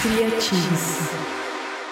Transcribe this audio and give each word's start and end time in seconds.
Criativos. 0.00 1.23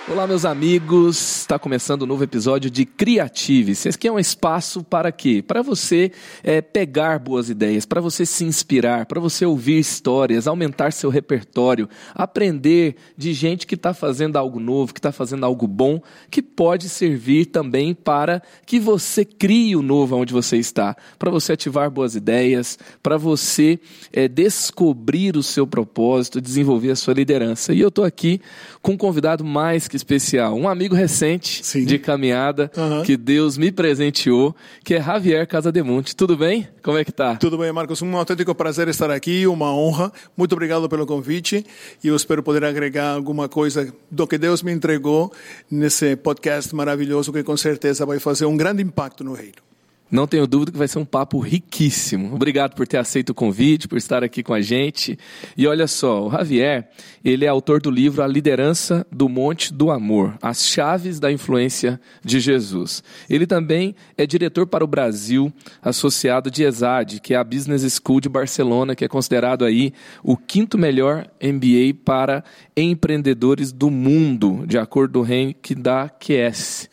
Olá, 0.08 0.26
meus 0.26 0.44
amigos. 0.44 1.42
Está 1.42 1.60
começando 1.60 2.02
um 2.02 2.06
novo 2.06 2.24
episódio 2.24 2.68
de 2.68 2.84
Criatives. 2.84 3.86
Esse 3.86 3.96
aqui 3.96 4.08
é 4.08 4.12
um 4.12 4.18
espaço 4.18 4.82
para 4.82 5.12
quê? 5.12 5.44
Para 5.46 5.62
você 5.62 6.10
é, 6.42 6.60
pegar 6.60 7.20
boas 7.20 7.48
ideias, 7.48 7.86
para 7.86 8.00
você 8.00 8.26
se 8.26 8.44
inspirar, 8.44 9.06
para 9.06 9.20
você 9.20 9.46
ouvir 9.46 9.78
histórias, 9.78 10.48
aumentar 10.48 10.92
seu 10.92 11.08
repertório, 11.08 11.88
aprender 12.12 12.96
de 13.16 13.32
gente 13.32 13.64
que 13.64 13.76
está 13.76 13.94
fazendo 13.94 14.36
algo 14.36 14.58
novo, 14.58 14.92
que 14.92 14.98
está 14.98 15.12
fazendo 15.12 15.46
algo 15.46 15.68
bom, 15.68 16.02
que 16.28 16.42
pode 16.42 16.88
servir 16.88 17.46
também 17.46 17.94
para 17.94 18.42
que 18.66 18.80
você 18.80 19.24
crie 19.24 19.76
o 19.76 19.82
novo 19.82 20.16
onde 20.16 20.32
você 20.32 20.56
está, 20.56 20.96
para 21.16 21.30
você 21.30 21.52
ativar 21.52 21.88
boas 21.88 22.16
ideias, 22.16 22.76
para 23.00 23.16
você 23.16 23.78
é, 24.12 24.26
descobrir 24.26 25.36
o 25.36 25.44
seu 25.44 25.64
propósito, 25.64 26.40
desenvolver 26.40 26.90
a 26.90 26.96
sua 26.96 27.14
liderança. 27.14 27.72
E 27.72 27.80
eu 27.80 27.88
estou 27.88 28.04
aqui 28.04 28.40
com 28.82 28.92
um 28.92 28.96
convidado 28.96 29.44
mais 29.44 29.91
que 29.92 29.96
especial, 29.96 30.56
um 30.56 30.66
amigo 30.66 30.94
recente 30.94 31.62
Sim. 31.62 31.84
de 31.84 31.98
caminhada 31.98 32.70
Aham. 32.74 33.02
que 33.02 33.14
Deus 33.14 33.58
me 33.58 33.70
presenteou, 33.70 34.56
que 34.82 34.94
é 34.94 35.02
Javier 35.02 35.46
Casademonte. 35.46 36.16
Tudo 36.16 36.34
bem? 36.34 36.66
Como 36.82 36.96
é 36.96 37.04
que 37.04 37.12
tá? 37.12 37.36
Tudo 37.36 37.58
bem, 37.58 37.70
Marcos? 37.70 38.00
Um 38.00 38.16
autêntico 38.16 38.54
prazer 38.54 38.88
estar 38.88 39.10
aqui, 39.10 39.46
uma 39.46 39.70
honra. 39.70 40.10
Muito 40.34 40.54
obrigado 40.54 40.88
pelo 40.88 41.04
convite 41.04 41.66
e 42.02 42.08
eu 42.08 42.16
espero 42.16 42.42
poder 42.42 42.64
agregar 42.64 43.10
alguma 43.10 43.50
coisa 43.50 43.92
do 44.10 44.26
que 44.26 44.38
Deus 44.38 44.62
me 44.62 44.72
entregou 44.72 45.30
nesse 45.70 46.16
podcast 46.16 46.74
maravilhoso 46.74 47.30
que 47.30 47.42
com 47.42 47.56
certeza 47.58 48.06
vai 48.06 48.18
fazer 48.18 48.46
um 48.46 48.56
grande 48.56 48.82
impacto 48.82 49.22
no 49.22 49.34
reino. 49.34 49.71
Não 50.12 50.26
tenho 50.26 50.46
dúvida 50.46 50.70
que 50.70 50.76
vai 50.76 50.86
ser 50.86 50.98
um 50.98 51.06
papo 51.06 51.38
riquíssimo. 51.38 52.34
Obrigado 52.34 52.74
por 52.74 52.86
ter 52.86 52.98
aceito 52.98 53.30
o 53.30 53.34
convite, 53.34 53.88
por 53.88 53.96
estar 53.96 54.22
aqui 54.22 54.42
com 54.42 54.52
a 54.52 54.60
gente. 54.60 55.18
E 55.56 55.66
olha 55.66 55.86
só, 55.86 56.26
o 56.26 56.30
Javier, 56.30 56.90
ele 57.24 57.46
é 57.46 57.48
autor 57.48 57.80
do 57.80 57.90
livro 57.90 58.22
A 58.22 58.26
Liderança 58.26 59.06
do 59.10 59.26
Monte 59.26 59.72
do 59.72 59.90
Amor, 59.90 60.36
as 60.42 60.66
chaves 60.66 61.18
da 61.18 61.32
influência 61.32 61.98
de 62.22 62.40
Jesus. 62.40 63.02
Ele 63.26 63.46
também 63.46 63.94
é 64.14 64.26
diretor 64.26 64.66
para 64.66 64.84
o 64.84 64.86
Brasil, 64.86 65.50
associado 65.80 66.50
de 66.50 66.62
ESAD, 66.62 67.18
que 67.18 67.32
é 67.32 67.38
a 67.38 67.42
Business 67.42 67.98
School 67.98 68.20
de 68.20 68.28
Barcelona, 68.28 68.94
que 68.94 69.06
é 69.06 69.08
considerado 69.08 69.64
aí 69.64 69.94
o 70.22 70.36
quinto 70.36 70.76
melhor 70.76 71.26
MBA 71.42 71.94
para 72.04 72.44
empreendedores 72.76 73.72
do 73.72 73.90
mundo, 73.90 74.66
de 74.66 74.76
acordo 74.76 75.12
com 75.12 75.18
o 75.20 75.22
ranking 75.22 75.80
da 75.80 76.10
QS. 76.10 76.90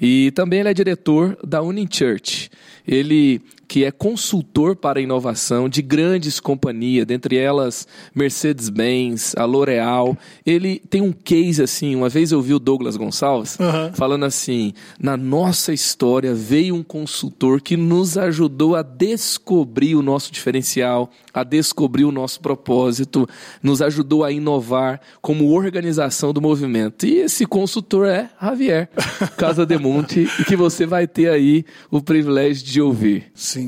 E 0.00 0.30
também 0.30 0.60
ele 0.60 0.70
é 0.70 0.74
diretor 0.74 1.36
da 1.46 1.60
Unichurch. 1.62 2.50
Ele 2.86 3.42
que 3.70 3.84
é 3.84 3.92
consultor 3.92 4.74
para 4.74 5.00
inovação 5.00 5.68
de 5.68 5.80
grandes 5.80 6.40
companhias, 6.40 7.06
dentre 7.06 7.36
elas 7.36 7.86
Mercedes-Benz, 8.12 9.36
a 9.36 9.44
L'Oréal. 9.44 10.18
Ele 10.44 10.82
tem 10.90 11.00
um 11.00 11.12
case 11.12 11.62
assim, 11.62 11.94
uma 11.94 12.08
vez 12.08 12.32
eu 12.32 12.42
vi 12.42 12.52
o 12.52 12.58
Douglas 12.58 12.96
Gonçalves 12.96 13.60
Aham. 13.60 13.92
falando 13.94 14.24
assim: 14.24 14.72
"Na 15.00 15.16
nossa 15.16 15.72
história 15.72 16.34
veio 16.34 16.74
um 16.74 16.82
consultor 16.82 17.60
que 17.60 17.76
nos 17.76 18.18
ajudou 18.18 18.74
a 18.74 18.82
descobrir 18.82 19.94
o 19.94 20.02
nosso 20.02 20.32
diferencial, 20.32 21.08
a 21.32 21.44
descobrir 21.44 22.04
o 22.04 22.10
nosso 22.10 22.40
propósito, 22.40 23.28
nos 23.62 23.80
ajudou 23.80 24.24
a 24.24 24.32
inovar 24.32 25.00
como 25.22 25.54
organização 25.54 26.32
do 26.32 26.40
movimento". 26.40 27.06
E 27.06 27.18
esse 27.18 27.46
consultor 27.46 28.08
é 28.08 28.30
Javier 28.42 28.88
Casa 29.36 29.64
de 29.64 29.78
Monte, 29.78 30.28
que 30.48 30.56
você 30.56 30.86
vai 30.86 31.06
ter 31.06 31.30
aí 31.30 31.64
o 31.88 32.02
privilégio 32.02 32.66
de 32.66 32.80
ouvir. 32.80 33.30
Sim. 33.32 33.59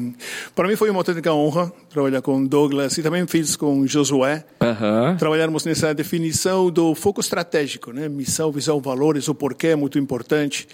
Para 0.55 0.69
mim 0.69 0.77
foi 0.77 0.91
uma 0.91 1.01
autêntica 1.01 1.33
honra 1.33 1.73
trabalhar 1.89 2.23
com 2.23 2.45
Douglas 2.45 2.97
e 2.99 3.03
também 3.03 3.27
fiz 3.27 3.57
com 3.57 3.87
Josué. 3.87 4.45
Aham. 4.61 5.17
trabalharmos 5.19 5.65
nessa 5.65 5.93
definição 5.95 6.71
do 6.71 6.95
foco 6.95 7.21
estratégico, 7.21 7.93
né? 7.93 8.09
Missão, 8.09 8.51
visão, 8.53 8.81
valores, 8.81 9.29
o 9.29 9.35
porquê 9.35 9.69
é 9.69 9.77
muito 9.77 9.99
importante. 9.99 10.67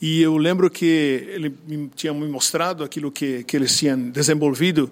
E 0.00 0.22
eu 0.22 0.36
lembro 0.36 0.70
que 0.70 1.26
ele 1.28 1.54
tinha 1.94 2.12
me 2.12 2.26
mostrado 2.28 2.84
aquilo 2.84 3.10
que, 3.10 3.44
que 3.44 3.56
eles 3.56 3.76
tinham 3.76 4.10
desenvolvido 4.10 4.90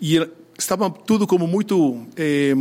e 0.00 0.18
estava 0.58 0.90
tudo 0.90 1.26
como 1.26 1.46
muito 1.46 2.06
eh, 2.16 2.54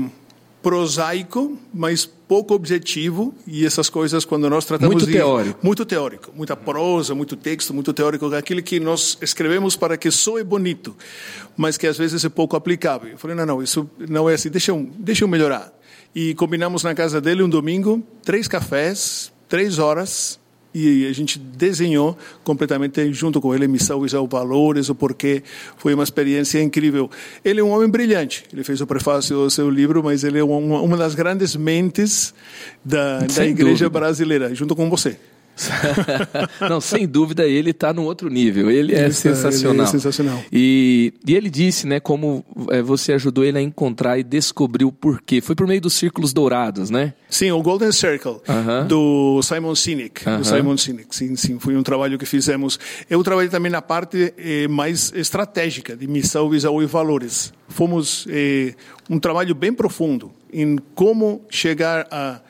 prosaico, 0.62 1.58
mas 1.74 2.10
pouco 2.32 2.54
objetivo. 2.54 3.36
E 3.46 3.66
essas 3.66 3.90
coisas, 3.90 4.24
quando 4.24 4.50
nós 4.50 4.64
tratamos 4.64 4.96
Muito 4.96 5.06
de 5.06 5.12
teórico. 5.12 5.60
muito 5.62 5.86
teórico, 5.86 6.32
muita 6.34 6.56
prosa, 6.56 7.14
muito 7.14 7.36
texto, 7.36 7.74
muito 7.74 7.92
teórico, 7.92 8.34
aquilo 8.34 8.64
que 8.64 8.80
nós 8.80 9.18
escrevemos 9.22 9.76
para 9.76 9.98
que 9.98 10.10
soe 10.10 10.42
bonito, 10.42 10.96
mas 11.58 11.76
que 11.76 11.86
às 11.86 11.98
vezes 11.98 12.24
é 12.24 12.30
pouco 12.30 12.56
aplicável. 12.56 13.10
Eu 13.12 13.18
falei, 13.18 13.36
não, 13.36 13.46
não, 13.46 13.62
isso 13.62 13.90
não 14.08 14.30
é 14.30 14.36
assim, 14.36 14.50
deixa 14.50 14.72
eu, 14.72 14.90
deixa 14.98 15.26
eu 15.26 15.28
melhorar. 15.28 15.74
E 16.16 16.34
combinamos 16.36 16.84
na 16.84 16.96
casa 16.96 17.20
dele 17.20 17.44
um 17.44 17.50
domingo, 17.50 18.02
três 18.24 18.48
cafés, 18.48 19.30
três 19.50 19.78
horas, 19.78 20.40
e 20.74 21.06
a 21.06 21.14
gente 21.14 21.38
desenhou 21.38 22.18
completamente 22.44 23.12
junto 23.14 23.42
com 23.42 23.54
ele 23.54 23.68
missão, 23.68 24.02
visão, 24.02 24.28
valores, 24.28 24.90
o 24.90 24.96
porquê. 24.96 25.44
Foi 25.78 25.94
uma 25.94 26.04
experiência 26.04 26.62
incrível. 26.62 27.10
Ele 27.44 27.60
é 27.60 27.64
um 27.64 27.70
homem 27.70 27.90
brilhante. 27.90 28.46
Ele 28.54 28.64
fez 28.64 28.80
o 28.82 28.88
prefácio 28.88 29.36
do 29.36 29.50
seu 29.50 29.70
livro, 29.70 30.04
mas 30.04 30.24
ele 30.24 30.40
é 30.40 30.44
uma, 30.44 30.82
uma 30.82 30.98
das 30.98 31.16
grandes 31.16 31.56
mentes 31.56 32.34
da, 32.84 33.20
da 33.20 33.46
igreja 33.46 33.86
dúvida. 33.86 33.90
brasileira, 33.90 34.56
junto 34.56 34.76
com 34.76 34.90
você. 34.90 35.18
Não, 36.70 36.80
sem 36.82 37.08
dúvida 37.08 37.46
ele 37.48 37.72
está 37.72 37.94
no 37.94 38.04
outro 38.04 38.30
nível. 38.30 38.70
Ele 38.72 38.94
é 38.94 39.00
Ele 39.02 39.08
está- 39.10 39.30
ele 39.30 39.38
é 39.38 39.42
sensacional. 39.42 39.88
sensacional. 39.88 40.44
E, 40.52 41.14
e 41.26 41.36
ele 41.36 41.50
disse, 41.50 41.86
né, 41.88 42.00
como 42.00 42.44
é, 42.70 42.82
você 42.82 43.14
ajudou 43.14 43.44
ele 43.44 43.58
a 43.58 43.62
encontrar 43.62 44.18
e 44.18 44.24
descobrir 44.24 44.86
o 44.86 44.92
porquê. 44.92 45.42
Foi 45.42 45.56
por 45.56 45.68
meio 45.68 45.82
dos 45.82 45.94
círculos 45.94 46.34
dourados, 46.34 46.90
né? 46.90 47.14
Sim, 47.30 47.52
o 47.52 47.62
Golden 47.62 47.92
Circle, 47.92 48.38
Aham. 48.48 48.86
do 48.88 49.42
Simon 49.44 49.76
Sinek. 49.76 50.28
Aham. 50.28 50.38
Do 50.40 50.46
Simon 50.46 50.78
Sinek, 50.78 51.16
sim, 51.16 51.36
sim. 51.36 51.60
Foi 51.60 51.76
um 51.76 51.84
trabalho 51.84 52.18
que 52.18 52.26
fizemos. 52.26 52.80
Eu 53.10 53.24
trabalhei 53.24 53.50
também 53.50 53.72
na 53.72 53.82
parte 53.82 54.34
eh, 54.38 54.68
mais 54.68 55.12
estratégica, 55.16 55.96
de 55.96 56.08
missão, 56.08 56.50
visão 56.50 56.82
e 56.82 56.86
valores. 56.86 57.54
Fomos 57.70 58.26
eh, 58.30 58.74
um 59.10 59.18
trabalho 59.20 59.56
bem 59.56 59.74
profundo 59.74 60.32
em 60.52 60.78
como 60.94 61.42
chegar 61.50 62.06
a 62.12 62.42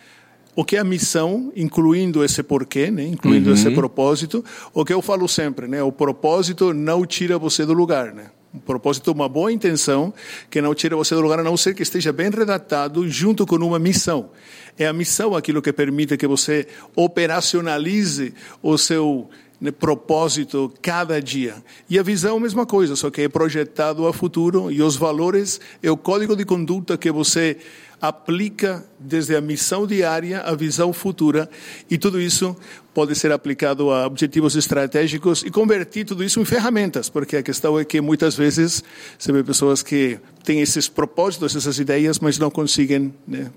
o 0.56 0.66
que 0.66 0.75
é 0.75 0.79
a 0.79 0.84
missão, 0.84 1.51
incluindo 1.56 2.23
esse 2.23 2.44
porquê, 2.44 2.91
né? 2.91 3.03
incluindo 3.03 3.51
esse 3.53 3.69
propósito. 3.72 4.44
O 4.73 4.84
que 4.84 4.94
eu 4.94 5.01
falo 5.01 5.28
sempre, 5.28 5.67
né? 5.67 5.81
o 5.81 5.91
propósito 5.91 6.73
não 6.73 7.06
tira 7.06 7.38
você 7.38 7.66
do 7.66 7.73
lugar. 7.73 8.13
Né? 8.13 8.31
O 8.53 8.59
propósito 8.59 9.12
uma 9.12 9.29
boa 9.29 9.51
intenção 9.51 10.13
que 10.50 10.62
não 10.62 10.75
tira 10.75 10.95
você 10.95 11.16
do 11.16 11.22
lugar, 11.22 11.39
a 11.39 11.44
não 11.44 11.56
ser 11.56 11.73
que 11.73 11.84
esteja 11.84 12.12
bem 12.12 12.29
redatado 12.29 13.07
junto 13.07 13.45
com 13.45 13.56
uma 13.56 13.79
missão. 13.79 14.29
É 14.78 14.85
a 14.85 14.94
missão 14.94 15.35
aquilo 15.35 15.62
que 15.62 15.72
permite 15.72 16.17
que 16.17 16.28
você 16.28 16.68
operacionalize 16.95 18.33
o 18.62 18.78
seu 18.78 19.29
né, 19.59 19.72
propósito 19.72 20.73
cada 20.81 21.22
dia. 21.22 21.56
E 21.89 21.97
a 21.97 22.03
visão, 22.03 22.38
a 22.38 22.39
mesma 22.39 22.66
coisa, 22.66 22.95
só 22.95 23.09
que 23.09 23.22
é 23.22 23.29
projetado 23.29 24.06
a 24.06 24.12
futuro 24.12 24.69
e 24.72 24.81
os 24.81 24.97
valores 24.97 25.62
é 25.81 25.89
o 25.89 25.95
código 25.95 26.35
de 26.35 26.44
conduta 26.44 26.97
que 26.97 27.12
você 27.12 27.57
aplica 28.01 28.84
desde 29.00 29.35
a 29.35 29.41
missão 29.41 29.85
diária 29.85 30.41
à 30.41 30.56
visão 30.56 30.91
futura 30.91 31.50
e 31.89 31.97
tudo 31.97 32.19
isso 32.19 32.56
pode 32.94 33.16
ser 33.16 33.31
aplicado 33.31 33.89
a 33.91 34.06
objetivos 34.06 34.56
estratégicos 34.56 35.44
e 35.44 35.50
convertir 35.50 36.06
tudo 36.06 36.23
isso 36.23 36.39
em 36.39 36.45
ferramentas, 36.45 37.09
porque 37.09 37.38
a 37.38 37.44
questão 37.44 37.79
é 37.79 37.85
que 37.85 38.01
muitas 38.01 38.35
vezes 38.35 38.84
você 39.17 39.31
vê 39.31 39.44
pessoas 39.44 39.81
que 39.81 40.19
têm 40.44 40.59
esses 40.59 40.89
propósitos, 40.89 41.56
essas 41.56 41.79
ideias, 41.79 42.19
mas 42.19 42.38
não 42.38 42.50
conseguem 42.50 43.13
né, 43.28 43.50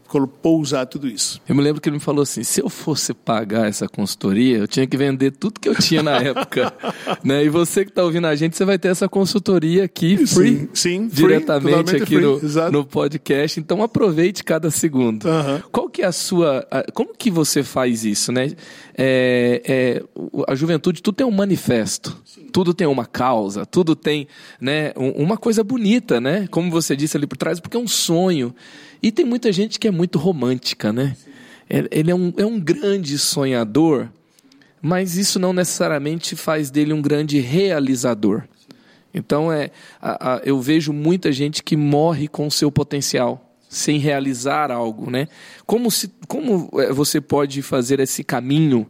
pousar 0.42 0.86
tudo 0.86 1.08
isso. 1.08 1.40
Eu 1.48 1.54
me 1.54 1.62
lembro 1.62 1.80
que 1.80 1.88
ele 1.88 1.96
me 1.96 2.00
falou 2.00 2.22
assim: 2.22 2.42
se 2.42 2.60
eu 2.60 2.68
fosse 2.68 3.12
pagar 3.12 3.68
essa 3.68 3.88
consultoria, 3.88 4.58
eu 4.58 4.68
tinha 4.68 4.86
que 4.86 4.96
vender 4.96 5.32
tudo 5.32 5.58
que 5.58 5.68
eu 5.68 5.74
tinha 5.74 6.02
na 6.02 6.16
época. 6.22 6.72
né? 7.22 7.44
E 7.44 7.48
você 7.48 7.84
que 7.84 7.90
está 7.90 8.04
ouvindo 8.04 8.26
a 8.26 8.36
gente, 8.36 8.56
você 8.56 8.64
vai 8.64 8.78
ter 8.78 8.88
essa 8.88 9.08
consultoria 9.08 9.84
aqui, 9.84 10.26
free, 10.26 10.58
Sim, 10.58 10.68
sim, 10.74 11.10
free, 11.10 11.26
diretamente 11.26 11.76
totalmente 11.76 12.02
aqui 12.02 12.16
free, 12.16 12.60
no, 12.64 12.70
no 12.70 12.84
podcast. 12.84 13.58
Então 13.58 13.82
aproveite 13.82 14.33
cada 14.42 14.70
segundo. 14.70 15.28
Aham. 15.28 15.62
Qual 15.70 15.88
que 15.88 16.02
é 16.02 16.06
a 16.06 16.12
sua. 16.12 16.66
a- 16.70 16.84
Como 16.92 17.14
que 17.14 17.30
você 17.30 17.62
faz 17.62 18.04
isso, 18.04 18.32
né? 18.32 18.52
É, 18.96 19.62
é, 19.64 20.02
a 20.48 20.54
juventude, 20.54 21.02
tudo 21.02 21.14
tem 21.14 21.26
um 21.26 21.30
manifesto, 21.30 22.16
tudo 22.52 22.72
tem 22.72 22.86
uma 22.86 23.04
causa, 23.06 23.66
tudo 23.66 23.94
tem 23.94 24.26
né, 24.60 24.92
um- 24.96 25.10
uma 25.22 25.36
coisa 25.36 25.62
bonita, 25.62 26.20
né? 26.20 26.46
Como 26.50 26.70
você 26.70 26.96
disse 26.96 27.16
ali 27.16 27.26
por 27.26 27.36
trás, 27.36 27.60
porque 27.60 27.76
é 27.76 27.80
um 27.80 27.86
sonho. 27.88 28.54
E 29.02 29.12
tem 29.12 29.24
muita 29.24 29.52
gente 29.52 29.78
que 29.78 29.86
é 29.86 29.90
muito 29.90 30.18
romântica, 30.18 30.92
né? 30.92 31.16
É- 31.68 31.86
Ele 31.90 32.10
é 32.10 32.14
um, 32.14 32.32
é 32.36 32.46
um 32.46 32.58
grande 32.58 33.18
sonhador, 33.18 34.08
mas 34.80 35.16
isso 35.16 35.38
não 35.38 35.52
necessariamente 35.52 36.34
faz 36.36 36.70
dele 36.70 36.92
um 36.92 37.00
grande 37.02 37.38
realizador. 37.40 38.42
Então 39.16 39.50
é, 39.52 39.70
a- 40.02 40.34
a- 40.34 40.40
eu 40.44 40.60
vejo 40.60 40.92
muita 40.92 41.30
gente 41.30 41.62
que 41.62 41.76
morre 41.76 42.26
com 42.28 42.46
o 42.46 42.50
seu 42.50 42.70
potencial, 42.70 43.43
sem 43.74 43.98
realizar 43.98 44.70
algo, 44.70 45.10
né? 45.10 45.28
Como, 45.66 45.90
se, 45.90 46.10
como 46.28 46.70
é, 46.74 46.92
você 46.92 47.20
pode 47.20 47.60
fazer 47.62 48.00
esse 48.00 48.22
caminho 48.22 48.86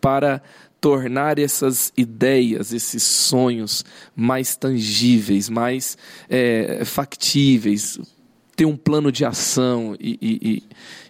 para 0.00 0.42
tornar 0.80 1.38
essas 1.38 1.92
ideias, 1.96 2.72
esses 2.72 3.02
sonhos 3.02 3.84
mais 4.14 4.56
tangíveis, 4.56 5.48
mais 5.48 5.96
é, 6.28 6.82
factíveis, 6.84 7.98
ter 8.56 8.64
um 8.64 8.76
plano 8.76 9.12
de 9.12 9.24
ação 9.24 9.94
e, 10.00 10.18
e, 10.20 10.62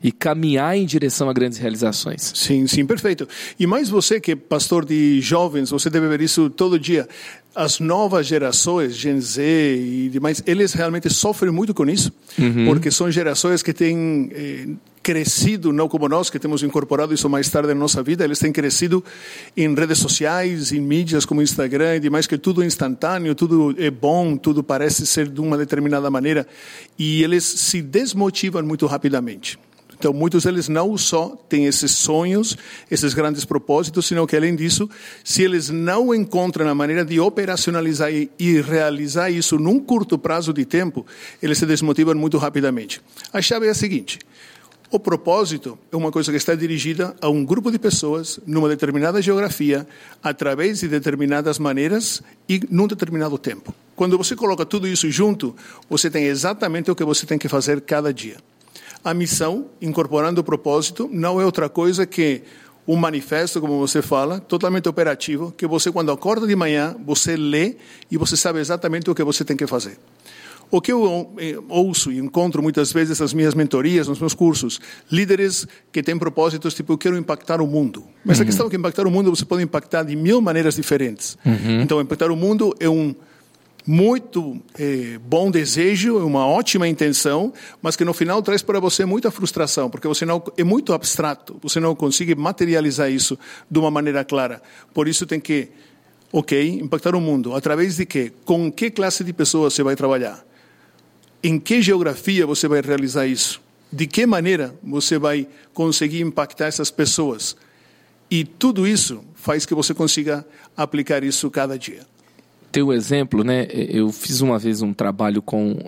e, 0.02 0.12
caminhar 0.12 0.76
em 0.76 0.84
direção 0.84 1.30
a 1.30 1.32
grandes 1.32 1.58
realizações. 1.58 2.32
Sim, 2.34 2.66
sim, 2.66 2.84
perfeito. 2.84 3.28
E 3.58 3.66
mais 3.68 3.88
você 3.88 4.20
que 4.20 4.32
é 4.32 4.36
pastor 4.36 4.84
de 4.84 5.20
jovens, 5.20 5.70
você 5.70 5.88
deve 5.88 6.08
ver 6.08 6.20
isso 6.20 6.50
todo 6.50 6.78
dia. 6.78 7.08
As 7.56 7.80
novas 7.80 8.26
gerações, 8.26 8.94
Gen 8.94 9.18
Z 9.18 9.42
e 9.42 10.10
demais, 10.10 10.42
eles 10.46 10.74
realmente 10.74 11.08
sofrem 11.08 11.50
muito 11.50 11.72
com 11.72 11.88
isso, 11.88 12.12
uhum. 12.38 12.66
porque 12.66 12.90
são 12.90 13.10
gerações 13.10 13.62
que 13.62 13.72
têm 13.72 14.30
eh, 14.30 14.66
crescido, 15.02 15.72
não 15.72 15.88
como 15.88 16.08
nós, 16.08 16.28
que 16.28 16.38
temos 16.38 16.62
incorporado 16.62 17.14
isso 17.14 17.30
mais 17.30 17.48
tarde 17.48 17.68
na 17.68 17.74
nossa 17.76 18.02
vida, 18.02 18.24
eles 18.24 18.40
têm 18.40 18.52
crescido 18.52 19.02
em 19.56 19.72
redes 19.74 19.98
sociais, 19.98 20.70
em 20.70 20.80
mídias 20.80 21.24
como 21.24 21.40
Instagram 21.40 21.96
e 21.96 22.00
demais, 22.00 22.26
que 22.26 22.36
tudo 22.36 22.62
é 22.62 22.66
instantâneo, 22.66 23.34
tudo 23.34 23.74
é 23.78 23.90
bom, 23.90 24.36
tudo 24.36 24.62
parece 24.62 25.06
ser 25.06 25.28
de 25.28 25.40
uma 25.40 25.56
determinada 25.56 26.10
maneira, 26.10 26.46
e 26.98 27.22
eles 27.22 27.44
se 27.44 27.80
desmotivam 27.80 28.62
muito 28.64 28.84
rapidamente. 28.84 29.58
Então, 29.98 30.12
muitos 30.12 30.44
deles 30.44 30.68
não 30.68 30.96
só 30.98 31.36
têm 31.48 31.66
esses 31.66 31.92
sonhos, 31.92 32.56
esses 32.90 33.14
grandes 33.14 33.44
propósitos, 33.44 34.06
sino 34.06 34.26
que, 34.26 34.36
além 34.36 34.54
disso, 34.54 34.88
se 35.24 35.42
eles 35.42 35.70
não 35.70 36.14
encontram 36.14 36.68
a 36.68 36.74
maneira 36.74 37.04
de 37.04 37.18
operacionalizar 37.18 38.10
e 38.12 38.60
realizar 38.60 39.30
isso 39.30 39.58
num 39.58 39.80
curto 39.80 40.18
prazo 40.18 40.52
de 40.52 40.64
tempo, 40.64 41.06
eles 41.42 41.58
se 41.58 41.64
desmotivam 41.64 42.14
muito 42.14 42.36
rapidamente. 42.36 43.00
A 43.32 43.40
chave 43.40 43.66
é 43.66 43.70
a 43.70 43.74
seguinte: 43.74 44.18
o 44.90 45.00
propósito 45.00 45.78
é 45.90 45.96
uma 45.96 46.12
coisa 46.12 46.30
que 46.30 46.36
está 46.36 46.54
dirigida 46.54 47.16
a 47.20 47.28
um 47.28 47.44
grupo 47.44 47.72
de 47.72 47.78
pessoas 47.78 48.38
numa 48.46 48.68
determinada 48.68 49.20
geografia, 49.20 49.86
através 50.22 50.80
de 50.80 50.88
determinadas 50.88 51.58
maneiras 51.58 52.22
e 52.48 52.60
num 52.70 52.86
determinado 52.86 53.36
tempo. 53.38 53.74
Quando 53.96 54.16
você 54.18 54.36
coloca 54.36 54.66
tudo 54.66 54.86
isso 54.86 55.10
junto, 55.10 55.56
você 55.88 56.10
tem 56.10 56.24
exatamente 56.24 56.90
o 56.90 56.94
que 56.94 57.02
você 57.02 57.24
tem 57.26 57.38
que 57.38 57.48
fazer 57.48 57.80
cada 57.80 58.12
dia. 58.12 58.36
A 59.06 59.14
missão, 59.14 59.66
incorporando 59.80 60.40
o 60.40 60.44
propósito, 60.44 61.08
não 61.12 61.40
é 61.40 61.44
outra 61.44 61.68
coisa 61.68 62.04
que 62.04 62.42
um 62.88 62.96
manifesto, 62.96 63.60
como 63.60 63.78
você 63.78 64.02
fala, 64.02 64.40
totalmente 64.40 64.88
operativo, 64.88 65.54
que 65.56 65.64
você, 65.64 65.92
quando 65.92 66.10
acorda 66.10 66.44
de 66.44 66.56
manhã, 66.56 66.96
você 67.06 67.36
lê 67.36 67.76
e 68.10 68.16
você 68.16 68.36
sabe 68.36 68.58
exatamente 68.58 69.08
o 69.08 69.14
que 69.14 69.22
você 69.22 69.44
tem 69.44 69.56
que 69.56 69.64
fazer. 69.64 69.96
O 70.72 70.80
que 70.80 70.90
eu 70.90 71.32
eh, 71.38 71.54
ouço 71.68 72.10
e 72.10 72.18
encontro 72.18 72.60
muitas 72.60 72.92
vezes 72.92 73.20
nas 73.20 73.32
minhas 73.32 73.54
mentorias, 73.54 74.08
nos 74.08 74.18
meus 74.18 74.34
cursos, 74.34 74.80
líderes 75.08 75.68
que 75.92 76.02
têm 76.02 76.18
propósitos 76.18 76.74
tipo, 76.74 76.92
eu 76.94 76.98
quero 76.98 77.16
impactar 77.16 77.60
o 77.60 77.66
mundo. 77.68 78.02
Mas 78.24 78.38
uhum. 78.38 78.42
a 78.42 78.46
questão 78.46 78.66
é 78.66 78.70
que 78.70 78.76
impactar 78.76 79.06
o 79.06 79.10
mundo 79.12 79.30
você 79.30 79.44
pode 79.44 79.62
impactar 79.62 80.02
de 80.02 80.16
mil 80.16 80.40
maneiras 80.40 80.74
diferentes. 80.74 81.38
Uhum. 81.46 81.80
Então, 81.80 82.00
impactar 82.00 82.32
o 82.32 82.36
mundo 82.36 82.74
é 82.80 82.88
um 82.88 83.14
muito 83.86 84.60
eh, 84.78 85.18
bom 85.22 85.50
desejo, 85.50 86.18
uma 86.18 86.46
ótima 86.46 86.88
intenção, 86.88 87.52
mas 87.80 87.94
que 87.94 88.04
no 88.04 88.12
final 88.12 88.42
traz 88.42 88.62
para 88.62 88.80
você 88.80 89.04
muita 89.04 89.30
frustração, 89.30 89.88
porque 89.88 90.08
você 90.08 90.24
não 90.24 90.42
é 90.56 90.64
muito 90.64 90.92
abstrato, 90.92 91.56
você 91.62 91.78
não 91.78 91.94
consegue 91.94 92.34
materializar 92.34 93.10
isso 93.10 93.38
de 93.70 93.78
uma 93.78 93.90
maneira 93.90 94.24
clara. 94.24 94.60
Por 94.92 95.06
isso 95.06 95.24
tem 95.26 95.38
que, 95.38 95.68
ok, 96.32 96.80
impactar 96.80 97.14
o 97.14 97.20
mundo. 97.20 97.54
Através 97.54 97.96
de 97.96 98.04
quê? 98.04 98.32
Com 98.44 98.72
que 98.72 98.90
classe 98.90 99.22
de 99.22 99.32
pessoas 99.32 99.74
você 99.74 99.82
vai 99.82 99.94
trabalhar? 99.94 100.44
em 101.46 101.60
que 101.60 101.80
geografia 101.80 102.44
você 102.44 102.66
vai 102.66 102.80
realizar 102.80 103.24
isso? 103.26 103.60
De 103.92 104.04
que 104.06 104.26
maneira 104.26 104.74
você 104.82 105.16
vai 105.16 105.48
conseguir 105.72 106.20
impactar 106.20 106.66
essas 106.66 106.90
pessoas? 106.90 107.56
E 108.28 108.44
tudo 108.44 108.84
isso 108.84 109.22
faz 109.34 109.64
que 109.64 109.72
você 109.72 109.94
consiga 109.94 110.44
aplicar 110.76 111.22
isso 111.22 111.48
cada 111.48 111.78
dia. 111.78 112.04
Tem 112.76 112.82
um 112.82 112.92
exemplo, 112.92 113.42
né? 113.42 113.66
Eu 113.70 114.12
fiz 114.12 114.42
uma 114.42 114.58
vez 114.58 114.82
um 114.82 114.92
trabalho 114.92 115.40
com 115.40 115.78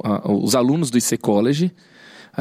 os 0.42 0.54
alunos 0.54 0.90
do 0.90 0.96
IC 0.96 1.18
College, 1.18 1.70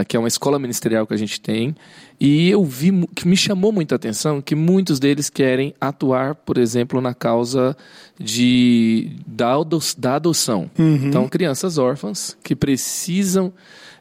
que 0.08 0.16
é 0.16 0.20
uma 0.20 0.30
escola 0.30 0.58
ministerial 0.58 1.06
que 1.06 1.14
a 1.14 1.18
gente 1.18 1.42
tem, 1.42 1.76
e 2.18 2.50
eu 2.50 2.64
vi 2.64 3.06
que 3.14 3.28
me 3.28 3.36
chamou 3.36 3.74
muita 3.74 3.96
atenção 3.96 4.42
que 4.42 4.56
muitos 4.56 5.02
deles 5.02 5.30
querem 5.30 5.74
atuar, 5.82 6.34
por 6.34 6.58
exemplo, 6.58 7.02
na 7.02 7.14
causa 7.14 7.76
de, 8.18 9.18
da, 9.28 9.56
da 9.98 10.16
adoção. 10.16 10.72
Uhum. 10.80 11.08
Então, 11.08 11.28
crianças 11.28 11.78
órfãs 11.78 12.38
que 12.42 12.56
precisam 12.56 13.52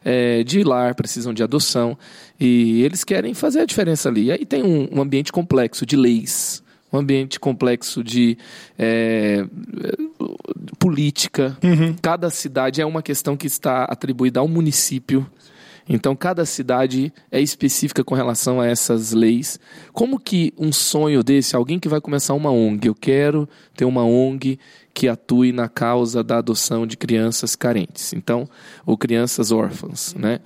é, 0.05 0.45
de 0.45 0.63
lar, 0.63 0.95
precisam 0.95 1.33
de 1.33 1.43
adoção, 1.43 1.97
e 2.39 2.83
eles 2.83 3.03
querem 3.03 3.33
fazer 3.33 3.59
a 3.59 3.65
diferença 3.65 4.07
ali. 4.07 4.27
E 4.27 4.31
aí 4.31 4.45
tem 4.45 4.63
um, 4.63 4.87
um 4.93 5.01
ambiente 5.01 5.29
complexo 5.29 5.85
de 5.85 5.97
leis, 5.97 6.63
um 6.91 6.97
ambiente 6.97 7.39
complexo 7.39 8.03
de 8.03 8.37
é, 8.77 9.45
política. 10.79 11.57
Uhum. 11.63 11.95
Cada 12.01 12.29
cidade 12.29 12.81
é 12.81 12.85
uma 12.85 13.01
questão 13.01 13.35
que 13.35 13.47
está 13.47 13.83
atribuída 13.83 14.39
ao 14.39 14.47
município. 14.47 15.29
Então, 15.89 16.15
cada 16.15 16.45
cidade 16.45 17.13
é 17.31 17.39
específica 17.39 18.03
com 18.03 18.13
relação 18.13 18.59
a 18.59 18.67
essas 18.67 19.13
leis. 19.13 19.57
Como 19.93 20.19
que 20.19 20.53
um 20.57 20.71
sonho 20.71 21.23
desse, 21.23 21.55
alguém 21.55 21.79
que 21.79 21.87
vai 21.87 22.01
começar 22.01 22.33
uma 22.33 22.51
ONG, 22.51 22.87
eu 22.87 22.95
quero 22.95 23.47
ter 23.73 23.85
uma 23.85 24.03
ONG 24.03 24.59
que 24.93 25.07
atue 25.07 25.53
na 25.53 25.69
causa 25.69 26.23
da 26.23 26.39
adoção 26.39 26.85
de 26.85 26.97
crianças 26.97 27.55
carentes, 27.55 28.13
então, 28.13 28.49
ou 28.85 28.97
crianças 28.97 29.51
órfãs, 29.51 30.13
né? 30.15 30.39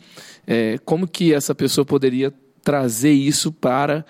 É, 0.46 0.78
como 0.84 1.08
que 1.08 1.34
essa 1.34 1.56
pessoa 1.56 1.86
poderia 1.86 2.34
trazer 2.62 3.14
isso 3.14 3.52
para 3.52 4.06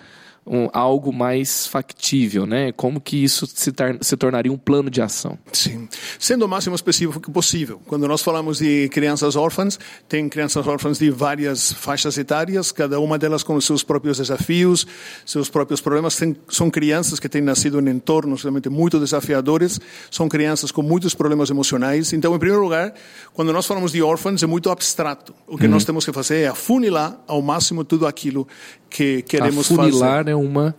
um, 0.46 0.68
algo 0.72 1.12
mais 1.12 1.66
factível, 1.66 2.46
né? 2.46 2.72
Como 2.72 3.00
que 3.00 3.22
isso 3.22 3.46
se, 3.46 3.72
se 4.00 4.16
tornaria 4.16 4.52
um 4.52 4.56
plano 4.56 4.90
de 4.90 5.00
ação? 5.00 5.38
Sim, 5.52 5.88
sendo 6.18 6.44
o 6.44 6.48
máximo 6.48 6.76
possível. 6.82 7.80
Quando 7.86 8.08
nós 8.08 8.22
falamos 8.22 8.58
de 8.58 8.88
crianças 8.88 9.36
órfãs, 9.36 9.78
tem 10.08 10.28
crianças 10.28 10.66
órfãs 10.66 10.98
de 10.98 11.10
várias 11.10 11.72
faixas 11.72 12.18
etárias, 12.18 12.72
cada 12.72 12.98
uma 12.98 13.18
delas 13.18 13.42
com 13.42 13.60
seus 13.60 13.84
próprios 13.84 14.18
desafios, 14.18 14.86
seus 15.24 15.48
próprios 15.48 15.80
problemas. 15.80 16.16
Tem, 16.16 16.36
são 16.48 16.70
crianças 16.70 17.20
que 17.20 17.28
têm 17.28 17.40
nascido 17.40 17.80
em 17.80 17.88
entornos 17.88 18.42
realmente 18.42 18.68
muito 18.68 18.98
desafiadores, 18.98 19.80
são 20.10 20.28
crianças 20.28 20.72
com 20.72 20.82
muitos 20.82 21.14
problemas 21.14 21.50
emocionais. 21.50 22.12
Então, 22.12 22.34
em 22.34 22.38
primeiro 22.38 22.62
lugar, 22.62 22.92
quando 23.32 23.52
nós 23.52 23.64
falamos 23.64 23.92
de 23.92 24.02
órfãos, 24.02 24.42
é 24.42 24.46
muito 24.46 24.70
abstrato. 24.70 25.34
O 25.46 25.56
que 25.56 25.66
uhum. 25.66 25.70
nós 25.70 25.84
temos 25.84 26.04
que 26.04 26.12
fazer 26.12 26.40
é 26.40 26.48
afunilar 26.48 27.16
ao 27.28 27.40
máximo 27.40 27.84
tudo 27.84 28.06
aquilo 28.06 28.46
que 28.92 29.22
queremos 29.22 29.70
Afunilar 29.70 30.18
fazer. 30.18 30.31
É 30.32 30.36
uma 30.36 30.74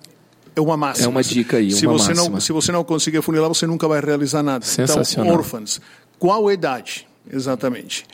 é 0.55 0.61
uma 0.61 0.77
máxima. 0.77 1.07
É 1.07 1.09
uma 1.09 1.23
dica 1.23 1.57
aí, 1.57 1.71
se 1.71 1.85
uma 1.87 1.97
você 1.97 2.13
máxima. 2.13 2.29
Não, 2.29 2.39
se 2.39 2.51
você 2.51 2.71
não 2.71 2.83
conseguir 2.83 3.17
afunilar, 3.17 3.49
você 3.49 3.65
nunca 3.65 3.87
vai 3.87 3.99
realizar 3.99 4.43
nada. 4.43 4.65
Então, 4.65 4.87
Sensacional. 4.87 5.27
Então, 5.27 5.39
órfãos. 5.39 5.81
Qual 6.19 6.51
idade, 6.51 7.07
exatamente? 7.31 8.05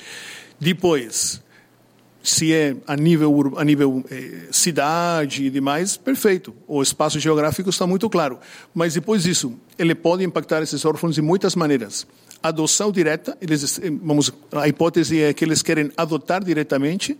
Depois, 0.60 1.42
se 2.24 2.54
é 2.54 2.76
a 2.88 2.96
nível, 2.96 3.54
a 3.58 3.64
nível 3.64 4.04
eh, 4.10 4.48
cidade 4.52 5.46
e 5.46 5.50
demais, 5.50 5.98
perfeito. 5.98 6.54
O 6.68 6.82
espaço 6.82 7.20
geográfico 7.20 7.70
está 7.70 7.86
muito 7.86 8.10
claro. 8.10 8.40
Mas 8.74 8.94
depois 8.94 9.24
disso, 9.24 9.54
ele 9.78 9.96
pode 9.96 10.24
impactar 10.24 10.62
esses 10.62 10.84
órfãos 10.86 11.16
de 11.16 11.22
muitas 11.22 11.56
maneiras. 11.56 12.08
Adoção 12.42 12.92
direta, 12.92 13.38
eles, 13.42 13.80
eh, 13.80 13.90
vamos, 14.02 14.32
a 14.52 14.68
hipótese 14.68 15.22
é 15.22 15.34
que 15.34 15.44
eles 15.44 15.62
querem 15.62 15.92
adotar 15.98 16.44
diretamente, 16.44 17.18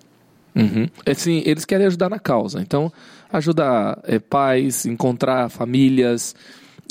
Uhum. 0.56 0.88
Assim, 1.06 1.44
eles 1.46 1.66
querem 1.66 1.88
ajudar 1.88 2.10
na 2.10 2.20
causa. 2.20 2.62
Então, 2.62 2.92
ajudar 3.32 4.00
é, 4.04 4.20
pais, 4.20 4.86
encontrar 4.86 5.50
famílias, 5.50 6.36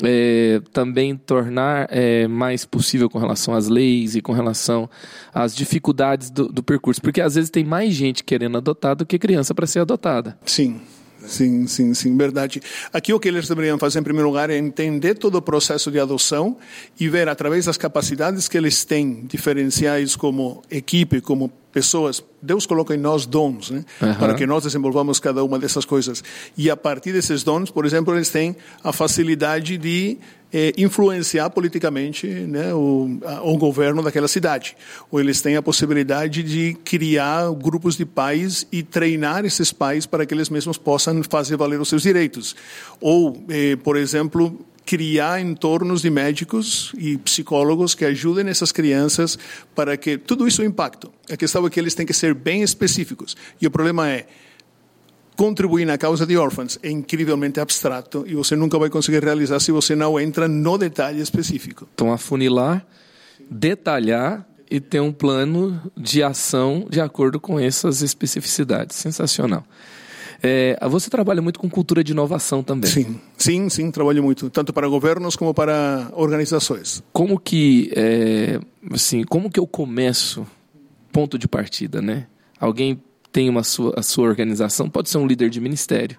é, 0.03 0.61
também 0.71 1.15
tornar 1.15 1.87
é, 1.89 2.27
mais 2.27 2.65
possível 2.65 3.09
com 3.09 3.19
relação 3.19 3.53
às 3.53 3.67
leis 3.67 4.15
e 4.15 4.21
com 4.21 4.31
relação 4.31 4.89
às 5.33 5.55
dificuldades 5.55 6.29
do, 6.29 6.47
do 6.47 6.63
percurso. 6.63 7.01
Porque 7.01 7.21
às 7.21 7.35
vezes 7.35 7.49
tem 7.49 7.63
mais 7.63 7.93
gente 7.93 8.23
querendo 8.23 8.57
adotar 8.57 8.95
do 8.95 9.05
que 9.05 9.19
criança 9.19 9.53
para 9.53 9.67
ser 9.67 9.79
adotada. 9.79 10.37
Sim. 10.45 10.79
Sim, 11.27 11.67
sim, 11.67 11.93
sim, 11.93 12.17
verdade. 12.17 12.61
Aqui 12.91 13.13
o 13.13 13.19
que 13.19 13.27
eles 13.27 13.47
deveriam 13.47 13.77
fazer, 13.77 13.99
em 13.99 14.03
primeiro 14.03 14.27
lugar, 14.27 14.49
é 14.49 14.57
entender 14.57 15.15
todo 15.15 15.35
o 15.35 15.41
processo 15.41 15.91
de 15.91 15.99
adoção 15.99 16.57
e 16.99 17.07
ver, 17.09 17.27
através 17.27 17.65
das 17.65 17.77
capacidades 17.77 18.47
que 18.47 18.57
eles 18.57 18.83
têm, 18.83 19.25
diferenciais 19.27 20.15
como 20.15 20.63
equipe, 20.69 21.21
como 21.21 21.51
pessoas. 21.71 22.23
Deus 22.41 22.65
coloca 22.65 22.95
em 22.95 22.97
nós 22.97 23.25
dons, 23.25 23.69
né? 23.69 23.85
Uhum. 24.01 24.15
Para 24.15 24.33
que 24.33 24.45
nós 24.45 24.63
desenvolvamos 24.63 25.19
cada 25.19 25.43
uma 25.43 25.59
dessas 25.59 25.85
coisas. 25.85 26.23
E 26.57 26.69
a 26.69 26.77
partir 26.77 27.11
desses 27.11 27.43
dons, 27.43 27.69
por 27.69 27.85
exemplo, 27.85 28.15
eles 28.15 28.29
têm 28.29 28.55
a 28.83 28.91
facilidade 28.91 29.77
de 29.77 30.17
eh, 30.51 30.73
influenciar 30.77 31.49
politicamente 31.49 32.27
né, 32.27 32.73
o, 32.73 33.19
a, 33.23 33.41
o 33.43 33.57
governo 33.57 34.01
daquela 34.01 34.27
cidade. 34.27 34.75
Ou 35.11 35.19
eles 35.19 35.41
têm 35.41 35.55
a 35.55 35.61
possibilidade 35.61 36.43
de 36.43 36.75
criar 36.83 37.51
grupos 37.53 37.95
de 37.95 38.05
pais 38.05 38.65
e 38.71 38.83
treinar 38.83 39.45
esses 39.45 39.71
pais 39.71 40.05
para 40.05 40.25
que 40.25 40.33
eles 40.33 40.49
mesmos 40.49 40.77
possam 40.77 41.21
fazer 41.23 41.57
valer 41.57 41.79
os 41.79 41.89
seus 41.89 42.01
direitos. 42.01 42.55
Ou, 42.99 43.43
eh, 43.49 43.75
por 43.77 43.95
exemplo, 43.95 44.65
criar 44.89 45.39
entornos 45.39 46.01
de 46.01 46.09
médicos 46.09 46.93
e 46.97 47.15
psicólogos 47.19 47.93
que 47.93 48.03
ajudem 48.05 48.47
essas 48.49 48.71
crianças 48.71 49.37
para 49.75 49.95
que 49.95 50.17
tudo 50.17 50.47
isso 50.47 50.63
impacte. 50.63 51.07
A 51.31 51.37
questão 51.37 51.63
é 51.67 51.69
que 51.69 51.79
eles 51.79 51.93
têm 51.93 52.07
que 52.07 52.13
ser 52.13 52.33
bem 52.33 52.63
específicos. 52.63 53.37
E 53.61 53.67
o 53.67 53.71
problema 53.71 54.09
é 54.09 54.25
contribuir 55.39 55.85
na 55.85 55.97
causa 55.97 56.25
de 56.25 56.35
órfãos 56.35 56.77
é 56.83 56.91
incrivelmente 56.91 57.61
abstrato 57.61 58.25
e 58.27 58.35
você 58.35 58.57
nunca 58.57 58.77
vai 58.77 58.89
conseguir 58.89 59.23
realizar 59.23 59.61
se 59.61 59.71
você 59.71 59.95
não 59.95 60.19
entra 60.19 60.49
no 60.49 60.77
detalhe 60.77 61.21
específico. 61.21 61.87
Então, 61.93 62.11
afunilar, 62.11 62.85
detalhar 63.49 64.45
e 64.69 64.81
ter 64.81 64.99
um 64.99 65.13
plano 65.13 65.81
de 65.95 66.21
ação 66.21 66.85
de 66.89 66.99
acordo 66.99 67.39
com 67.39 67.57
essas 67.57 68.01
especificidades. 68.01 68.97
Sensacional. 68.97 69.63
É, 70.43 70.77
você 70.89 71.09
trabalha 71.09 71.41
muito 71.41 71.57
com 71.57 71.69
cultura 71.69 72.03
de 72.03 72.11
inovação 72.11 72.61
também. 72.61 72.91
Sim, 72.91 73.21
sim, 73.37 73.69
sim, 73.69 73.91
trabalho 73.91 74.21
muito, 74.21 74.49
tanto 74.49 74.73
para 74.73 74.89
governos 74.89 75.37
como 75.37 75.53
para 75.53 76.09
organizações. 76.15 77.01
Como 77.13 77.39
que, 77.39 77.93
é, 77.95 78.59
assim, 78.91 79.23
como 79.23 79.49
que 79.49 79.57
eu 79.59 79.65
começo 79.65 80.45
ponto 81.13 81.39
de 81.39 81.47
partida, 81.47 82.01
né? 82.01 82.27
Alguém 82.59 83.01
tem 83.31 83.49
uma 83.49 83.63
sua, 83.63 83.93
a 83.97 84.03
sua 84.03 84.27
organização, 84.27 84.89
pode 84.89 85.09
ser 85.09 85.17
um 85.17 85.27
líder 85.27 85.49
de 85.49 85.59
ministério, 85.59 86.17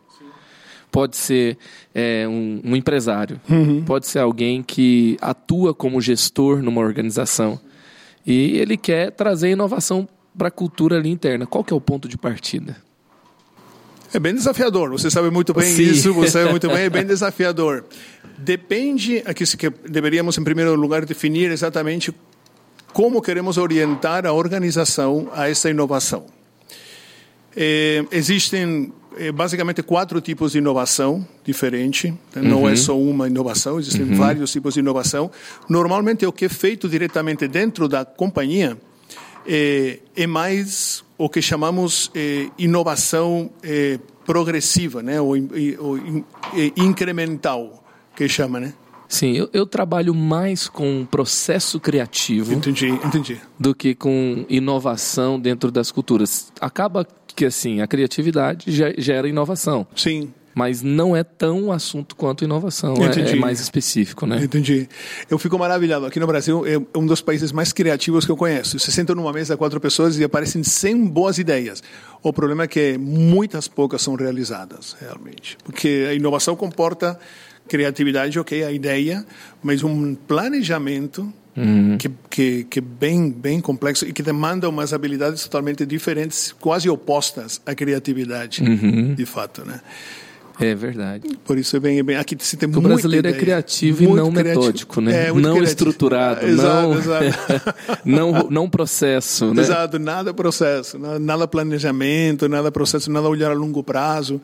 pode 0.91 1.17
ser 1.17 1.59
é, 1.95 2.27
um, 2.29 2.61
um, 2.65 2.77
empresário, 2.77 3.41
uhum. 3.49 3.85
pode 3.85 4.07
ser 4.07 4.21
alguém 4.21 4.63
que 4.63 5.17
atua 5.21 5.75
como 5.75 6.01
gestor 6.01 6.63
numa 6.63 6.81
organização 6.81 7.61
e 8.27 8.59
ele 8.59 8.77
quer 8.77 9.11
trazer 9.13 9.51
inovação 9.51 10.09
para 10.37 10.49
a 10.49 10.51
cultura 10.51 10.97
ali 10.97 11.11
interna. 11.11 11.47
Qual 11.47 11.65
que 11.65 11.73
é 11.73 11.77
o 11.77 11.81
ponto 11.81 12.09
de 12.09 12.17
partida? 12.17 12.77
É 14.13 14.19
bem 14.19 14.35
desafiador. 14.35 14.91
Você 14.91 15.11
sabe 15.11 15.31
muito 15.31 15.55
bem 15.55 15.73
Sim. 15.73 15.83
isso. 15.83 16.13
Você 16.15 16.33
sabe 16.33 16.51
muito 16.51 16.69
bem. 16.69 16.85
É 16.85 16.91
bem 16.91 17.05
desafiador. 17.07 17.85
Depende 18.39 19.23
aqui 19.25 19.45
que 19.57 19.71
deveríamos 19.89 20.37
em 20.37 20.45
primeiro 20.45 20.75
lugar 20.75 21.05
definir 21.05 21.51
exatamente 21.51 22.13
como 22.93 23.23
queremos 23.23 23.57
orientar 23.57 24.27
a 24.27 24.33
organização 24.33 25.29
a 25.33 25.49
essa 25.49 25.71
inovação. 25.71 26.27
É, 27.57 28.05
existem 28.13 28.93
é, 29.17 29.33
basicamente 29.33 29.83
quatro 29.83 30.21
tipos 30.21 30.53
de 30.53 30.59
inovação 30.59 31.27
diferente. 31.45 32.11
Né? 32.35 32.43
Não 32.43 32.69
é 32.69 32.73
uhum. 32.73 32.77
só 32.77 32.99
uma 32.99 33.27
inovação, 33.27 33.79
existem 33.79 34.03
uhum. 34.03 34.17
vários 34.17 34.53
tipos 34.53 34.75
de 34.75 34.81
inovação. 34.81 35.31
Normalmente, 35.69 36.25
o 36.27 36.33
que 36.33 36.45
é 36.45 36.49
feito 36.49 36.89
diretamente 36.89 37.47
dentro 37.49 37.89
da 37.89 38.05
companhia 38.05 38.77
é, 39.47 40.01
é 40.17 40.27
mais 40.27 41.05
o 41.19 41.29
que 41.29 41.43
chamamos 41.43 42.11
é, 42.15 42.49
inovação 42.59 43.51
é, 43.63 43.99
progressiva, 44.25 45.03
né? 45.03 45.21
ou, 45.21 45.35
ou 45.79 45.97
é, 46.55 46.73
incremental, 46.77 47.85
que 48.17 48.29
chama, 48.29 48.61
né? 48.61 48.75
Sim, 49.11 49.33
eu, 49.33 49.51
eu, 49.53 49.67
trabalho 49.67 50.15
mais 50.15 50.69
com 50.69 51.05
processo 51.05 51.81
criativo 51.81 52.55
entendi, 52.55 52.91
entendi. 52.91 53.41
do 53.59 53.75
que 53.75 53.93
com 53.93 54.47
inovação 54.49 55.39
dentro 55.39 55.73
das 55.73 55.91
culturas. 55.91 56.53
Acaba 56.61 57.05
que 57.35 57.45
assim 57.45 57.81
a 57.81 57.87
criatividade 57.87 58.67
gera 58.99 59.29
inovação. 59.29 59.87
Sim. 59.95 60.33
Mas 60.55 60.83
não 60.83 61.17
é 61.17 61.23
tão 61.23 61.71
assunto 61.71 62.17
quanto 62.17 62.43
inovação, 62.43 62.95
é, 62.97 63.31
é, 63.31 63.35
mais 63.37 63.61
específico, 63.61 64.27
né? 64.27 64.43
Entendi. 64.43 64.89
Eu 65.31 65.39
fico 65.39 65.57
maravilhado. 65.57 66.07
Aqui 66.07 66.19
no 66.19 66.27
Brasil 66.27 66.67
é 66.67 66.99
um 66.99 67.07
dos 67.07 67.21
países 67.21 67.53
mais 67.53 67.73
criativos 67.73 68.25
que 68.25 68.33
eu 68.33 68.37
conheço. 68.37 68.79
Você 68.79 68.91
senta 68.91 69.15
numa 69.15 69.33
mesa 69.33 69.57
quatro 69.57 69.81
pessoas 69.81 70.19
e 70.19 70.25
aparecem 70.25 70.65
100 70.65 71.07
boas 71.07 71.39
ideias. 71.39 71.83
O 72.23 72.33
problema 72.33 72.65
é 72.65 72.67
que 72.67 72.99
muitas 72.99 73.69
poucas 73.69 74.03
são 74.03 74.17
realizadas, 74.17 74.97
realmente. 75.01 75.57
Porque 75.65 76.07
a 76.11 76.15
inovação 76.15 76.57
comporta 76.57 77.19
criatividade, 77.69 78.37
ok, 78.39 78.65
a 78.65 78.73
ideia, 78.73 79.25
mas 79.63 79.85
um 79.85 80.17
planejamento 80.17 81.33
uhum. 81.61 81.99
que, 81.99 82.11
que, 82.29 82.65
que 82.65 82.79
é 82.79 82.83
bem, 82.83 83.31
bem 83.31 83.61
complexo 83.61 84.07
e 84.07 84.13
que 84.13 84.23
demanda 84.23 84.69
umas 84.69 84.93
habilidades 84.93 85.43
totalmente 85.45 85.85
diferentes, 85.87 86.55
quase 86.61 86.89
opostas 86.89 87.61
à 87.65 87.75
criatividade, 87.75 88.63
uhum. 88.63 89.15
de 89.15 89.27
fato, 89.27 89.65
né? 89.65 89.81
É 90.61 90.75
verdade. 90.75 91.29
Por 91.45 91.57
isso 91.59 91.77
é 91.77 91.81
bem, 91.81 91.99
é 91.99 92.03
bem 92.03 92.17
aqui 92.17 92.37
se 92.41 92.57
tem 92.57 92.69
o 92.69 92.81
brasileiro 92.81 93.27
é 93.27 93.33
criativo 93.33 94.05
e 94.05 94.07
não 94.07 94.31
criativo. 94.31 94.61
metódico, 94.61 95.01
né? 95.01 95.29
É, 95.29 95.33
não 95.33 95.41
criativo. 95.41 95.65
estruturado, 95.65 96.47
exato, 96.47 96.89
não, 96.89 96.95
exato. 96.99 97.75
não 98.05 98.49
não 98.51 98.71
processo, 98.71 99.55
né? 99.55 99.63
Exato, 99.63 99.99
nada 99.99 100.35
processo, 100.35 100.99
nada 100.99 101.49
planejamento, 101.49 102.49
nada 102.49 102.71
processo, 102.71 103.11
nada 103.11 103.29
olhar 103.29 103.51
a 103.51 103.55
longo 103.55 103.83
prazo. 103.83 104.41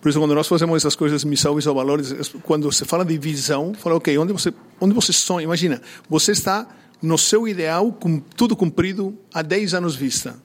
Por 0.00 0.08
isso, 0.08 0.18
quando 0.18 0.34
nós 0.34 0.48
fazemos 0.48 0.76
essas 0.76 0.96
coisas, 0.96 1.22
missão, 1.24 1.54
visão, 1.54 1.74
valores, 1.74 2.32
quando 2.42 2.70
você 2.72 2.86
fala 2.86 3.04
de 3.04 3.18
visão, 3.18 3.74
fala, 3.74 3.96
ok, 3.96 4.16
onde 4.16 4.32
você, 4.32 4.52
onde 4.80 4.94
você 4.94 5.12
sonha? 5.12 5.44
Imagina, 5.44 5.82
você 6.08 6.32
está 6.32 6.66
no 7.02 7.18
seu 7.18 7.46
ideal, 7.46 7.92
com 7.92 8.18
tudo 8.18 8.56
cumprido, 8.56 9.14
há 9.32 9.42
10 9.42 9.74
anos 9.74 9.94
vista. 9.94 10.36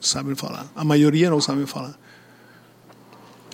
Sabem 0.00 0.34
falar. 0.34 0.66
A 0.74 0.82
maioria 0.82 1.30
não 1.30 1.40
sabem 1.40 1.66
falar. 1.66 1.98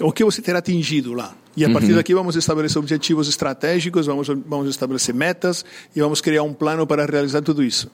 O 0.01 0.13
que 0.13 0.25
você 0.25 0.41
terá 0.41 0.59
atingido 0.59 1.13
lá? 1.13 1.35
E 1.57 1.65
a 1.65 1.71
partir 1.71 1.91
uhum. 1.91 1.97
daqui 1.97 2.15
vamos 2.15 2.37
estabelecer 2.37 2.79
objetivos 2.79 3.29
estratégicos, 3.29 4.07
vamos, 4.07 4.29
vamos 4.29 4.69
estabelecer 4.69 5.15
metas 5.15 5.65
e 5.95 6.01
vamos 6.01 6.21
criar 6.21 6.45
um 6.45 6.55
plano 6.55 6.87
para 6.87 7.05
realizar 7.05 7.43
tudo 7.43 7.65
isso. 7.65 7.91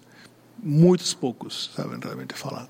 Muitos 0.62 1.14
poucos 1.14 1.70
sabem 1.74 1.98
realmente 2.02 2.34
falar. 2.34 2.68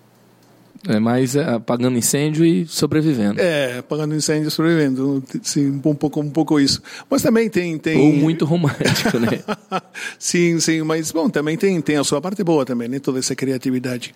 É 0.86 1.00
mais 1.00 1.34
é, 1.34 1.44
apagando 1.44 1.96
incêndio 1.96 2.44
e 2.44 2.66
sobrevivendo. 2.66 3.40
É, 3.40 3.78
apagando 3.78 4.14
incêndio 4.14 4.48
e 4.48 4.50
sobrevivendo. 4.50 5.22
Sim, 5.42 5.80
um 5.84 5.94
pouco, 5.94 6.20
um 6.20 6.30
pouco 6.30 6.60
isso. 6.60 6.82
Mas 7.08 7.22
também 7.22 7.48
tem... 7.48 7.78
tem... 7.78 7.98
Ou 7.98 8.12
muito 8.12 8.44
romântico, 8.44 9.18
né? 9.18 9.42
sim, 10.18 10.60
sim. 10.60 10.82
Mas, 10.82 11.10
bom, 11.10 11.30
também 11.30 11.56
tem, 11.56 11.80
tem 11.80 11.96
a 11.96 12.04
sua 12.04 12.20
parte 12.20 12.44
boa 12.44 12.66
também, 12.66 12.86
né? 12.86 12.98
Toda 12.98 13.18
essa 13.18 13.34
criatividade. 13.34 14.14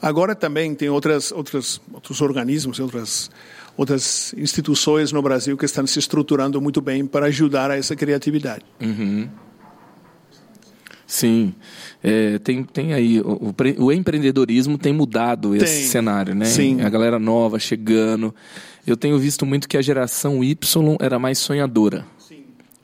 Agora 0.00 0.34
também 0.34 0.74
tem 0.74 0.88
outras, 0.88 1.30
outras, 1.30 1.80
outros 1.92 2.20
organismos, 2.22 2.80
outras, 2.80 3.30
outras 3.78 4.34
instituições 4.36 5.12
no 5.12 5.22
Brasil 5.22 5.56
que 5.56 5.64
estão 5.64 5.86
se 5.86 6.00
estruturando 6.00 6.60
muito 6.60 6.80
bem 6.80 7.06
para 7.06 7.26
ajudar 7.26 7.70
a 7.70 7.76
essa 7.76 7.94
criatividade. 7.94 8.64
Uhum. 8.80 9.28
Sim. 11.06 11.54
É, 12.02 12.38
tem, 12.40 12.64
tem 12.64 12.92
aí, 12.92 13.20
o, 13.20 13.54
o, 13.78 13.92
empreendedorismo 13.92 14.76
tem 14.76 14.92
mudado 14.92 15.54
esse 15.54 15.64
tem. 15.64 15.86
cenário, 15.86 16.34
né? 16.34 16.44
Sim. 16.44 16.82
A 16.82 16.88
galera 16.88 17.18
nova 17.18 17.58
chegando. 17.58 18.34
Eu 18.84 18.96
tenho 18.96 19.16
visto 19.18 19.46
muito 19.46 19.68
que 19.68 19.76
a 19.76 19.82
geração 19.82 20.42
Y 20.42 20.58
era 21.00 21.18
mais 21.18 21.38
sonhadora. 21.38 22.04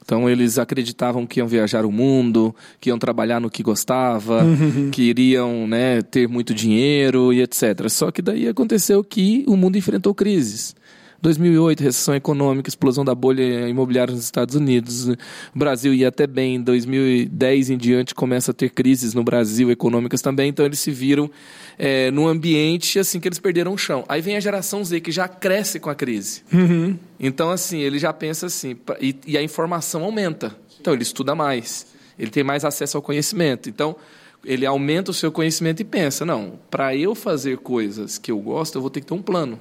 Então 0.05 0.29
eles 0.29 0.59
acreditavam 0.59 1.27
que 1.27 1.41
iam 1.41 1.49
viajar 1.49 1.87
o 1.87 1.91
mundo, 1.91 2.55
que 2.79 2.91
iam 2.91 2.99
trabalhar 2.99 3.41
no 3.41 3.51
que 3.51 3.63
gostava, 3.63 4.45
uhum. 4.45 4.91
que 4.91 5.03
iriam 5.03 5.67
né, 5.67 6.03
ter 6.03 6.29
muito 6.29 6.55
dinheiro 6.55 7.33
e 7.33 7.41
etc. 7.41 7.89
Só 7.89 8.11
que 8.11 8.21
daí 8.21 8.47
aconteceu 8.47 9.03
que 9.03 9.45
o 9.49 9.57
mundo 9.57 9.79
enfrentou 9.79 10.15
crises. 10.15 10.77
2008, 11.25 11.81
recessão 11.81 12.15
econômica, 12.15 12.69
explosão 12.69 13.03
da 13.03 13.15
bolha 13.15 13.67
imobiliária 13.67 14.13
nos 14.13 14.25
Estados 14.25 14.55
Unidos. 14.55 15.09
O 15.09 15.17
Brasil 15.55 15.95
ia 15.95 16.09
até 16.09 16.27
bem. 16.27 16.61
2010 16.61 17.71
em 17.71 17.79
diante 17.79 18.15
começa 18.15 18.51
a 18.51 18.55
ter 18.55 18.69
crises 18.69 19.15
no 19.15 19.25
Brasil, 19.25 19.71
econômicas 19.71 20.21
também. 20.21 20.51
Então 20.51 20.67
eles 20.67 20.79
se 20.79 20.91
viram 20.91 21.31
é, 21.79 22.11
num 22.11 22.29
ambiente 22.29 22.99
assim 22.99 23.19
que 23.19 23.27
eles 23.27 23.39
perderam 23.39 23.73
o 23.73 23.79
chão. 23.79 24.05
Aí 24.07 24.21
vem 24.21 24.37
a 24.37 24.41
geração 24.41 24.85
Z 24.85 25.01
que 25.01 25.11
já 25.11 25.27
cresce 25.27 25.81
com 25.81 25.89
a 25.89 25.95
crise. 25.95 26.43
Uhum. 26.53 26.99
Então 27.19 27.51
assim 27.51 27.79
ele 27.79 27.99
já 27.99 28.13
pensa 28.13 28.47
assim 28.47 28.77
e, 29.01 29.17
e 29.27 29.39
a 29.39 29.43
informação 29.43 30.05
aumenta. 30.05 30.55
Então 30.79 30.93
ele 30.93 31.03
estuda 31.03 31.35
mais, 31.35 31.87
ele 32.19 32.31
tem 32.31 32.45
mais 32.45 32.67
acesso 32.67 32.99
ao 32.99 33.03
conhecimento. 33.03 33.71
Então 33.71 33.97
ele 34.45 34.67
aumenta 34.67 35.11
o 35.11 35.15
seu 35.15 35.33
conhecimento 35.33 35.81
e 35.81 35.85
pensa: 35.85 36.27
não, 36.27 36.59
para 36.71 36.95
eu 36.95 37.15
fazer 37.15 37.57
coisas 37.59 38.19
que 38.19 38.31
eu 38.31 38.39
gosto, 38.39 38.77
eu 38.77 38.83
vou 38.83 38.91
ter 38.91 39.01
que 39.01 39.07
ter 39.07 39.15
um 39.15 39.23
plano. 39.23 39.59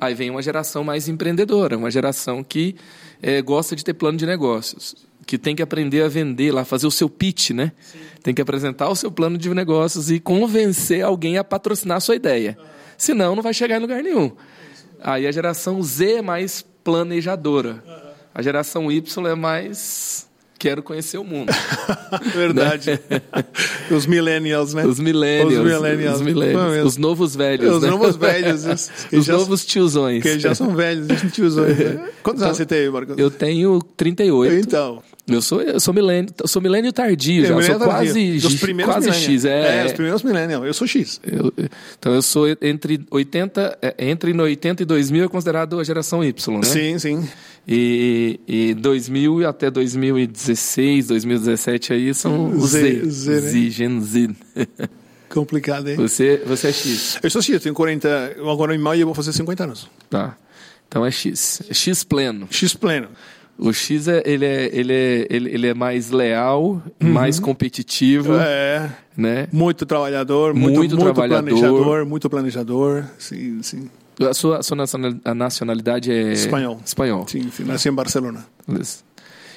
Aí 0.00 0.14
vem 0.14 0.30
uma 0.30 0.40
geração 0.40 0.84
mais 0.84 1.08
empreendedora, 1.08 1.76
uma 1.76 1.90
geração 1.90 2.44
que 2.44 2.76
é, 3.20 3.42
gosta 3.42 3.74
de 3.74 3.84
ter 3.84 3.94
plano 3.94 4.16
de 4.16 4.24
negócios, 4.24 4.94
que 5.26 5.36
tem 5.36 5.56
que 5.56 5.62
aprender 5.62 6.02
a 6.02 6.08
vender 6.08 6.52
lá, 6.52 6.64
fazer 6.64 6.86
o 6.86 6.90
seu 6.90 7.08
pitch, 7.08 7.50
né? 7.50 7.72
Sim. 7.80 7.98
Tem 8.22 8.32
que 8.32 8.40
apresentar 8.40 8.88
o 8.88 8.94
seu 8.94 9.10
plano 9.10 9.36
de 9.36 9.52
negócios 9.52 10.10
e 10.10 10.20
convencer 10.20 11.02
alguém 11.02 11.36
a 11.36 11.42
patrocinar 11.42 11.96
a 11.96 12.00
sua 12.00 12.14
ideia. 12.14 12.56
Uhum. 12.58 12.64
Senão, 12.96 13.34
não 13.34 13.42
vai 13.42 13.52
chegar 13.52 13.76
em 13.76 13.80
lugar 13.80 14.02
nenhum. 14.02 14.30
Aí 15.00 15.26
a 15.26 15.32
geração 15.32 15.82
Z 15.82 16.18
é 16.18 16.22
mais 16.22 16.64
planejadora. 16.84 17.82
Uhum. 17.86 18.08
A 18.34 18.42
geração 18.42 18.92
Y 18.92 19.26
é 19.26 19.34
mais 19.34 20.27
quero 20.58 20.82
conhecer 20.82 21.18
o 21.18 21.24
mundo. 21.24 21.52
Verdade. 22.34 22.90
Né? 22.90 23.22
Os 23.90 24.06
millennials, 24.06 24.74
né? 24.74 24.84
Os 24.84 24.98
millennials. 24.98 25.52
Os 25.52 25.64
millennials. 25.64 26.16
Os, 26.16 26.22
millennials. 26.22 26.86
os 26.86 26.96
novos 26.96 27.36
velhos. 27.36 27.76
Os 27.76 27.82
né? 27.82 27.90
novos 27.90 28.16
velhos. 28.16 28.64
Os, 28.68 28.90
os 29.12 29.28
novos 29.28 29.64
tiozões. 29.64 30.22
Que 30.22 30.38
já 30.38 30.54
são 30.54 30.74
velhos, 30.74 31.06
já 31.06 31.30
tiozões. 31.30 31.78
Né? 31.78 32.10
Quantos 32.22 32.40
então, 32.40 32.46
anos 32.48 32.56
você 32.56 32.66
tem, 32.66 32.90
Marcos? 32.90 33.16
Eu 33.16 33.30
tenho 33.30 33.78
38. 33.96 34.66
Então. 34.66 35.02
Eu 35.28 35.42
sou, 35.42 35.60
eu 35.60 35.78
sou 35.78 35.92
milênio, 35.92 36.32
sou 36.46 36.62
milênio 36.62 36.90
tardio 36.90 37.44
é, 37.44 37.48
já, 37.48 37.62
sou 37.62 37.80
quase, 37.80 38.38
Dos 38.38 38.54
primeiros 38.54 38.94
quase 38.94 39.12
X. 39.12 39.44
É, 39.44 39.82
é, 39.82 39.86
os 39.86 39.92
primeiros 39.92 40.22
millennials, 40.22 40.66
eu 40.66 40.72
sou 40.72 40.86
X. 40.86 41.20
Eu, 41.22 41.52
então 41.98 42.14
eu 42.14 42.22
sou 42.22 42.46
entre 42.62 43.04
80, 43.10 43.78
é, 43.82 43.94
entre 43.98 44.32
80 44.32 44.82
e 44.82 44.86
2000 44.86 45.24
é 45.24 45.28
considerado 45.28 45.78
a 45.78 45.84
geração 45.84 46.24
Y, 46.24 46.58
né? 46.58 46.62
Sim, 46.64 46.98
sim. 46.98 47.28
E, 47.66 48.40
e 48.48 48.74
2000 48.74 49.46
até 49.46 49.70
2016, 49.70 51.08
2017 51.08 51.92
aí 51.92 52.14
são 52.14 52.50
os 52.50 52.70
Z, 52.70 53.04
Z, 53.04 53.10
Z, 53.10 53.30
né? 53.32 53.40
Z 53.40 53.70
Gen 53.70 54.00
Z. 54.00 54.30
Complicado, 55.28 55.88
hein? 55.88 55.96
Você, 55.96 56.42
você 56.46 56.68
é 56.68 56.72
X. 56.72 57.18
Eu 57.22 57.30
sou 57.30 57.42
X, 57.42 57.52
eu 57.52 57.60
tenho 57.60 57.74
40, 57.74 58.36
agora 58.50 58.74
em 58.74 58.78
maio 58.78 59.02
eu 59.02 59.06
vou 59.06 59.14
fazer 59.14 59.34
50 59.34 59.64
anos. 59.64 59.90
Tá. 60.08 60.34
Então 60.88 61.04
é 61.04 61.10
X. 61.10 61.60
É 61.68 61.74
X 61.74 62.02
pleno. 62.02 62.48
X 62.50 62.72
pleno. 62.72 63.08
O 63.58 63.72
X 63.72 64.06
é, 64.06 64.22
ele 64.24 64.44
é, 64.44 64.70
ele 64.72 64.92
é, 64.92 65.26
ele, 65.28 65.50
ele 65.50 65.66
é 65.66 65.74
mais 65.74 66.10
leal, 66.10 66.62
uhum. 66.62 67.12
mais 67.12 67.40
competitivo. 67.40 68.34
É. 68.36 68.90
Né? 69.16 69.48
Muito 69.52 69.84
trabalhador, 69.84 70.54
muito, 70.54 70.78
muito, 70.78 70.96
muito 70.96 71.04
trabalhador. 71.04 71.48
planejador, 71.48 72.06
muito 72.06 72.30
planejador. 72.30 73.04
Sim, 73.18 73.60
sim. 73.62 73.90
A 74.20 74.32
sua, 74.32 74.58
a 74.58 74.62
sua 74.62 74.76
nacionalidade 75.34 76.12
é. 76.12 76.32
Espanhol. 76.32 76.80
Espanhol. 76.84 77.26
Sim, 77.26 77.50
sim 77.50 77.64
nasci 77.64 77.88
em 77.88 77.92
Barcelona. 77.92 78.46
Beleza. 78.66 79.07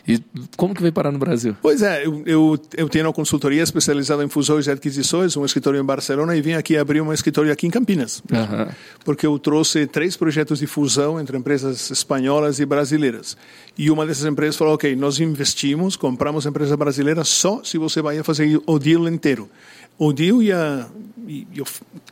E 0.07 0.19
como 0.57 0.73
que 0.73 0.81
veio 0.81 0.93
parar 0.93 1.11
no 1.11 1.19
Brasil? 1.19 1.55
Pois 1.61 1.81
é, 1.81 2.05
eu, 2.05 2.23
eu, 2.25 2.59
eu 2.75 2.89
tenho 2.89 3.05
uma 3.05 3.13
consultoria 3.13 3.61
especializada 3.61 4.23
em 4.23 4.27
fusões 4.27 4.67
e 4.67 4.71
aquisições, 4.71 5.37
um 5.37 5.45
escritório 5.45 5.79
em 5.79 5.83
Barcelona, 5.83 6.35
e 6.35 6.41
vim 6.41 6.53
aqui 6.53 6.75
abrir 6.75 7.01
um 7.01 7.13
escritório 7.13 7.51
aqui 7.51 7.67
em 7.67 7.69
Campinas. 7.69 8.21
Uhum. 8.31 8.67
Porque 9.05 9.25
eu 9.25 9.37
trouxe 9.37 9.85
três 9.85 10.17
projetos 10.17 10.59
de 10.59 10.67
fusão 10.67 11.19
entre 11.19 11.37
empresas 11.37 11.91
espanholas 11.91 12.59
e 12.59 12.65
brasileiras. 12.65 13.37
E 13.77 13.91
uma 13.91 14.05
dessas 14.05 14.25
empresas 14.25 14.55
falou: 14.55 14.73
ok, 14.73 14.95
nós 14.95 15.19
investimos, 15.19 15.95
compramos 15.95 16.45
empresa 16.45 16.75
brasileira 16.75 17.23
só 17.23 17.63
se 17.63 17.77
você 17.77 18.01
vai 18.01 18.21
fazer 18.23 18.59
o 18.65 18.79
deal 18.79 19.07
inteiro. 19.07 19.49
O 19.97 20.11
deal 20.11 20.41
e, 20.41 20.51
a, 20.51 20.87
e, 21.27 21.47
e 21.53 21.63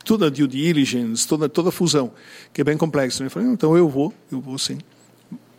toda 0.04 0.26
a 0.26 0.30
due 0.30 0.46
diligence, 0.46 1.26
toda, 1.26 1.48
toda 1.48 1.70
a 1.70 1.72
fusão, 1.72 2.12
que 2.52 2.60
é 2.60 2.64
bem 2.64 2.76
complexo. 2.76 3.22
Eu 3.24 3.30
falei: 3.30 3.48
então 3.48 3.76
eu 3.76 3.88
vou, 3.88 4.14
eu 4.30 4.40
vou 4.40 4.56
sim 4.58 4.78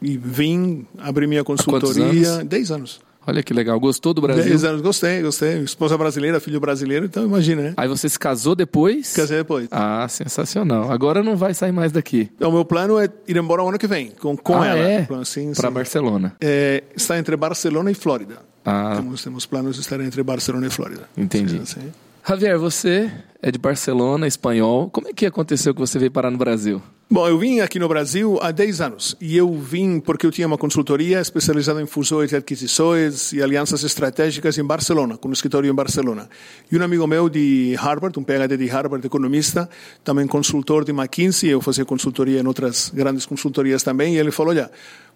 e 0.02 0.18
vim 0.18 0.86
abrir 0.98 1.28
minha 1.28 1.44
consultoria. 1.44 2.44
Dez 2.44 2.72
anos. 2.72 3.00
Olha 3.26 3.44
que 3.44 3.54
legal. 3.54 3.80
Gostou 3.80 4.14
do 4.14 4.22
Brasil? 4.22 4.44
Dez 4.44 4.64
anos, 4.64 4.82
gostei, 4.82 5.22
gostei. 5.22 5.60
Esposa 5.60 5.98
brasileira, 5.98 6.40
filho 6.40 6.60
brasileiro, 6.60 7.06
então 7.06 7.24
imagina, 7.24 7.62
né? 7.62 7.74
Aí 7.78 7.88
você 7.88 8.10
se 8.10 8.18
casou 8.18 8.56
depois? 8.56 9.14
Casei 9.14 9.38
depois. 9.38 9.68
Ah, 9.70 10.08
sensacional. 10.10 10.92
Agora 10.92 11.22
não 11.22 11.36
vai 11.36 11.54
sair 11.54 11.72
mais 11.72 11.92
daqui. 11.92 12.32
Então, 12.36 12.50
o 12.50 12.54
meu 12.54 12.66
plano 12.66 13.00
é 13.00 13.08
ir 13.28 13.38
embora 13.38 13.62
o 13.62 13.70
ano 13.70 13.78
que 13.78 13.88
vem, 13.88 14.12
com, 14.20 14.36
com 14.36 14.60
ah, 14.60 14.68
ela. 14.68 14.80
É? 14.80 15.08
Assim, 15.22 15.54
Para 15.54 15.70
Barcelona. 15.70 16.36
É, 16.42 16.84
está 16.96 17.18
entre 17.20 17.36
Barcelona 17.36 17.92
e 17.92 17.94
Flórida. 17.94 18.40
Ah. 18.66 18.94
Temos, 18.96 19.24
temos 19.24 19.46
planos 19.46 19.76
de 19.76 19.82
estar 19.82 20.00
entre 20.02 20.24
Barcelona 20.24 20.66
e 20.66 20.70
Flórida. 20.72 21.08
Entendi. 21.16 21.60
Sim, 21.60 21.66
sim. 21.66 21.92
Javier, 22.28 22.58
você 22.58 23.12
é 23.42 23.52
de 23.52 23.58
Barcelona, 23.58 24.28
espanhol. 24.28 24.90
Como 24.90 25.08
é 25.08 25.14
que 25.14 25.26
aconteceu 25.26 25.74
que 25.74 25.80
você 25.80 25.98
veio 25.98 26.12
parar 26.12 26.30
no 26.30 26.38
Brasil? 26.38 26.82
Bom, 27.14 27.28
eu 27.28 27.38
vim 27.38 27.60
aqui 27.60 27.78
no 27.78 27.90
Brasil 27.90 28.40
há 28.42 28.52
10 28.52 28.80
anos 28.80 29.18
e 29.20 29.36
eu 29.36 29.54
vim 29.54 30.00
porque 30.00 30.26
eu 30.26 30.32
tinha 30.32 30.48
uma 30.48 30.58
consultoria 30.58 31.20
especializada 31.20 31.82
em 31.82 31.86
fusões 31.86 32.32
e 32.32 32.38
aquisições 32.38 33.34
e 33.34 33.44
alianças 33.44 33.84
estratégicas 33.84 34.58
em 34.58 34.64
Barcelona, 34.64 35.18
com 35.18 35.28
um 35.28 35.34
escritório 35.34 35.70
em 35.70 35.76
Barcelona. 35.76 36.30
E 36.72 36.78
um 36.78 36.82
amigo 36.82 37.06
meu 37.06 37.28
de 37.28 37.76
Harvard, 37.76 38.18
um 38.18 38.24
PhD 38.24 38.56
de 38.56 38.68
Harvard, 38.68 39.06
economista, 39.06 39.70
também 40.06 40.26
consultor 40.26 40.86
de 40.86 40.92
McKinsey, 40.92 41.50
eu 41.50 41.60
fazia 41.60 41.84
consultoria 41.84 42.40
em 42.40 42.48
outras 42.48 42.90
grandes 42.94 43.26
consultorias 43.26 43.84
também, 43.84 44.16
e 44.16 44.18
ele 44.18 44.32
falou, 44.32 44.52
olha, 44.52 44.72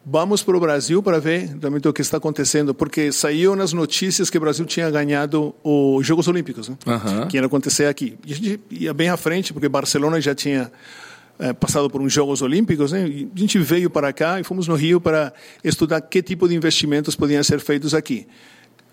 vamos 0.05 0.43
para 0.43 0.55
o 0.55 0.59
Brasil 0.59 1.01
para 1.01 1.19
ver 1.19 1.57
realmente 1.59 1.87
o 1.87 1.93
que 1.93 2.01
está 2.01 2.17
acontecendo, 2.17 2.73
porque 2.73 3.11
saiu 3.11 3.55
nas 3.55 3.73
notícias 3.73 4.29
que 4.29 4.37
o 4.37 4.41
Brasil 4.41 4.65
tinha 4.65 4.89
ganhado 4.91 5.55
os 5.63 6.05
Jogos 6.05 6.27
Olímpicos, 6.27 6.69
né? 6.69 6.77
Uhum. 6.85 7.27
que 7.27 7.37
ia 7.37 7.45
acontecer 7.45 7.87
aqui. 7.87 8.17
E 8.25 8.33
a 8.33 8.35
gente 8.35 8.59
ia 8.69 8.93
bem 8.93 9.09
à 9.09 9.17
frente, 9.17 9.51
porque 9.51 9.67
Barcelona 9.67 10.21
já 10.21 10.35
tinha 10.35 10.71
é, 11.39 11.51
passado 11.53 11.89
por 11.89 12.01
uns 12.01 12.13
Jogos 12.13 12.41
Olímpicos, 12.41 12.91
né? 12.91 13.07
E 13.07 13.31
a 13.35 13.39
gente 13.39 13.57
veio 13.57 13.89
para 13.89 14.13
cá 14.13 14.39
e 14.39 14.43
fomos 14.43 14.67
no 14.67 14.75
Rio 14.75 15.01
para 15.01 15.33
estudar 15.63 15.99
que 16.01 16.21
tipo 16.21 16.47
de 16.47 16.55
investimentos 16.55 17.15
podiam 17.15 17.43
ser 17.43 17.59
feitos 17.59 17.93
aqui. 17.93 18.27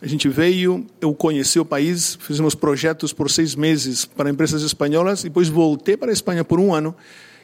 A 0.00 0.06
gente 0.08 0.28
veio, 0.28 0.84
eu 1.00 1.14
conheci 1.14 1.60
o 1.60 1.64
país, 1.64 2.18
fizemos 2.20 2.56
projetos 2.56 3.12
por 3.12 3.30
seis 3.30 3.54
meses 3.54 4.04
para 4.04 4.28
empresas 4.28 4.62
espanholas 4.62 5.20
e 5.20 5.24
depois 5.24 5.48
voltei 5.48 5.96
para 5.96 6.10
a 6.10 6.12
Espanha 6.12 6.42
por 6.42 6.58
um 6.58 6.74
ano 6.74 6.96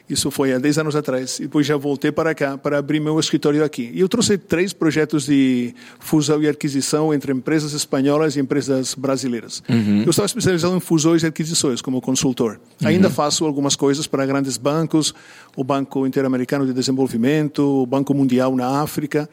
isso 0.09 0.31
foi 0.31 0.53
há 0.53 0.57
10 0.57 0.79
anos 0.79 0.95
atrás. 0.95 1.39
E 1.39 1.43
depois 1.43 1.65
já 1.65 1.77
voltei 1.77 2.11
para 2.11 2.33
cá 2.33 2.57
para 2.57 2.77
abrir 2.77 2.99
meu 2.99 3.19
escritório 3.19 3.63
aqui. 3.63 3.91
E 3.93 3.99
eu 3.99 4.09
trouxe 4.09 4.37
três 4.37 4.73
projetos 4.73 5.25
de 5.25 5.73
fusão 5.99 6.41
e 6.41 6.47
aquisição 6.47 7.13
entre 7.13 7.31
empresas 7.31 7.73
espanholas 7.73 8.35
e 8.35 8.39
empresas 8.39 8.95
brasileiras. 8.95 9.61
Uhum. 9.69 10.03
Eu 10.03 10.09
estava 10.09 10.25
especializado 10.25 10.75
em 10.75 10.79
fusões 10.79 11.23
e 11.23 11.27
aquisições 11.27 11.81
como 11.81 12.01
consultor. 12.01 12.59
Uhum. 12.81 12.87
Ainda 12.87 13.09
faço 13.09 13.45
algumas 13.45 13.75
coisas 13.75 14.07
para 14.07 14.25
grandes 14.25 14.57
bancos, 14.57 15.13
o 15.59 15.63
Banco 15.63 16.07
Interamericano 16.07 16.65
de 16.65 16.71
Desenvolvimento, 16.71 17.81
o 17.81 17.85
Banco 17.85 18.13
Mundial 18.13 18.55
na 18.55 18.79
África. 18.81 19.29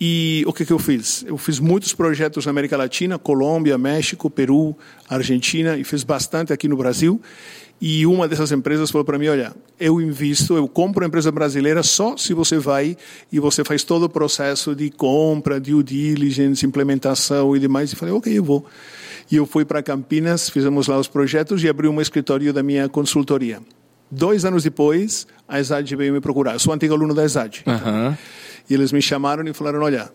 E 0.00 0.42
o 0.46 0.52
que, 0.52 0.64
que 0.64 0.72
eu 0.72 0.78
fiz? 0.78 1.22
Eu 1.28 1.36
fiz 1.36 1.58
muitos 1.58 1.92
projetos 1.92 2.46
na 2.46 2.50
América 2.50 2.78
Latina, 2.78 3.18
Colômbia, 3.18 3.76
México, 3.76 4.30
Peru, 4.30 4.74
Argentina, 5.06 5.76
e 5.76 5.84
fiz 5.84 6.02
bastante 6.02 6.50
aqui 6.50 6.66
no 6.66 6.78
Brasil. 6.78 7.20
E 7.78 8.06
uma 8.06 8.26
dessas 8.26 8.52
empresas 8.52 8.90
falou 8.90 9.04
para 9.04 9.18
mim: 9.18 9.28
olha, 9.28 9.54
eu 9.78 10.00
invisto, 10.00 10.56
eu 10.56 10.66
compro 10.66 11.04
a 11.04 11.08
empresa 11.08 11.30
brasileira 11.30 11.82
só 11.82 12.16
se 12.16 12.32
você 12.32 12.56
vai 12.56 12.96
e 13.30 13.38
você 13.38 13.62
faz 13.62 13.84
todo 13.84 14.04
o 14.04 14.08
processo 14.08 14.74
de 14.74 14.88
compra, 14.88 15.60
due 15.60 15.82
diligence, 15.82 16.64
implementação 16.64 17.54
e 17.54 17.60
demais. 17.60 17.92
E 17.92 17.96
falei: 17.96 18.14
ok, 18.14 18.32
eu 18.32 18.42
vou. 18.42 18.64
E 19.30 19.36
eu 19.36 19.44
fui 19.44 19.62
para 19.62 19.82
Campinas, 19.82 20.48
fizemos 20.48 20.86
lá 20.86 20.98
os 20.98 21.06
projetos 21.06 21.62
e 21.62 21.68
abri 21.68 21.86
um 21.86 22.00
escritório 22.00 22.50
da 22.50 22.62
minha 22.62 22.88
consultoria. 22.88 23.60
Dois 24.10 24.44
anos 24.44 24.62
depois, 24.62 25.26
a 25.48 25.58
ESAD 25.58 25.96
veio 25.96 26.12
me 26.12 26.20
procurar. 26.20 26.54
Eu 26.54 26.58
sou 26.58 26.72
antigo 26.72 26.94
aluno 26.94 27.14
da 27.14 27.24
ESAD. 27.24 27.64
Uhum. 27.66 28.16
E 28.68 28.74
eles 28.74 28.92
me 28.92 29.02
chamaram 29.02 29.46
e 29.46 29.52
falaram: 29.52 29.82
olha, 29.82 30.10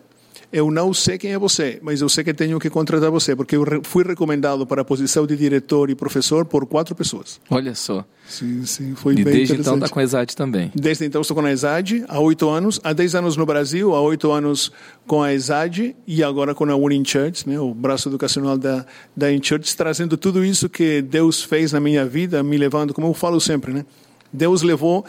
eu 0.52 0.70
não 0.70 0.92
sei 0.92 1.16
quem 1.16 1.32
é 1.32 1.38
você, 1.38 1.78
mas 1.82 2.02
eu 2.02 2.08
sei 2.08 2.22
que 2.22 2.34
tenho 2.34 2.58
que 2.58 2.68
contratar 2.68 3.10
você, 3.10 3.34
porque 3.34 3.56
eu 3.56 3.64
fui 3.82 4.04
recomendado 4.04 4.66
para 4.66 4.82
a 4.82 4.84
posição 4.84 5.26
de 5.26 5.34
diretor 5.36 5.88
e 5.88 5.94
professor 5.94 6.44
por 6.44 6.66
quatro 6.66 6.94
pessoas. 6.94 7.40
Olha 7.48 7.74
só. 7.74 8.04
Sim, 8.28 8.64
sim, 8.66 8.94
foi 8.94 9.14
e 9.14 9.24
bem 9.24 9.32
desde 9.32 9.54
então 9.56 9.74
está 9.74 9.88
com 9.88 9.98
a 9.98 10.04
ESAD 10.04 10.36
também. 10.36 10.70
Desde 10.74 11.04
então 11.06 11.22
estou 11.22 11.34
com 11.34 11.44
a 11.44 11.50
ESAD, 11.50 12.04
há 12.06 12.20
oito 12.20 12.48
anos, 12.48 12.80
há 12.84 12.92
dez 12.92 13.14
anos 13.14 13.36
no 13.36 13.46
Brasil, 13.46 13.94
há 13.94 14.00
oito 14.02 14.30
anos 14.30 14.70
com 15.06 15.22
a 15.22 15.32
ESAD 15.32 15.96
e 16.06 16.22
agora 16.22 16.54
com 16.54 16.64
a 16.64 16.76
Winning 16.76 17.04
Church, 17.04 17.48
né, 17.48 17.58
o 17.58 17.72
braço 17.72 18.08
educacional 18.08 18.58
da, 18.58 18.84
da 19.16 19.32
InChurch, 19.32 19.74
trazendo 19.76 20.16
tudo 20.16 20.44
isso 20.44 20.68
que 20.68 21.00
Deus 21.00 21.42
fez 21.42 21.72
na 21.72 21.80
minha 21.80 22.04
vida, 22.04 22.42
me 22.42 22.58
levando, 22.58 22.92
como 22.92 23.06
eu 23.06 23.14
falo 23.14 23.40
sempre, 23.40 23.72
né? 23.72 23.86
Deus 24.32 24.62
levou 24.62 25.04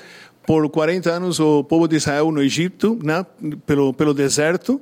por 0.45 0.69
40 0.69 1.09
anos 1.09 1.39
o 1.39 1.63
povo 1.63 1.87
de 1.87 1.95
Israel 1.95 2.31
no 2.31 2.41
Egito, 2.41 2.99
né, 3.01 3.25
pelo, 3.65 3.93
pelo 3.93 4.13
deserto, 4.13 4.81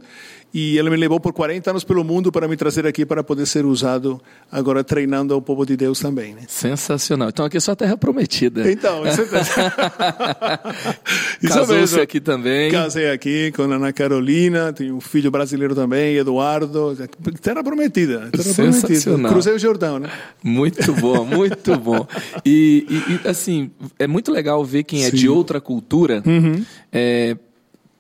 e 0.54 0.78
ele 0.78 0.90
me 0.90 0.98
levou 0.98 1.20
por 1.20 1.32
40 1.32 1.70
anos 1.70 1.84
pelo 1.84 2.04
mundo 2.04 2.32
para 2.32 2.48
me 2.48 2.58
trazer 2.58 2.86
aqui 2.86 3.06
para 3.06 3.24
poder 3.24 3.46
ser 3.46 3.66
usado 3.66 4.22
agora 4.52 4.84
treinando 4.84 5.36
o 5.36 5.42
povo 5.42 5.66
de 5.66 5.78
Deus 5.78 6.00
também. 6.00 6.34
Né? 6.34 6.42
Sensacional. 6.48 7.30
Então 7.30 7.46
aqui 7.46 7.58
é 7.58 7.60
só 7.60 7.74
terra 7.74 7.96
prometida. 7.96 8.70
Então, 8.70 9.08
isso, 9.08 9.22
isso 11.42 11.54
Casou-se 11.54 12.02
aqui 12.02 12.20
também. 12.20 12.70
Casei 12.70 13.10
aqui 13.10 13.52
com 13.54 13.62
a 13.62 13.66
Ana 13.66 13.94
Carolina, 13.94 14.74
tenho 14.74 14.96
um 14.96 15.02
filho 15.02 15.32
brasileiro 15.32 15.74
também, 15.74 16.18
Eduardo. 16.18 16.98
Terra 17.42 17.64
prometida. 17.64 18.30
Terra 18.32 18.44
Sensacional. 18.44 19.04
Prometida. 19.04 19.30
Cruzei 19.30 19.54
o 19.54 19.60
Jordão, 19.60 20.00
né? 20.00 20.10
Muito 20.44 20.92
bom, 20.94 21.24
muito 21.24 21.78
bom. 21.78 22.06
E, 22.46 22.86
e, 22.90 23.14
e, 23.14 23.28
assim, 23.28 23.72
é 23.98 24.06
muito 24.06 24.32
legal 24.32 24.64
ver 24.66 24.84
quem 24.84 25.06
é 25.06 25.10
Sim. 25.10 25.16
de 25.16 25.30
outra 25.30 25.62
cultura 25.62 26.22
uhum. 26.26 26.66
é, 26.92 27.38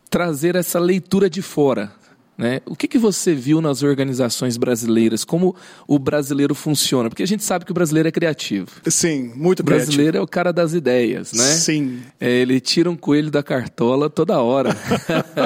trazer 0.09 0.57
essa 0.57 0.79
leitura 0.79 1.29
de 1.29 1.41
fora 1.41 2.00
né? 2.41 2.59
O 2.65 2.75
que, 2.75 2.87
que 2.87 2.97
você 2.97 3.35
viu 3.35 3.61
nas 3.61 3.83
organizações 3.83 4.57
brasileiras? 4.57 5.23
Como 5.23 5.55
o 5.87 5.99
brasileiro 5.99 6.55
funciona? 6.55 7.07
Porque 7.07 7.21
a 7.21 7.27
gente 7.27 7.43
sabe 7.43 7.65
que 7.65 7.71
o 7.71 7.73
brasileiro 7.73 8.09
é 8.09 8.11
criativo. 8.11 8.67
Sim, 8.87 9.31
muito 9.35 9.59
o 9.59 9.63
brasileiro 9.63 10.17
é 10.17 10.21
o 10.21 10.25
cara 10.25 10.51
das 10.51 10.73
ideias, 10.73 11.33
né? 11.33 11.43
Sim. 11.43 11.99
É, 12.19 12.31
ele 12.31 12.59
tira 12.59 12.89
um 12.89 12.97
coelho 12.97 13.29
da 13.29 13.43
cartola 13.43 14.09
toda 14.09 14.41
hora. 14.41 14.75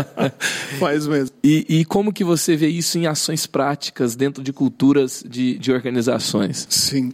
Faz 0.79 1.05
mesmo. 1.05 1.35
E, 1.43 1.65
e, 1.67 1.83
como 1.83 2.13
que 2.13 2.23
você 2.23 2.55
vê 2.55 2.69
isso 2.69 2.97
em 2.97 3.07
ações 3.07 3.45
práticas 3.45 4.15
dentro 4.15 4.41
de 4.41 4.53
culturas 4.53 5.21
de, 5.27 5.57
de 5.57 5.73
organizações? 5.73 6.65
Sim. 6.69 7.11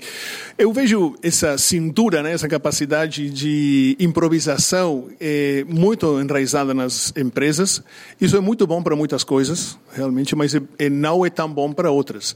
Eu 0.60 0.72
vejo 0.72 1.16
essa 1.24 1.58
cintura, 1.58 2.22
né, 2.22 2.34
essa 2.34 2.48
capacidade 2.48 3.32
de 3.32 3.98
improvisação 4.00 5.08
é, 5.20 5.66
muito 5.68 6.22
enraizada 6.22 6.72
nas 6.72 7.12
empresas. 7.18 7.82
Isso 8.20 8.38
é 8.38 8.40
muito 8.40 8.68
bom 8.68 8.84
para 8.84 8.96
muitas 8.96 9.24
coisas 9.24 9.71
realmente, 9.94 10.36
mas 10.36 10.56
é, 10.56 10.62
é, 10.78 10.90
não 10.90 11.26
é 11.26 11.30
tão 11.30 11.52
bom 11.52 11.72
para 11.74 11.92
outras. 11.92 12.36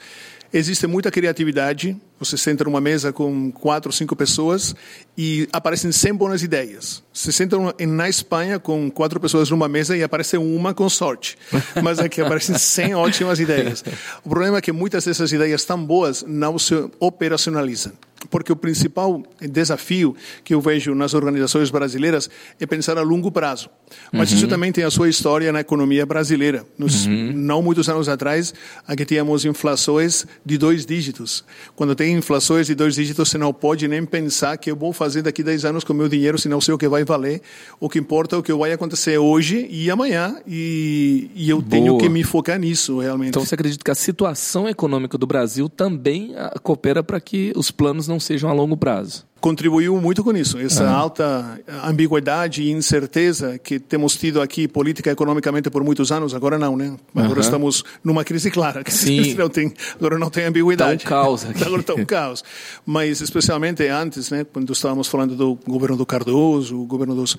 Existe 0.53 0.87
muita 0.87 1.11
criatividade. 1.11 1.97
Você 2.19 2.37
senta 2.37 2.63
numa 2.63 2.79
mesa 2.79 3.11
com 3.11 3.51
quatro, 3.51 3.91
cinco 3.91 4.15
pessoas 4.15 4.73
e 5.17 5.47
aparecem 5.51 5.91
100 5.91 6.15
boas 6.15 6.43
ideias. 6.43 7.03
Você 7.13 7.31
senta 7.31 7.57
na 7.87 8.09
Espanha 8.09 8.59
com 8.59 8.89
quatro 8.89 9.19
pessoas 9.19 9.49
numa 9.49 9.67
mesa 9.67 9.97
e 9.97 10.03
aparece 10.03 10.37
uma 10.37 10.73
com 10.73 10.89
sorte. 10.89 11.37
Mas 11.83 11.99
aqui 11.99 12.21
aparecem 12.21 12.57
100 12.57 12.95
ótimas 12.95 13.39
ideias. 13.39 13.83
O 14.23 14.29
problema 14.29 14.57
é 14.57 14.61
que 14.61 14.71
muitas 14.71 15.05
dessas 15.05 15.31
ideias 15.31 15.65
tão 15.65 15.83
boas 15.83 16.23
não 16.27 16.57
se 16.57 16.89
operacionalizam. 16.99 17.93
porque 18.29 18.51
o 18.51 18.55
principal 18.55 19.23
desafio 19.39 20.15
que 20.43 20.53
eu 20.53 20.61
vejo 20.61 20.95
nas 20.95 21.13
organizações 21.13 21.69
brasileiras 21.69 22.29
é 22.59 22.65
pensar 22.65 22.97
a 22.97 23.01
longo 23.01 23.31
prazo. 23.31 23.69
Mas 24.11 24.31
uhum. 24.31 24.37
isso 24.37 24.47
também 24.47 24.71
tem 24.71 24.83
a 24.83 24.91
sua 24.91 25.09
história 25.09 25.51
na 25.51 25.59
economia 25.59 26.05
brasileira. 26.05 26.65
Nos, 26.77 27.05
uhum. 27.05 27.31
Não 27.33 27.61
muitos 27.61 27.87
anos 27.89 28.09
atrás, 28.09 28.53
aqui 28.87 29.05
tínhamos 29.05 29.45
inflações 29.45 30.25
de 30.45 30.57
dois 30.57 30.85
dígitos. 30.85 31.43
Quando 31.75 31.95
tem 31.95 32.04
inflações 32.11 32.67
de 32.67 32.75
dois 32.75 32.95
dígitos, 32.95 33.29
você 33.29 33.37
não 33.37 33.53
pode 33.53 33.87
nem 33.87 34.05
pensar 34.05 34.57
que 34.57 34.71
eu 34.71 34.75
vou 34.75 34.91
fazer 34.93 35.21
daqui 35.21 35.41
a 35.41 35.45
10 35.45 35.65
anos 35.65 35.83
com 35.83 35.93
o 35.93 35.95
meu 35.95 36.09
dinheiro, 36.09 36.37
se 36.37 36.49
não 36.49 36.59
sei 36.61 36.73
o 36.73 36.77
que 36.77 36.87
vai 36.87 37.03
valer. 37.03 37.41
O 37.79 37.89
que 37.89 37.99
importa 37.99 38.35
é 38.35 38.39
o 38.39 38.43
que 38.43 38.53
vai 38.53 38.71
acontecer 38.71 39.17
hoje 39.17 39.67
e 39.69 39.89
amanhã, 39.89 40.37
e, 40.47 41.29
e 41.35 41.49
eu 41.49 41.61
Boa. 41.61 41.69
tenho 41.69 41.97
que 41.97 42.09
me 42.09 42.23
focar 42.23 42.59
nisso, 42.59 42.99
realmente. 42.99 43.29
Então, 43.29 43.45
você 43.45 43.55
acredita 43.55 43.83
que 43.83 43.91
a 43.91 43.95
situação 43.95 44.67
econômica 44.67 45.17
do 45.17 45.27
Brasil 45.27 45.69
também 45.69 46.33
ah, 46.35 46.57
coopera 46.61 47.03
para 47.03 47.19
que 47.19 47.53
os 47.55 47.71
planos 47.71 48.07
não 48.07 48.19
sejam 48.19 48.49
a 48.49 48.53
longo 48.53 48.75
prazo? 48.75 49.25
Contribuiu 49.45 50.01
muito 50.01 50.23
com 50.23 50.35
isso. 50.35 50.57
Essa 50.57 50.85
uhum. 50.85 50.89
alta 50.89 51.61
ambiguidade 51.83 52.63
e 52.63 52.71
incerteza 52.71 53.59
que 53.59 53.77
temos 53.77 54.15
tido 54.15 54.41
aqui 54.41 54.67
política 54.67 55.11
economicamente 55.11 55.69
por 55.69 55.83
muitos 55.83 56.11
anos, 56.11 56.33
agora 56.33 56.57
não, 56.57 56.75
né? 56.75 56.97
Agora 57.13 57.35
uhum. 57.35 57.39
estamos 57.41 57.83
numa 58.03 58.23
crise 58.23 58.49
clara. 58.49 58.83
Sim. 58.87 59.35
Não 59.37 59.49
tem, 59.49 59.71
agora 59.95 60.17
não 60.17 60.29
tem 60.29 60.45
ambiguidade. 60.45 61.03
Está 61.03 61.09
um 61.09 61.23
caos 61.23 61.45
aqui. 61.45 61.63
Agora 61.63 61.81
está 61.81 61.93
um 61.93 62.05
caos. 62.05 62.43
Mas 62.85 63.21
especialmente 63.21 63.85
antes, 63.87 64.31
né, 64.31 64.45
quando 64.45 64.71
estávamos 64.71 65.07
falando 65.07 65.35
do 65.35 65.59
governo 65.67 65.97
do 65.97 66.05
Cardoso, 66.05 66.81
o 66.81 66.85
governo 66.85 67.13
dos, 67.13 67.37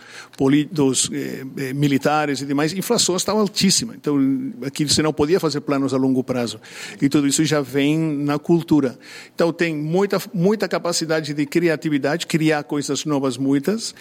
dos 0.71 1.11
eh, 1.13 1.45
eh, 1.57 1.73
militares 1.73 2.43
e 2.43 2.47
demais, 2.47 2.73
a 2.73 2.77
inflação 2.77 3.17
estava 3.17 3.41
altíssima. 3.41 3.95
Então, 3.97 4.19
aqui 4.65 4.85
você 4.85 5.03
não 5.03 5.13
podia 5.13 5.41
fazer 5.41 5.61
planos 5.63 5.95
a 5.95 5.97
longo 5.97 6.23
prazo. 6.23 6.61
E 7.01 7.09
tudo 7.09 7.27
isso 7.27 7.45
já 7.45 7.61
vem 7.61 7.99
na 7.99 8.39
cultura. 8.39 8.99
Então, 9.35 9.53
tem 9.53 9.75
muita, 9.75 10.21
muita 10.35 10.69
capacidade 10.69 11.33
de 11.33 11.47
criatividade 11.47 11.96
criatividade, 11.97 12.27
criar 12.27 12.63
coisas 12.65 13.05
novas 13.05 13.37
muitas, 13.37 13.95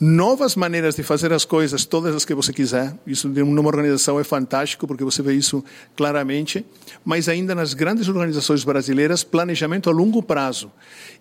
novas 0.00 0.56
maneiras 0.56 0.94
de 0.94 1.02
fazer 1.02 1.32
as 1.32 1.44
coisas, 1.44 1.84
todas 1.84 2.14
as 2.14 2.24
que 2.24 2.34
você 2.34 2.52
quiser. 2.52 2.94
Isso 3.06 3.28
numa 3.28 3.68
organização 3.68 4.18
é 4.18 4.24
fantástico, 4.24 4.86
porque 4.86 5.04
você 5.04 5.22
vê 5.22 5.34
isso 5.34 5.62
claramente. 5.96 6.64
Mas 7.04 7.28
ainda 7.28 7.54
nas 7.54 7.74
grandes 7.74 8.08
organizações 8.08 8.64
brasileiras, 8.64 9.22
planejamento 9.22 9.90
a 9.90 9.92
longo 9.92 10.22
prazo 10.22 10.70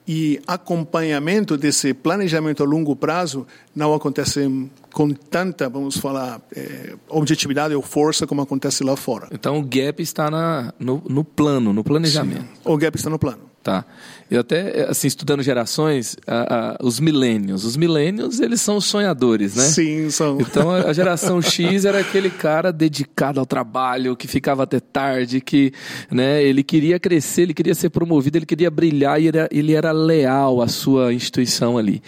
e 0.08 0.40
acompanhamento 0.48 1.58
desse 1.58 1.94
planejamento 1.94 2.64
a 2.64 2.66
longo 2.66 2.96
prazo 2.96 3.46
não 3.76 3.94
acontece 3.94 4.70
com 4.94 5.12
tanta, 5.12 5.70
vamos 5.70 5.98
falar, 5.98 6.42
é, 6.56 6.96
objetividade 7.10 7.76
ou 7.76 7.82
força 7.82 8.26
como 8.26 8.42
acontece 8.42 8.84
lá 8.84 8.96
fora. 8.96 9.28
Então 9.32 9.60
o 9.60 9.64
gap 9.64 10.02
está 10.02 10.32
na, 10.32 10.74
no, 10.80 11.04
no 11.08 11.24
plano, 11.24 11.74
no 11.74 11.84
planejamento. 11.84 12.42
Sim, 12.42 12.48
o 12.64 12.78
gap 12.78 12.96
está 12.96 13.10
no 13.10 13.20
plano. 13.20 13.49
Tá. 13.62 13.86
Eu 14.32 14.42
até, 14.42 14.86
assim, 14.88 15.08
estudando 15.08 15.44
gerações, 15.44 16.16
a, 16.26 16.78
a, 16.82 16.86
os 16.86 17.00
milênios. 17.00 17.66
Os 17.66 17.76
milênios, 17.76 18.40
eles 18.40 18.62
são 18.62 18.78
os 18.78 18.86
sonhadores, 18.86 19.56
né? 19.56 19.64
Sim, 19.64 20.10
são. 20.10 20.40
Então, 20.40 20.70
a, 20.70 20.90
a 20.90 20.94
geração 20.94 21.42
X 21.42 21.84
era 21.84 22.00
aquele 22.00 22.30
cara 22.30 22.72
dedicado 22.72 23.40
ao 23.40 23.46
trabalho, 23.46 24.16
que 24.16 24.28
ficava 24.28 24.64
até 24.64 24.80
tarde, 24.80 25.42
que, 25.42 25.74
né, 26.10 26.44
ele 26.44 26.64
queria 26.64 27.00
crescer, 27.00 27.44
ele 27.44 27.54
queria 27.54 27.76
ser 27.76 27.90
promovido, 27.90 28.38
ele 28.38 28.46
queria 28.46 28.70
brilhar 28.72 29.22
e 29.22 29.28
era, 29.28 29.50
ele 29.52 29.74
era 29.74 29.92
leal 29.92 30.62
à 30.62 30.68
sua 30.68 31.14
instituição 31.14 31.78
ali. 31.78 32.02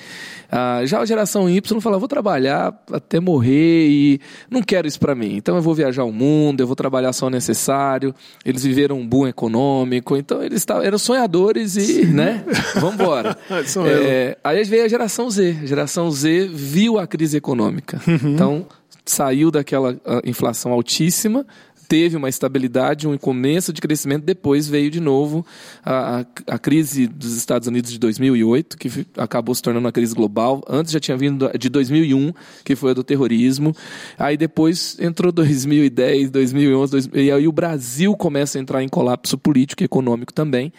Ah, 0.53 0.81
já 0.85 0.99
a 0.99 1.05
geração 1.05 1.49
Y 1.49 1.61
falava, 1.79 1.99
vou 1.99 2.09
trabalhar 2.09 2.77
até 2.91 3.21
morrer 3.21 3.87
e 3.87 4.19
não 4.49 4.61
quero 4.61 4.85
isso 4.85 4.99
para 4.99 5.15
mim. 5.15 5.37
Então 5.37 5.55
eu 5.55 5.61
vou 5.61 5.73
viajar 5.73 6.03
o 6.03 6.11
mundo, 6.11 6.59
eu 6.59 6.67
vou 6.67 6.75
trabalhar 6.75 7.13
só 7.13 7.27
o 7.27 7.29
necessário. 7.29 8.13
Eles 8.43 8.63
viveram 8.63 8.99
um 8.99 9.07
boom 9.07 9.27
econômico, 9.27 10.17
então 10.17 10.43
eles 10.43 10.65
tavam, 10.65 10.83
eram 10.83 10.97
sonhadores 10.97 11.40
e, 11.49 11.67
Sim. 11.69 12.05
né, 12.05 12.43
vamos 12.75 12.95
embora. 12.95 13.37
é, 13.87 14.37
aí 14.43 14.63
veio 14.63 14.85
a 14.85 14.87
geração 14.87 15.29
Z. 15.29 15.57
A 15.63 15.65
geração 15.65 16.11
Z 16.11 16.49
viu 16.53 16.99
a 16.99 17.07
crise 17.07 17.37
econômica. 17.37 18.01
Uhum. 18.07 18.33
Então 18.33 18.67
saiu 19.05 19.49
daquela 19.49 19.99
ah, 20.05 20.21
inflação 20.23 20.71
altíssima, 20.71 21.45
teve 21.91 22.15
uma 22.15 22.29
estabilidade, 22.29 23.05
um 23.05 23.17
começo 23.17 23.73
de 23.73 23.81
crescimento, 23.81 24.23
depois 24.23 24.65
veio 24.65 24.89
de 24.89 25.01
novo 25.01 25.45
a, 25.83 26.21
a, 26.21 26.53
a, 26.55 26.57
crise 26.57 27.05
dos 27.05 27.35
Estados 27.35 27.67
Unidos 27.67 27.91
de 27.91 27.99
2008, 27.99 28.77
que 28.77 29.05
acabou 29.17 29.53
se 29.53 29.61
tornando 29.61 29.85
uma 29.85 29.91
crise 29.91 30.15
global. 30.15 30.63
Antes 30.69 30.93
já 30.93 31.01
tinha 31.01 31.17
vindo 31.17 31.51
de 31.59 31.67
2001, 31.67 32.31
que 32.63 32.77
foi 32.77 32.91
a 32.91 32.93
do 32.93 33.03
terrorismo. 33.03 33.75
Aí 34.17 34.37
depois 34.37 34.97
entrou 35.01 35.33
2010, 35.33 36.29
2011, 36.29 36.91
2000, 36.93 37.23
e 37.25 37.29
aí 37.29 37.45
o 37.45 37.51
Brasil 37.51 38.15
começa 38.15 38.57
a 38.57 38.61
entrar 38.61 38.81
em 38.81 38.87
colapso 38.87 39.37
político 39.37 39.83
e 39.83 39.85
econômico 39.85 40.31
também. 40.31 40.71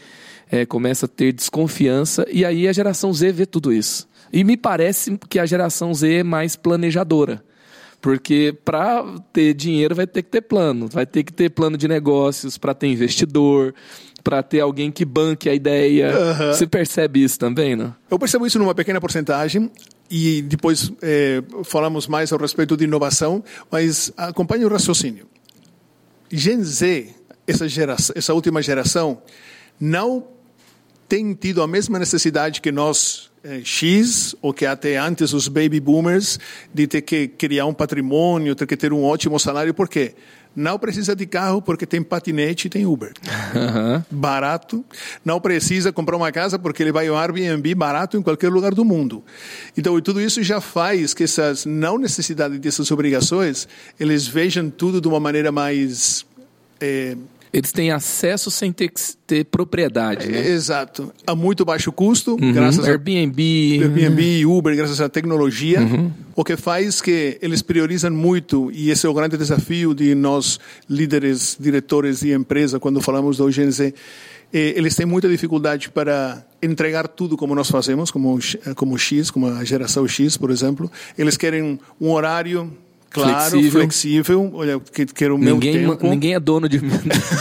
É, 0.52 0.66
começa 0.66 1.06
a 1.06 1.08
ter 1.08 1.32
desconfiança, 1.32 2.26
e 2.30 2.44
aí 2.44 2.68
a 2.68 2.72
geração 2.72 3.12
Z 3.12 3.32
vê 3.32 3.46
tudo 3.46 3.72
isso. 3.72 4.06
E 4.30 4.44
me 4.44 4.56
parece 4.56 5.18
que 5.28 5.38
a 5.38 5.46
geração 5.46 5.92
Z 5.94 6.16
é 6.16 6.22
mais 6.22 6.56
planejadora. 6.56 7.42
Porque 8.02 8.54
para 8.64 9.02
ter 9.32 9.54
dinheiro 9.54 9.94
vai 9.94 10.06
ter 10.06 10.22
que 10.22 10.28
ter 10.28 10.42
plano, 10.42 10.88
vai 10.88 11.06
ter 11.06 11.22
que 11.22 11.32
ter 11.32 11.48
plano 11.50 11.78
de 11.78 11.88
negócios, 11.88 12.58
para 12.58 12.74
ter 12.74 12.88
investidor, 12.88 13.74
para 14.22 14.42
ter 14.42 14.60
alguém 14.60 14.90
que 14.90 15.04
banque 15.04 15.48
a 15.48 15.54
ideia. 15.54 16.12
Uhum. 16.12 16.52
Você 16.52 16.66
percebe 16.66 17.22
isso 17.22 17.38
também, 17.38 17.76
não? 17.76 17.94
Eu 18.10 18.18
percebo 18.18 18.46
isso 18.46 18.58
numa 18.58 18.74
pequena 18.74 19.00
porcentagem 19.00 19.70
e 20.10 20.42
depois 20.42 20.92
é, 21.00 21.42
falamos 21.64 22.06
mais 22.06 22.32
a 22.32 22.36
respeito 22.36 22.76
de 22.76 22.84
inovação, 22.84 23.42
mas 23.70 24.12
acompanhe 24.16 24.64
o 24.64 24.68
raciocínio. 24.68 25.26
Gen 26.30 26.62
Z, 26.62 27.08
essa, 27.46 27.68
geração, 27.68 28.14
essa 28.16 28.34
última 28.34 28.60
geração, 28.60 29.22
não 29.78 30.26
tem 31.12 31.34
tido 31.34 31.60
a 31.60 31.66
mesma 31.66 31.98
necessidade 31.98 32.58
que 32.62 32.72
nós 32.72 33.30
é, 33.44 33.60
X, 33.62 34.34
ou 34.40 34.50
que 34.50 34.64
até 34.64 34.96
antes 34.96 35.34
os 35.34 35.46
baby 35.46 35.78
boomers, 35.78 36.40
de 36.72 36.86
ter 36.86 37.02
que 37.02 37.28
criar 37.28 37.66
um 37.66 37.74
patrimônio, 37.74 38.54
ter 38.54 38.66
que 38.66 38.74
ter 38.78 38.94
um 38.94 39.04
ótimo 39.04 39.38
salário. 39.38 39.74
Por 39.74 39.90
quê? 39.90 40.14
Não 40.56 40.78
precisa 40.78 41.14
de 41.14 41.26
carro 41.26 41.60
porque 41.60 41.84
tem 41.84 42.02
patinete 42.02 42.66
e 42.66 42.70
tem 42.70 42.86
Uber. 42.86 43.12
Uhum. 43.54 44.02
Barato. 44.10 44.82
Não 45.22 45.38
precisa 45.38 45.92
comprar 45.92 46.16
uma 46.16 46.32
casa 46.32 46.58
porque 46.58 46.82
ele 46.82 46.92
vai 46.92 47.08
ao 47.08 47.16
Airbnb 47.18 47.74
barato 47.74 48.16
em 48.16 48.22
qualquer 48.22 48.48
lugar 48.48 48.72
do 48.72 48.82
mundo. 48.82 49.22
Então, 49.76 50.00
tudo 50.00 50.18
isso 50.18 50.42
já 50.42 50.62
faz 50.62 51.12
que 51.12 51.24
essas 51.24 51.66
não 51.66 51.98
necessidade 51.98 52.58
dessas 52.58 52.90
obrigações, 52.90 53.68
eles 54.00 54.26
vejam 54.26 54.70
tudo 54.70 54.98
de 54.98 55.08
uma 55.08 55.20
maneira 55.20 55.52
mais 55.52 56.24
é, 56.80 57.18
eles 57.52 57.70
têm 57.70 57.90
acesso 57.90 58.50
sem 58.50 58.72
ter, 58.72 58.90
ter 59.26 59.44
propriedade. 59.44 60.26
Né? 60.26 60.48
Exato. 60.48 61.12
A 61.26 61.34
muito 61.34 61.64
baixo 61.64 61.92
custo, 61.92 62.32
uhum. 62.40 62.52
graças 62.52 62.86
Airbnb. 62.86 63.78
a 63.80 63.84
Airbnb, 63.84 64.46
Uber, 64.46 64.74
graças 64.74 65.00
à 65.00 65.08
tecnologia. 65.08 65.80
Uhum. 65.80 66.10
O 66.34 66.42
que 66.42 66.56
faz 66.56 67.02
que 67.02 67.38
eles 67.42 67.60
priorizam 67.60 68.10
muito, 68.10 68.70
e 68.72 68.90
esse 68.90 69.06
é 69.06 69.08
o 69.08 69.12
grande 69.12 69.36
desafio 69.36 69.94
de 69.94 70.14
nós, 70.14 70.58
líderes, 70.88 71.56
diretores 71.60 72.20
de 72.20 72.32
empresa, 72.32 72.80
quando 72.80 73.02
falamos 73.02 73.36
do 73.36 73.46
GNZ, 73.46 73.80
eh, 73.80 73.92
eles 74.52 74.94
têm 74.94 75.04
muita 75.04 75.28
dificuldade 75.28 75.90
para 75.90 76.42
entregar 76.62 77.06
tudo 77.06 77.36
como 77.36 77.54
nós 77.54 77.70
fazemos, 77.70 78.10
como, 78.10 78.38
como 78.76 78.96
X, 78.96 79.30
como 79.30 79.46
a 79.46 79.62
geração 79.62 80.08
X, 80.08 80.38
por 80.38 80.50
exemplo. 80.50 80.90
Eles 81.18 81.36
querem 81.36 81.78
um 82.00 82.10
horário 82.10 82.72
claro, 83.12 83.50
flexível. 83.50 83.80
flexível. 83.80 84.50
Olha, 84.54 84.80
que 84.80 85.06
quero 85.06 85.36
o 85.36 85.38
meu 85.38 85.54
ninguém, 85.54 85.72
tempo. 85.72 86.06
Ninguém 86.06 86.34
é 86.34 86.40
dono 86.40 86.68
de, 86.68 86.78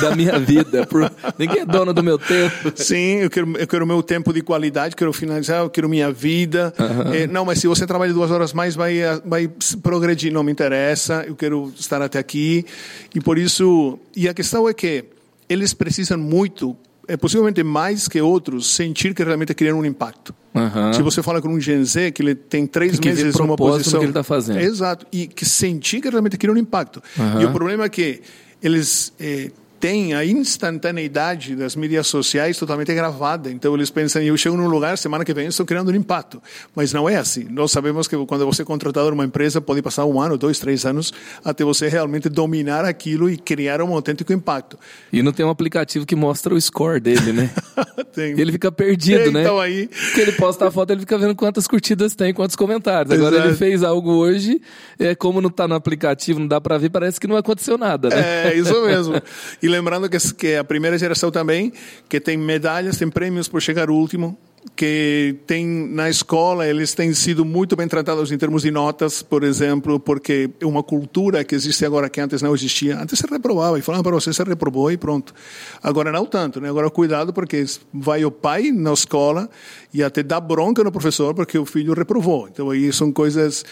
da 0.02 0.16
minha 0.16 0.38
vida. 0.40 0.86
Por, 0.86 1.12
ninguém 1.38 1.62
é 1.62 1.66
dono 1.66 1.94
do 1.94 2.04
meu 2.04 2.18
tempo. 2.18 2.72
Sim, 2.76 3.22
eu 3.22 3.30
quero, 3.30 3.58
eu 3.58 3.68
quero 3.68 3.86
o 3.86 3.88
meu 3.88 4.04
tempo 4.04 4.34
de 4.34 4.42
qualidade, 4.42 4.96
quero 4.96 5.14
finalizar, 5.14 5.62
eu 5.62 5.70
quero 5.70 5.88
minha 5.90 6.12
vida. 6.12 6.74
Uhum. 6.78 7.14
É, 7.14 7.28
não, 7.28 7.46
mas 7.46 7.60
se 7.60 7.68
você 7.68 7.86
trabalha 7.86 8.14
duas 8.14 8.32
horas 8.32 8.54
mais, 8.54 8.76
vai, 8.76 9.00
vai 9.26 9.50
progredir. 9.82 10.32
Não 10.32 10.44
me 10.44 10.52
interessa, 10.52 11.24
eu 11.28 11.36
quero 11.36 11.72
estar 11.78 12.02
até 12.02 12.20
aqui. 12.20 12.66
E 13.14 13.20
por 13.20 13.38
isso, 13.38 14.00
e 14.16 14.28
a 14.28 14.34
questão 14.34 14.68
é 14.68 14.74
que 14.74 15.06
eles 15.50 15.74
precisam 15.74 16.18
muito 16.18 16.78
é 17.08 17.18
possivelmente 17.18 17.64
mais 17.64 18.08
que 18.08 18.22
outros, 18.22 18.76
sentir 18.76 19.14
que 19.14 19.24
realmente 19.24 19.54
criam 19.54 19.80
um 19.80 19.86
impacto. 19.86 20.34
Uhum. 20.54 20.94
Se 20.94 21.02
você 21.02 21.24
fala 21.24 21.42
com 21.42 21.50
um 21.50 21.60
Gen 21.60 21.84
Z, 21.84 22.12
que 22.12 22.22
ele 22.22 22.36
tem 22.36 22.68
três 22.68 23.00
tem 23.00 23.14
meses 23.14 23.36
numa 23.36 23.56
posição... 23.56 24.00
que 24.00 24.06
ele 24.06 24.12
está 24.12 24.24
fazendo. 24.24 24.60
Exato. 24.60 25.06
E 25.12 25.28
que 25.28 25.46
sentir 25.46 26.02
que 26.02 26.10
realmente 26.10 26.38
criam 26.38 26.56
um 26.56 26.60
impacto. 26.60 27.02
Uhum. 27.18 27.42
E 27.42 27.46
o 27.46 27.52
problema 27.52 27.86
é 27.86 27.90
que 27.90 28.22
eles 28.62 29.14
eh, 29.20 29.52
tem 29.82 30.14
a 30.14 30.24
instantaneidade 30.24 31.56
das 31.56 31.76
mídias 31.76 32.06
sociais 32.06 32.56
totalmente 32.56 32.94
gravada. 32.94 33.50
Então 33.50 33.74
eles 33.74 33.90
pensam, 33.90 34.22
eu 34.22 34.38
chego 34.38 34.56
num 34.56 34.68
lugar, 34.68 34.96
semana 34.96 35.26
que 35.26 35.34
vem 35.34 35.48
estou 35.48 35.66
criando 35.66 35.92
um 35.92 35.96
impacto. 35.96 36.40
Mas 36.76 36.94
não 36.94 37.10
é 37.10 37.16
assim. 37.16 37.48
Nós 37.50 37.72
sabemos 37.72 38.08
que 38.08 38.16
quando 38.28 38.46
você 38.46 38.62
é 38.62 38.66
contratado 38.66 39.10
numa 39.10 39.26
empresa, 39.26 39.60
pode 39.60 39.82
passar 39.82 40.06
um 40.06 40.22
ano, 40.22 40.38
dois, 40.38 40.60
três 40.60 40.86
anos, 40.86 41.12
até 41.44 41.64
você 41.64 41.88
realmente 41.88 42.30
dominar 42.30 42.86
aquilo 42.86 43.28
e 43.28 43.38
criar 43.38 43.82
um 43.82 43.92
autêntico 43.92 44.32
impacto. 44.32 44.78
E 45.12 45.24
não 45.24 45.34
tem 45.34 45.44
um 45.44 45.50
aplicativo 45.50 46.06
que 46.06 46.16
mostra 46.16 46.54
o 46.54 46.62
score 46.62 47.00
dele, 47.00 47.34
né? 47.34 47.50
tem. 48.14 48.40
Ele 48.40 48.52
fica 48.52 48.72
perdido, 48.72 49.24
tem, 49.24 49.34
né? 49.34 49.42
Então 49.42 49.60
aí... 49.60 49.88
Porque 49.88 50.22
ele 50.22 50.34
posta 50.34 50.68
a 50.68 50.72
foto, 50.72 50.92
ele 50.92 51.00
fica 51.00 51.18
vendo 51.18 51.34
quantas 51.34 51.66
curtidas 51.66 52.14
tem, 52.14 52.36
quantos 52.36 52.56
comentários. 52.56 53.12
Agora 53.12 53.36
Exato. 53.36 53.50
ele 53.50 53.58
fez 53.58 53.82
algo 53.82 54.12
hoje, 54.12 54.62
é 55.00 55.16
como 55.16 55.42
não 55.42 55.50
está 55.50 55.68
no 55.68 55.74
aplicativo, 55.74 56.40
não 56.40 56.48
dá 56.48 56.62
para 56.62 56.78
ver, 56.78 56.92
parece 56.92 57.20
que 57.20 57.26
não 57.26 57.36
aconteceu 57.36 57.80
nada, 57.80 58.10
né? 58.10 58.52
É, 58.52 58.56
isso 58.56 58.80
mesmo. 58.84 59.20
E 59.60 59.71
lembrando 59.72 60.10
que, 60.10 60.18
que 60.34 60.56
a 60.56 60.64
primeira 60.64 60.98
geração 60.98 61.32
também, 61.32 61.74
que 62.08 62.20
tem 62.20 62.38
medalhas, 62.38 62.98
tem 62.98 63.10
prêmios 63.10 63.48
por 63.48 63.62
chegar 63.62 63.90
último, 63.90 64.38
que 64.76 65.36
tem 65.48 65.66
na 65.66 66.10
escola 66.10 66.68
eles 66.68 66.94
têm 66.94 67.14
sido 67.14 67.44
muito 67.44 67.76
bem 67.76 67.88
tratados 67.88 68.32
em 68.32 68.38
termos 68.38 68.62
de 68.62 68.72
notas, 68.72 69.22
por 69.22 69.44
exemplo, 69.44 70.00
porque 70.00 70.50
uma 70.64 70.84
cultura 70.84 71.44
que 71.44 71.56
existe 71.56 71.86
agora 71.86 72.10
que 72.10 72.22
antes 72.22 72.42
não 72.42 72.54
existia. 72.54 73.00
Antes 73.00 73.20
se 73.20 73.28
reprovava 73.28 73.78
e 73.80 73.82
falavam 73.82 74.04
para 74.04 74.14
você 74.14 74.32
se 74.32 74.44
reprovou 74.44 74.92
e 74.92 74.98
pronto. 74.98 75.34
Agora 75.82 76.12
não 76.12 76.26
tanto, 76.26 76.62
né? 76.62 76.70
Agora 76.70 76.90
cuidado 76.90 77.34
porque 77.34 77.66
vai 77.94 78.24
o 78.24 78.32
pai 78.32 78.72
na 78.72 78.94
escola 78.94 79.50
e 79.94 80.04
até 80.04 80.24
dá 80.24 80.40
bronca 80.40 80.84
no 80.84 80.92
professor 80.92 81.34
porque 81.34 81.58
o 81.58 81.66
filho 81.66 81.94
reprovou. 81.94 82.48
Então 82.48 82.70
aí 82.70 82.92
são 82.94 83.12
coisas 83.12 83.66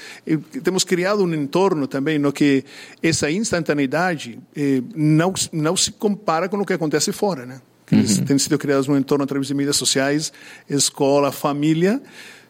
temos 0.63 0.84
criado 0.84 1.23
um 1.23 1.34
entorno 1.34 1.88
também 1.88 2.17
no 2.17 2.32
que 2.32 2.63
essa 3.02 3.30
instantaneidade 3.30 4.39
eh, 4.56 4.82
não 4.95 5.34
não 5.52 5.78
se 5.78 5.91
compara 5.91 6.49
com 6.49 6.58
o 6.58 6.65
que 6.65 6.73
acontece 6.73 7.12
fora, 7.12 7.45
né? 7.45 7.62
Eles 7.91 8.17
uhum. 8.17 8.25
têm 8.25 8.38
sido 8.38 8.58
criados 8.58 8.88
no 8.88 8.97
entorno 8.97 9.23
através 9.23 9.47
de 9.47 9.54
mídias 9.54 9.75
sociais, 9.75 10.32
escola, 10.69 11.32
família, 11.32 12.02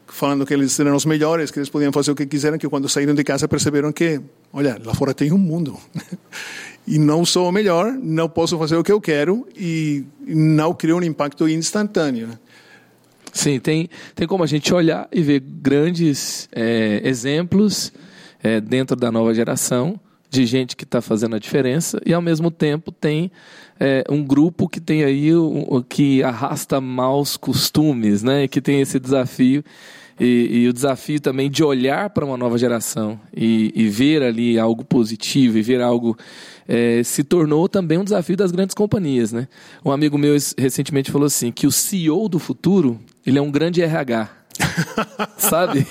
falando 0.07 0.45
que 0.45 0.53
eles 0.53 0.77
eram 0.79 0.95
os 0.95 1.05
melhores, 1.05 1.51
que 1.51 1.59
eles 1.59 1.69
podiam 1.69 1.91
fazer 1.91 2.11
o 2.11 2.15
que 2.15 2.25
quiseram, 2.25 2.57
que 2.57 2.67
quando 2.67 2.89
saíram 2.89 3.13
de 3.13 3.23
casa 3.23 3.47
perceberam 3.47 3.91
que, 3.91 4.19
olha, 4.51 4.79
lá 4.83 4.93
fora 4.93 5.13
tem 5.13 5.31
um 5.31 5.37
mundo. 5.37 5.77
e 6.85 6.97
não 6.97 7.25
sou 7.25 7.47
o 7.47 7.51
melhor, 7.51 7.93
não 7.93 8.27
posso 8.27 8.57
fazer 8.57 8.75
o 8.75 8.83
que 8.83 8.91
eu 8.91 8.99
quero 8.99 9.47
e 9.55 10.03
não 10.25 10.73
cria 10.73 10.95
um 10.95 11.03
impacto 11.03 11.47
instantâneo. 11.47 12.29
Sim, 13.31 13.59
tem, 13.59 13.89
tem 14.15 14.27
como 14.27 14.43
a 14.43 14.47
gente 14.47 14.73
olhar 14.73 15.07
e 15.11 15.21
ver 15.21 15.39
grandes 15.39 16.49
é, 16.51 17.01
exemplos 17.03 17.93
é, 18.41 18.59
dentro 18.59 18.95
da 18.95 19.11
nova 19.11 19.33
geração 19.33 19.99
de 20.29 20.45
gente 20.45 20.75
que 20.75 20.83
está 20.83 21.01
fazendo 21.01 21.35
a 21.35 21.39
diferença 21.39 21.99
e 22.05 22.13
ao 22.13 22.21
mesmo 22.21 22.51
tempo 22.51 22.91
tem 22.91 23.31
é, 23.79 24.03
um 24.09 24.23
grupo 24.23 24.67
que 24.67 24.79
tem 24.79 25.03
aí 25.03 25.35
um, 25.35 25.81
que 25.81 26.21
arrasta 26.21 26.79
maus 26.79 27.35
costumes, 27.35 28.21
né? 28.21 28.47
Que 28.47 28.61
tem 28.61 28.81
esse 28.81 28.99
desafio 28.99 29.63
e, 30.19 30.63
e 30.63 30.67
o 30.67 30.73
desafio 30.73 31.19
também 31.19 31.49
de 31.49 31.63
olhar 31.63 32.09
para 32.09 32.25
uma 32.25 32.35
nova 32.35 32.57
geração 32.57 33.19
e, 33.33 33.71
e, 33.73 33.87
ver 33.87 34.21
ali 34.21 34.59
algo 34.59 34.83
positivo 34.83 35.57
e 35.57 35.61
ver 35.61 35.81
algo 35.81 36.17
é, 36.67 37.01
se 37.03 37.23
tornou 37.23 37.69
também 37.69 37.97
um 37.97 38.03
desafio 38.03 38.35
das 38.35 38.51
grandes 38.51 38.75
companhias, 38.75 39.31
né? 39.31 39.47
Um 39.83 39.91
amigo 39.91 40.17
meu 40.17 40.35
recentemente 40.57 41.09
falou 41.09 41.25
assim 41.25 41.51
que 41.51 41.65
o 41.65 41.71
CEO 41.71 42.27
do 42.27 42.37
futuro 42.37 42.99
ele 43.25 43.39
é 43.39 43.41
um 43.41 43.49
grande 43.49 43.81
RH 43.81 44.38
sabe? 45.37 45.87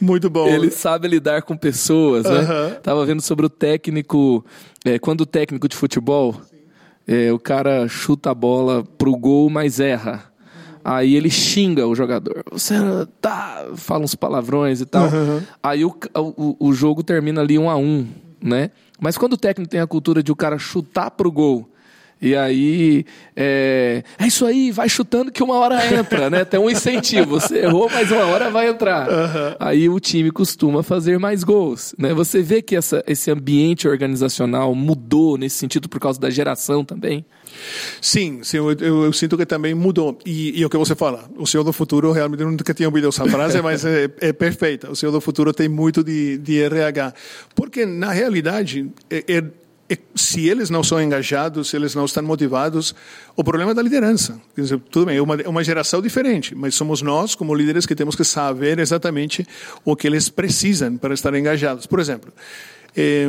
Muito 0.00 0.30
bom. 0.30 0.46
Ele 0.46 0.70
sabe 0.70 1.08
lidar 1.08 1.42
com 1.42 1.56
pessoas, 1.56 2.24
né? 2.24 2.40
Uhum. 2.40 2.74
Tava 2.82 3.04
vendo 3.04 3.20
sobre 3.20 3.46
o 3.46 3.50
técnico, 3.50 4.44
é, 4.84 4.98
quando 4.98 5.22
o 5.22 5.26
técnico 5.26 5.68
de 5.68 5.76
futebol, 5.76 6.40
é, 7.06 7.32
o 7.32 7.38
cara 7.38 7.88
chuta 7.88 8.30
a 8.30 8.34
bola 8.34 8.84
pro 8.96 9.16
gol, 9.16 9.50
mas 9.50 9.80
erra. 9.80 10.30
Aí 10.82 11.14
ele 11.14 11.30
xinga 11.30 11.86
o 11.86 11.94
jogador. 11.94 12.42
Você 12.52 12.74
tá, 13.20 13.66
fala 13.76 14.04
uns 14.04 14.14
palavrões 14.14 14.80
e 14.80 14.86
tal. 14.86 15.04
Uhum. 15.04 15.42
Aí 15.62 15.84
o, 15.84 15.94
o, 16.16 16.68
o 16.68 16.72
jogo 16.72 17.02
termina 17.02 17.42
ali 17.42 17.58
um 17.58 17.68
a 17.68 17.76
um, 17.76 18.06
né? 18.42 18.70
Mas 18.98 19.18
quando 19.18 19.34
o 19.34 19.36
técnico 19.36 19.70
tem 19.70 19.80
a 19.80 19.86
cultura 19.86 20.22
de 20.22 20.32
o 20.32 20.36
cara 20.36 20.58
chutar 20.58 21.10
pro 21.10 21.30
gol 21.30 21.69
e 22.20 22.36
aí, 22.36 23.06
é, 23.34 24.04
é, 24.18 24.26
isso 24.26 24.44
aí, 24.44 24.70
vai 24.70 24.88
chutando 24.88 25.32
que 25.32 25.42
uma 25.42 25.54
hora 25.54 25.78
entra, 25.94 26.28
né? 26.28 26.44
Tem 26.44 26.60
um 26.60 26.68
incentivo. 26.68 27.40
Você 27.40 27.60
errou, 27.60 27.88
mas 27.90 28.10
uma 28.10 28.26
hora 28.26 28.50
vai 28.50 28.68
entrar. 28.68 29.08
Uhum. 29.08 29.56
Aí 29.58 29.88
o 29.88 29.98
time 29.98 30.30
costuma 30.30 30.82
fazer 30.82 31.18
mais 31.18 31.42
gols, 31.42 31.94
né? 31.98 32.12
Você 32.12 32.42
vê 32.42 32.60
que 32.60 32.76
essa, 32.76 33.02
esse 33.06 33.30
ambiente 33.30 33.88
organizacional 33.88 34.74
mudou 34.74 35.38
nesse 35.38 35.56
sentido 35.56 35.88
por 35.88 35.98
causa 35.98 36.20
da 36.20 36.28
geração 36.28 36.84
também? 36.84 37.24
Sim, 38.02 38.40
sim 38.42 38.58
eu, 38.58 38.70
eu, 38.72 39.04
eu 39.04 39.12
sinto 39.14 39.38
que 39.38 39.46
também 39.46 39.74
mudou. 39.74 40.18
E, 40.26 40.60
e, 40.60 40.64
o 40.64 40.68
que 40.68 40.76
você 40.76 40.94
fala, 40.94 41.24
o 41.38 41.46
Senhor 41.46 41.64
do 41.64 41.72
Futuro, 41.72 42.12
realmente 42.12 42.44
nunca 42.44 42.74
tinha 42.74 42.88
ouvido 42.88 43.08
essa 43.08 43.24
frase, 43.24 43.60
mas 43.62 43.84
é, 43.84 44.10
é, 44.20 44.32
perfeita. 44.32 44.90
O 44.90 44.96
Senhor 44.96 45.12
do 45.12 45.20
Futuro 45.22 45.54
tem 45.54 45.68
muito 45.68 46.04
de, 46.04 46.36
de 46.36 46.60
RH. 46.60 47.14
Porque, 47.54 47.86
na 47.86 48.12
realidade, 48.12 48.90
é, 49.10 49.24
é 49.26 49.44
se 50.14 50.48
eles 50.48 50.70
não 50.70 50.82
são 50.84 51.02
engajados, 51.02 51.70
se 51.70 51.76
eles 51.76 51.94
não 51.94 52.04
estão 52.04 52.22
motivados, 52.22 52.94
o 53.36 53.42
problema 53.42 53.72
é 53.72 53.74
da 53.74 53.82
liderança. 53.82 54.40
Dizer, 54.56 54.78
tudo 54.90 55.06
bem, 55.06 55.16
é 55.16 55.22
uma, 55.22 55.34
é 55.36 55.48
uma 55.48 55.64
geração 55.64 56.00
diferente, 56.00 56.54
mas 56.54 56.74
somos 56.74 57.02
nós, 57.02 57.34
como 57.34 57.54
líderes, 57.54 57.86
que 57.86 57.94
temos 57.94 58.14
que 58.14 58.24
saber 58.24 58.78
exatamente 58.78 59.46
o 59.84 59.96
que 59.96 60.06
eles 60.06 60.28
precisam 60.28 60.96
para 60.96 61.14
estar 61.14 61.34
engajados. 61.34 61.86
Por 61.86 61.98
exemplo, 61.98 62.32
eh, 62.96 63.28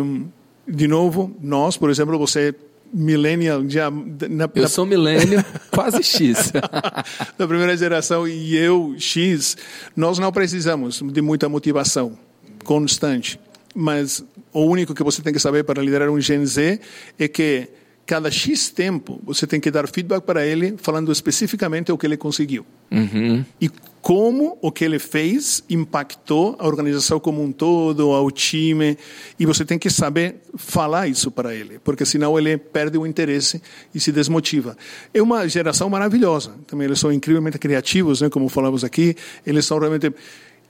de 0.67 0.87
novo, 0.87 1.35
nós, 1.41 1.77
por 1.77 1.89
exemplo, 1.89 2.17
você 2.17 2.53
millennial 2.93 3.63
já 3.69 3.89
na, 3.89 4.49
eu 4.53 4.63
na... 4.63 4.67
sou 4.67 4.85
millennial 4.85 5.43
quase 5.71 6.03
X 6.03 6.51
da 7.37 7.47
primeira 7.47 7.75
geração 7.77 8.27
e 8.27 8.57
eu 8.57 8.95
X 8.97 9.55
nós 9.95 10.19
não 10.19 10.29
precisamos 10.29 11.01
de 11.01 11.21
muita 11.21 11.47
motivação 11.47 12.17
constante 12.65 13.39
mas 13.73 14.23
o 14.53 14.61
único 14.61 14.93
que 14.93 15.03
você 15.03 15.21
tem 15.21 15.33
que 15.33 15.39
saber 15.39 15.63
para 15.63 15.81
liderar 15.81 16.09
um 16.09 16.19
Gen 16.19 16.45
Z 16.45 16.79
é 17.17 17.27
que 17.27 17.69
cada 18.05 18.29
X 18.29 18.69
tempo 18.69 19.21
você 19.23 19.47
tem 19.47 19.59
que 19.59 19.71
dar 19.71 19.87
feedback 19.87 20.23
para 20.23 20.45
ele 20.45 20.75
falando 20.77 21.11
especificamente 21.11 21.91
o 21.91 21.97
que 21.97 22.05
ele 22.05 22.17
conseguiu. 22.17 22.65
Uhum. 22.91 23.45
E 23.59 23.69
como 24.01 24.57
o 24.61 24.71
que 24.71 24.83
ele 24.83 24.99
fez 24.99 25.63
impactou 25.69 26.55
a 26.59 26.67
organização 26.67 27.19
como 27.19 27.41
um 27.41 27.51
todo, 27.51 28.11
ao 28.11 28.29
time. 28.31 28.97
E 29.39 29.45
você 29.45 29.63
tem 29.63 29.77
que 29.77 29.89
saber 29.89 30.41
falar 30.57 31.07
isso 31.07 31.31
para 31.31 31.53
ele, 31.53 31.79
porque 31.79 32.03
senão 32.03 32.37
ele 32.37 32.57
perde 32.57 32.97
o 32.97 33.05
interesse 33.05 33.61
e 33.93 33.99
se 33.99 34.11
desmotiva. 34.11 34.75
É 35.13 35.21
uma 35.21 35.47
geração 35.47 35.89
maravilhosa. 35.89 36.51
Também 36.67 36.85
eles 36.85 36.99
são 36.99 37.13
incrivelmente 37.13 37.59
criativos, 37.59 38.21
né, 38.21 38.29
como 38.29 38.49
falamos 38.49 38.83
aqui. 38.83 39.15
Eles 39.45 39.65
são 39.65 39.77
realmente. 39.79 40.11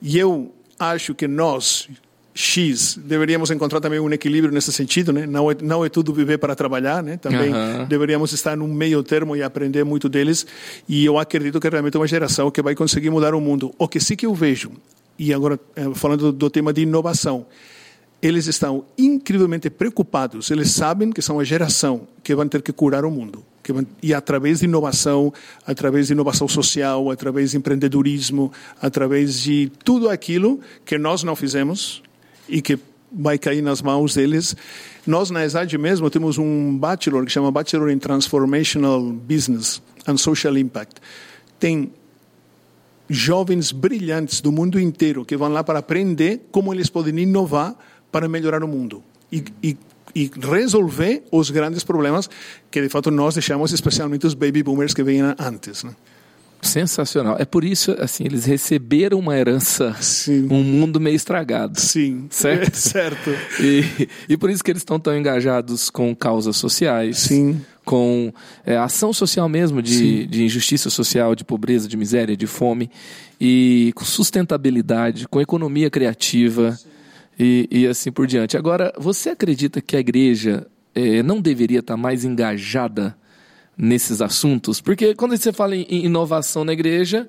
E 0.00 0.18
eu 0.18 0.52
acho 0.78 1.14
que 1.14 1.26
nós, 1.26 1.88
X, 2.34 2.98
deveríamos 3.04 3.50
encontrar 3.50 3.80
também 3.80 4.00
um 4.00 4.10
equilíbrio 4.10 4.52
nesse 4.52 4.72
sentido, 4.72 5.12
né? 5.12 5.26
Não 5.26 5.50
é, 5.50 5.56
não 5.60 5.84
é 5.84 5.88
tudo 5.88 6.14
viver 6.14 6.38
para 6.38 6.54
trabalhar, 6.54 7.02
né? 7.02 7.18
Também 7.18 7.52
uhum. 7.52 7.84
deveríamos 7.86 8.32
estar 8.32 8.56
num 8.56 8.68
meio 8.68 9.02
termo 9.02 9.36
e 9.36 9.42
aprender 9.42 9.84
muito 9.84 10.08
deles. 10.08 10.46
E 10.88 11.04
eu 11.04 11.18
acredito 11.18 11.60
que 11.60 11.68
realmente 11.68 11.96
é 11.96 12.00
uma 12.00 12.06
geração 12.06 12.50
que 12.50 12.62
vai 12.62 12.74
conseguir 12.74 13.10
mudar 13.10 13.34
o 13.34 13.40
mundo. 13.40 13.74
O 13.78 13.86
que 13.86 14.00
sim 14.00 14.16
que 14.16 14.24
eu 14.24 14.34
vejo, 14.34 14.72
e 15.18 15.32
agora 15.34 15.60
eh, 15.76 15.90
falando 15.94 16.32
do 16.32 16.48
tema 16.48 16.72
de 16.72 16.82
inovação, 16.82 17.46
eles 18.22 18.46
estão 18.46 18.84
incrivelmente 18.96 19.68
preocupados. 19.68 20.50
Eles 20.50 20.70
sabem 20.70 21.10
que 21.10 21.20
são 21.20 21.38
a 21.38 21.44
geração 21.44 22.06
que 22.22 22.34
vai 22.34 22.48
ter 22.48 22.62
que 22.62 22.72
curar 22.72 23.04
o 23.04 23.10
mundo. 23.10 23.44
Que 23.62 23.72
vão, 23.72 23.84
e 24.02 24.14
através 24.14 24.60
de 24.60 24.64
inovação, 24.64 25.32
através 25.66 26.06
de 26.06 26.12
inovação 26.12 26.48
social, 26.48 27.10
através 27.10 27.50
de 27.50 27.58
empreendedorismo, 27.58 28.50
através 28.80 29.40
de 29.40 29.70
tudo 29.84 30.08
aquilo 30.08 30.60
que 30.84 30.96
nós 30.96 31.24
não 31.24 31.34
fizemos, 31.34 32.02
e 32.48 32.62
que 32.62 32.78
vai 33.12 33.38
cair 33.38 33.62
nas 33.62 33.82
mãos 33.82 34.14
deles. 34.14 34.56
Nós, 35.06 35.30
na 35.30 35.44
ESAD 35.44 35.76
mesmo, 35.76 36.08
temos 36.08 36.38
um 36.38 36.76
bachelor 36.76 37.24
que 37.26 37.32
chama 37.32 37.50
Bachelor 37.50 37.90
in 37.90 37.98
Transformational 37.98 39.02
Business 39.02 39.82
and 40.06 40.16
Social 40.16 40.56
Impact. 40.56 41.00
Tem 41.58 41.92
jovens 43.08 43.72
brilhantes 43.72 44.40
do 44.40 44.50
mundo 44.50 44.80
inteiro 44.80 45.24
que 45.24 45.36
vão 45.36 45.48
lá 45.48 45.62
para 45.62 45.80
aprender 45.80 46.48
como 46.50 46.72
eles 46.72 46.88
podem 46.88 47.18
inovar 47.18 47.76
para 48.10 48.28
melhorar 48.28 48.64
o 48.64 48.68
mundo 48.68 49.02
e, 49.30 49.44
e, 49.62 49.76
e 50.14 50.30
resolver 50.40 51.22
os 51.30 51.50
grandes 51.50 51.84
problemas 51.84 52.28
que, 52.70 52.80
de 52.80 52.88
fato, 52.88 53.10
nós 53.10 53.34
deixamos, 53.34 53.72
especialmente 53.72 54.26
os 54.26 54.34
baby 54.34 54.62
boomers 54.62 54.94
que 54.94 55.02
vêm 55.02 55.20
antes. 55.20 55.84
Né? 55.84 55.94
Sensacional. 56.62 57.36
É 57.40 57.44
por 57.44 57.64
isso, 57.64 57.94
assim, 57.98 58.24
eles 58.24 58.44
receberam 58.44 59.18
uma 59.18 59.36
herança, 59.36 59.96
Sim. 60.00 60.46
um 60.48 60.62
mundo 60.62 61.00
meio 61.00 61.16
estragado. 61.16 61.78
Sim. 61.80 62.28
Certo? 62.30 62.62
É, 62.72 62.78
certo. 62.78 63.30
E, 63.60 64.08
e 64.28 64.36
por 64.36 64.48
isso 64.48 64.62
que 64.62 64.70
eles 64.70 64.82
estão 64.82 64.98
tão 64.98 65.16
engajados 65.16 65.90
com 65.90 66.14
causas 66.14 66.56
sociais. 66.56 67.18
Sim. 67.18 67.60
Com 67.84 68.32
é, 68.64 68.76
ação 68.76 69.12
social 69.12 69.48
mesmo, 69.48 69.82
de, 69.82 70.24
de 70.26 70.44
injustiça 70.44 70.88
social, 70.88 71.34
de 71.34 71.44
pobreza, 71.44 71.88
de 71.88 71.96
miséria, 71.96 72.36
de 72.36 72.46
fome. 72.46 72.88
E 73.40 73.92
com 73.96 74.04
sustentabilidade, 74.04 75.26
com 75.26 75.40
economia 75.40 75.90
criativa 75.90 76.78
e, 77.38 77.68
e 77.70 77.86
assim 77.88 78.12
por 78.12 78.26
diante. 78.26 78.56
Agora, 78.56 78.92
você 78.96 79.30
acredita 79.30 79.80
que 79.80 79.96
a 79.96 80.00
igreja 80.00 80.66
é, 80.94 81.22
não 81.22 81.40
deveria 81.40 81.80
estar 81.80 81.96
mais 81.96 82.24
engajada 82.24 83.16
nesses 83.76 84.20
assuntos? 84.20 84.80
Porque 84.80 85.14
quando 85.14 85.36
você 85.36 85.52
fala 85.52 85.76
em 85.76 86.04
inovação 86.04 86.64
na 86.64 86.72
igreja, 86.72 87.26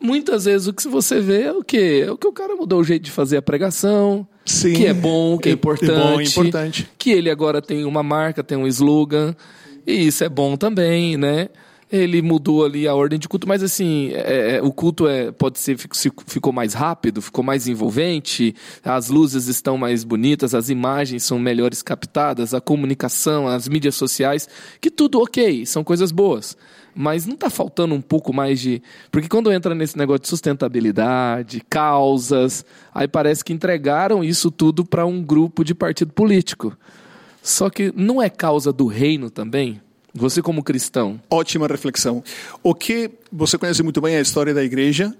muitas 0.00 0.46
vezes 0.46 0.66
o 0.66 0.72
que 0.72 0.86
você 0.88 1.20
vê 1.20 1.42
é 1.42 1.52
o 1.52 1.62
quê? 1.62 2.04
É 2.06 2.10
o 2.10 2.16
que 2.16 2.26
o 2.26 2.32
cara 2.32 2.56
mudou 2.56 2.80
o 2.80 2.84
jeito 2.84 3.04
de 3.04 3.10
fazer 3.10 3.36
a 3.36 3.42
pregação, 3.42 4.26
Sim, 4.44 4.72
que 4.72 4.86
é 4.86 4.94
bom, 4.94 5.38
que 5.38 5.48
é, 5.48 5.52
é 5.52 5.54
importante, 5.54 5.92
é 5.92 6.14
bom, 6.14 6.22
importante, 6.22 6.88
que 6.98 7.10
ele 7.10 7.30
agora 7.30 7.60
tem 7.60 7.84
uma 7.84 8.02
marca, 8.02 8.42
tem 8.42 8.56
um 8.56 8.66
slogan, 8.66 9.34
e 9.86 10.06
isso 10.06 10.24
é 10.24 10.28
bom 10.28 10.56
também, 10.56 11.16
né? 11.16 11.48
Ele 11.90 12.22
mudou 12.22 12.64
ali 12.64 12.86
a 12.86 12.94
ordem 12.94 13.18
de 13.18 13.28
culto, 13.28 13.48
mas 13.48 13.62
assim, 13.62 14.10
é, 14.12 14.56
é 14.56 14.62
o 14.62 14.72
culto 14.72 15.08
é, 15.08 15.32
pode 15.32 15.58
ser 15.58 15.76
ficou 15.76 16.52
mais 16.52 16.72
rápido, 16.72 17.20
ficou 17.20 17.42
mais 17.42 17.66
envolvente, 17.66 18.54
as 18.84 19.08
luzes 19.08 19.48
estão 19.48 19.76
mais 19.76 20.04
bonitas, 20.04 20.54
as 20.54 20.68
imagens 20.68 21.24
são 21.24 21.38
melhores 21.38 21.82
captadas, 21.82 22.54
a 22.54 22.60
comunicação, 22.60 23.48
as 23.48 23.66
mídias 23.66 23.96
sociais, 23.96 24.48
que 24.80 24.90
tudo 24.90 25.20
ok, 25.20 25.66
são 25.66 25.82
coisas 25.82 26.12
boas. 26.12 26.56
mas 26.94 27.26
não 27.26 27.34
está 27.34 27.48
faltando 27.48 27.94
um 27.94 28.00
pouco 28.00 28.32
mais 28.32 28.60
de. 28.60 28.82
Porque 29.10 29.28
quando 29.28 29.52
entra 29.52 29.74
nesse 29.74 29.96
negócio 29.96 30.22
de 30.22 30.28
sustentabilidade, 30.28 31.62
causas, 31.68 32.64
aí 32.94 33.08
parece 33.08 33.44
que 33.44 33.52
entregaram 33.52 34.22
isso 34.22 34.50
tudo 34.50 34.84
para 34.84 35.06
um 35.06 35.22
grupo 35.22 35.64
de 35.64 35.74
partido 35.74 36.12
político. 36.12 36.76
Só 37.42 37.70
que 37.70 37.92
não 37.96 38.20
é 38.20 38.28
causa 38.28 38.72
do 38.72 38.86
reino 38.86 39.30
também? 39.30 39.80
Você, 40.14 40.42
como 40.42 40.62
cristão. 40.62 41.20
Ótima 41.30 41.66
reflexão. 41.66 42.22
O 42.62 42.74
que 42.74 43.10
você 43.30 43.56
conhece 43.56 43.82
muito 43.82 44.00
bem 44.00 44.14
é 44.14 44.18
a 44.18 44.22
história 44.22 44.52
da 44.52 44.62
igreja. 44.62 45.14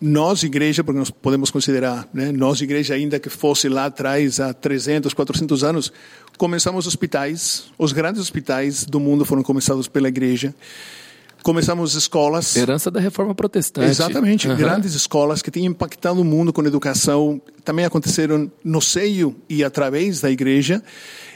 Nós, 0.00 0.42
igreja, 0.42 0.82
porque 0.82 0.98
nós 0.98 1.10
podemos 1.10 1.50
considerar, 1.50 2.08
né, 2.12 2.32
nós, 2.32 2.60
igreja, 2.60 2.94
ainda 2.94 3.20
que 3.20 3.28
fosse 3.28 3.68
lá 3.68 3.86
atrás, 3.86 4.40
há 4.40 4.52
300, 4.52 5.14
400 5.14 5.62
anos, 5.62 5.92
começamos 6.36 6.86
hospitais. 6.86 7.66
Os 7.78 7.92
grandes 7.92 8.20
hospitais 8.20 8.84
do 8.84 8.98
mundo 8.98 9.24
foram 9.24 9.42
começados 9.42 9.86
pela 9.86 10.08
igreja. 10.08 10.54
Começamos 11.42 11.94
escolas. 11.94 12.54
Herança 12.54 12.90
da 12.90 13.00
reforma 13.00 13.34
protestante. 13.34 13.88
Exatamente. 13.88 14.48
Uhum. 14.48 14.56
Grandes 14.56 14.94
escolas 14.94 15.42
que 15.42 15.50
têm 15.50 15.66
impactado 15.66 16.20
o 16.20 16.24
mundo 16.24 16.52
com 16.52 16.64
educação. 16.64 17.40
Também 17.64 17.84
aconteceram 17.84 18.50
no 18.64 18.80
seio 18.80 19.36
e 19.48 19.64
através 19.64 20.20
da 20.20 20.30
igreja. 20.30 20.82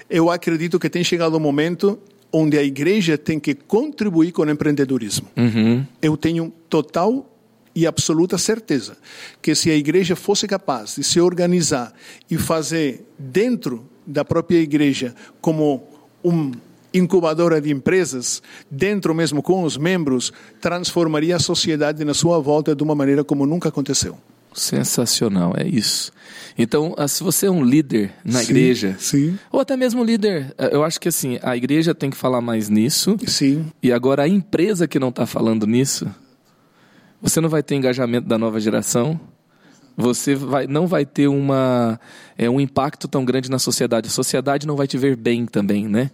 Eu 0.08 0.30
acredito 0.30 0.78
que 0.78 0.88
tem 0.88 1.02
chegado 1.02 1.34
o 1.34 1.40
momento 1.40 1.98
onde 2.36 2.58
a 2.58 2.62
igreja 2.62 3.16
tem 3.16 3.40
que 3.40 3.54
contribuir 3.54 4.30
com 4.30 4.42
o 4.42 4.50
empreendedorismo. 4.50 5.26
Uhum. 5.34 5.86
Eu 6.02 6.18
tenho 6.18 6.52
total 6.68 7.32
e 7.74 7.86
absoluta 7.86 8.36
certeza 8.36 8.98
que 9.40 9.54
se 9.54 9.70
a 9.70 9.74
igreja 9.74 10.14
fosse 10.14 10.46
capaz 10.46 10.96
de 10.96 11.04
se 11.04 11.18
organizar 11.18 11.94
e 12.30 12.36
fazer 12.36 13.06
dentro 13.18 13.88
da 14.06 14.22
própria 14.22 14.58
igreja 14.58 15.14
como 15.40 15.82
um 16.22 16.52
incubadora 16.92 17.60
de 17.60 17.70
empresas, 17.70 18.42
dentro 18.70 19.14
mesmo 19.14 19.42
com 19.42 19.62
os 19.62 19.76
membros, 19.76 20.32
transformaria 20.60 21.36
a 21.36 21.38
sociedade 21.38 22.04
na 22.04 22.14
sua 22.14 22.38
volta 22.38 22.74
de 22.74 22.82
uma 22.82 22.94
maneira 22.94 23.24
como 23.24 23.46
nunca 23.46 23.70
aconteceu. 23.70 24.18
Sensacional, 24.56 25.54
é 25.56 25.66
isso. 25.66 26.10
Então, 26.56 26.94
ah, 26.96 27.06
se 27.06 27.22
você 27.22 27.46
é 27.46 27.50
um 27.50 27.62
líder 27.62 28.12
na 28.24 28.38
sim, 28.38 28.50
igreja, 28.50 28.96
sim. 28.98 29.38
ou 29.52 29.60
até 29.60 29.76
mesmo 29.76 30.02
líder, 30.02 30.54
eh, 30.56 30.70
eu 30.72 30.82
acho 30.82 30.98
que 30.98 31.08
assim, 31.08 31.38
a 31.42 31.54
igreja 31.54 31.94
tem 31.94 32.08
que 32.08 32.16
falar 32.16 32.40
mais 32.40 32.70
nisso. 32.70 33.16
Sim. 33.26 33.66
E 33.82 33.92
agora 33.92 34.22
a 34.22 34.28
empresa 34.28 34.88
que 34.88 34.98
não 34.98 35.10
está 35.10 35.26
falando 35.26 35.66
nisso, 35.66 36.08
você 37.20 37.40
não 37.40 37.50
vai 37.50 37.62
ter 37.62 37.74
engajamento 37.74 38.26
da 38.26 38.38
nova 38.38 38.58
geração. 38.58 39.20
Você 39.96 40.34
vai, 40.34 40.66
não 40.66 40.86
vai 40.86 41.04
ter 41.04 41.28
uma, 41.28 42.00
é, 42.36 42.48
um 42.48 42.60
impacto 42.60 43.06
tão 43.06 43.24
grande 43.24 43.50
na 43.50 43.58
sociedade. 43.58 44.08
A 44.08 44.10
sociedade 44.10 44.66
não 44.66 44.76
vai 44.76 44.86
te 44.86 44.96
ver 44.96 45.16
bem 45.16 45.44
também, 45.44 45.86
né? 45.86 46.10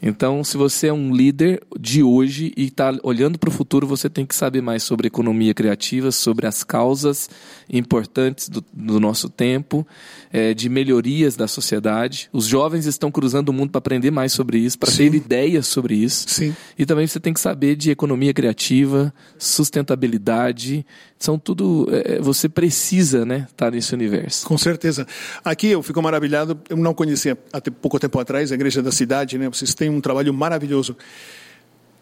Então, 0.00 0.44
se 0.44 0.56
você 0.56 0.88
é 0.88 0.92
um 0.92 1.14
líder 1.14 1.60
de 1.78 2.02
hoje 2.02 2.52
e 2.56 2.66
está 2.66 2.96
olhando 3.02 3.38
para 3.38 3.48
o 3.48 3.52
futuro, 3.52 3.86
você 3.86 4.08
tem 4.08 4.24
que 4.24 4.34
saber 4.34 4.62
mais 4.62 4.82
sobre 4.82 5.08
economia 5.08 5.52
criativa, 5.52 6.12
sobre 6.12 6.46
as 6.46 6.62
causas 6.62 7.28
importantes 7.68 8.48
do, 8.48 8.64
do 8.72 9.00
nosso 9.00 9.28
tempo, 9.28 9.86
é, 10.32 10.54
de 10.54 10.68
melhorias 10.68 11.36
da 11.36 11.48
sociedade. 11.48 12.28
Os 12.32 12.46
jovens 12.46 12.86
estão 12.86 13.10
cruzando 13.10 13.48
o 13.48 13.52
mundo 13.52 13.70
para 13.70 13.78
aprender 13.78 14.10
mais 14.10 14.32
sobre 14.32 14.58
isso, 14.58 14.78
para 14.78 14.90
ter 14.90 15.14
ideias 15.14 15.66
sobre 15.66 15.94
isso. 15.94 16.26
Sim. 16.28 16.54
E 16.78 16.86
também 16.86 17.06
você 17.06 17.18
tem 17.18 17.34
que 17.34 17.40
saber 17.40 17.76
de 17.76 17.90
economia 17.90 18.32
criativa, 18.32 19.12
sustentabilidade. 19.38 20.86
São 21.18 21.38
tudo. 21.38 21.88
É, 21.90 22.20
você 22.20 22.48
precisa 22.48 23.24
né, 23.24 23.46
estar 23.50 23.66
tá 23.66 23.70
nesse 23.70 23.92
universo. 23.92 24.46
Com 24.46 24.56
certeza. 24.56 25.06
Aqui 25.44 25.68
eu 25.68 25.82
fico 25.82 26.00
maravilhado. 26.00 26.58
Eu 26.68 26.76
não 26.76 26.94
conhecia 26.94 27.36
até 27.52 27.70
pouco 27.70 27.98
tempo 27.98 28.18
atrás 28.20 28.52
a 28.52 28.54
igreja 28.54 28.82
da 28.82 28.92
cidade, 28.92 29.36
né? 29.36 29.48
Vocês 29.48 29.74
têm 29.74 29.87
um 29.88 30.00
trabalho 30.00 30.32
maravilhoso. 30.32 30.96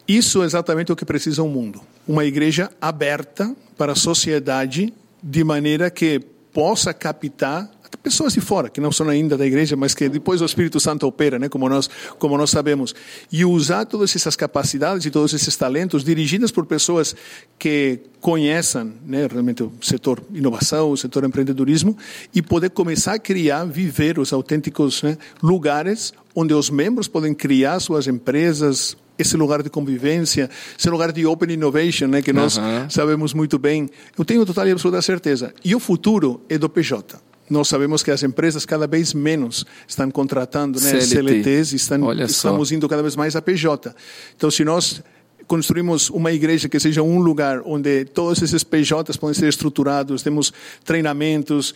Isso 0.06 0.42
é 0.42 0.46
exatamente 0.46 0.92
o 0.92 0.96
que 0.96 1.04
precisa 1.04 1.42
o 1.42 1.48
mundo. 1.48 1.80
Uma 2.06 2.24
igreja 2.24 2.70
aberta 2.80 3.54
para 3.76 3.92
a 3.92 3.96
sociedade 3.96 4.92
de 5.22 5.42
maneira 5.42 5.90
que 5.90 6.20
possa 6.52 6.94
captar 6.94 7.70
pessoas 8.02 8.32
de 8.32 8.40
fora 8.40 8.68
que 8.68 8.80
não 8.80 8.92
são 8.92 9.08
ainda 9.08 9.36
da 9.36 9.44
igreja, 9.44 9.76
mas 9.76 9.94
que 9.94 10.08
depois 10.08 10.40
o 10.40 10.44
Espírito 10.44 10.78
Santo 10.78 11.06
opera, 11.06 11.38
né, 11.38 11.48
como 11.48 11.68
nós 11.68 11.90
como 12.18 12.38
nós 12.38 12.50
sabemos, 12.50 12.94
e 13.32 13.44
usar 13.44 13.84
todas 13.84 14.14
essas 14.14 14.36
capacidades 14.36 15.04
e 15.04 15.10
todos 15.10 15.32
esses 15.34 15.56
talentos 15.56 16.04
dirigidas 16.04 16.50
por 16.50 16.66
pessoas 16.66 17.16
que 17.58 18.00
conheçam, 18.20 18.92
né, 19.04 19.26
realmente 19.26 19.62
o 19.62 19.72
setor 19.82 20.22
inovação, 20.32 20.90
o 20.90 20.96
setor 20.96 21.24
empreendedorismo 21.24 21.96
e 22.34 22.40
poder 22.40 22.70
começar 22.70 23.14
a 23.14 23.18
criar, 23.18 23.64
viver 23.64 24.18
os 24.18 24.32
autênticos 24.32 25.02
né, 25.02 25.18
lugares 25.42 26.12
onde 26.36 26.52
os 26.52 26.68
membros 26.68 27.08
podem 27.08 27.32
criar 27.32 27.80
suas 27.80 28.06
empresas, 28.06 28.94
esse 29.18 29.36
lugar 29.38 29.62
de 29.62 29.70
convivência, 29.70 30.50
esse 30.78 30.90
lugar 30.90 31.10
de 31.10 31.24
open 31.24 31.54
innovation, 31.54 32.06
né, 32.06 32.20
que 32.20 32.32
nós 32.32 32.58
uhum. 32.58 32.90
sabemos 32.90 33.32
muito 33.32 33.58
bem. 33.58 33.88
Eu 34.16 34.24
tenho 34.24 34.44
total 34.44 34.68
e 34.68 34.72
absoluta 34.72 35.00
certeza. 35.00 35.54
E 35.64 35.74
o 35.74 35.80
futuro 35.80 36.42
é 36.50 36.58
do 36.58 36.68
PJ. 36.68 37.18
Nós 37.48 37.68
sabemos 37.68 38.02
que 38.02 38.10
as 38.10 38.22
empresas 38.22 38.66
cada 38.66 38.86
vez 38.86 39.14
menos 39.14 39.64
estão 39.88 40.10
contratando 40.10 40.80
né, 40.80 41.00
CLT. 41.00 41.42
CLTs 41.42 41.72
e 41.72 41.76
estão, 41.76 42.12
estamos 42.12 42.72
indo 42.72 42.88
cada 42.88 43.02
vez 43.02 43.16
mais 43.16 43.34
a 43.36 43.40
PJ. 43.40 43.94
Então, 44.36 44.50
se 44.50 44.64
nós 44.64 45.02
construímos 45.46 46.10
uma 46.10 46.32
igreja 46.32 46.68
que 46.68 46.78
seja 46.78 47.02
um 47.02 47.20
lugar 47.20 47.62
onde 47.64 48.04
todos 48.04 48.42
esses 48.42 48.64
PJs 48.64 49.16
podem 49.16 49.34
ser 49.34 49.48
estruturados, 49.48 50.22
temos 50.22 50.52
treinamentos, 50.84 51.74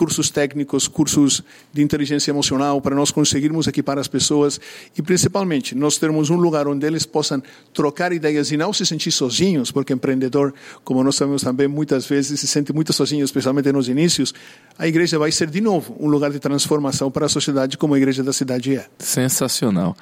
cursos 0.00 0.30
técnicos, 0.30 0.88
cursos 0.88 1.42
de 1.70 1.82
inteligência 1.82 2.30
emocional, 2.30 2.80
para 2.80 2.96
nós 2.96 3.10
conseguirmos 3.10 3.66
equipar 3.66 3.98
as 3.98 4.08
pessoas 4.08 4.58
e, 4.96 5.02
principalmente, 5.02 5.74
nós 5.74 5.98
termos 5.98 6.30
um 6.30 6.36
lugar 6.36 6.66
onde 6.66 6.86
eles 6.86 7.04
possam 7.04 7.42
trocar 7.74 8.10
ideias 8.10 8.50
e 8.50 8.56
não 8.56 8.72
se 8.72 8.86
sentir 8.86 9.10
sozinhos, 9.10 9.70
porque 9.70 9.92
empreendedor, 9.92 10.54
como 10.84 11.04
nós 11.04 11.16
sabemos 11.16 11.42
também, 11.42 11.68
muitas 11.68 12.06
vezes 12.06 12.40
se 12.40 12.46
sente 12.46 12.72
muito 12.72 12.94
sozinho, 12.94 13.22
especialmente 13.22 13.70
nos 13.72 13.90
inícios. 13.90 14.32
A 14.78 14.88
igreja 14.88 15.18
vai 15.18 15.30
ser, 15.30 15.50
de 15.50 15.60
novo, 15.60 15.94
um 16.00 16.08
lugar 16.08 16.30
de 16.30 16.38
transformação 16.38 17.10
para 17.10 17.26
a 17.26 17.28
sociedade, 17.28 17.76
como 17.76 17.92
a 17.92 17.98
igreja 17.98 18.22
da 18.22 18.32
cidade 18.32 18.74
é. 18.74 18.86
Sensacional. 18.98 19.94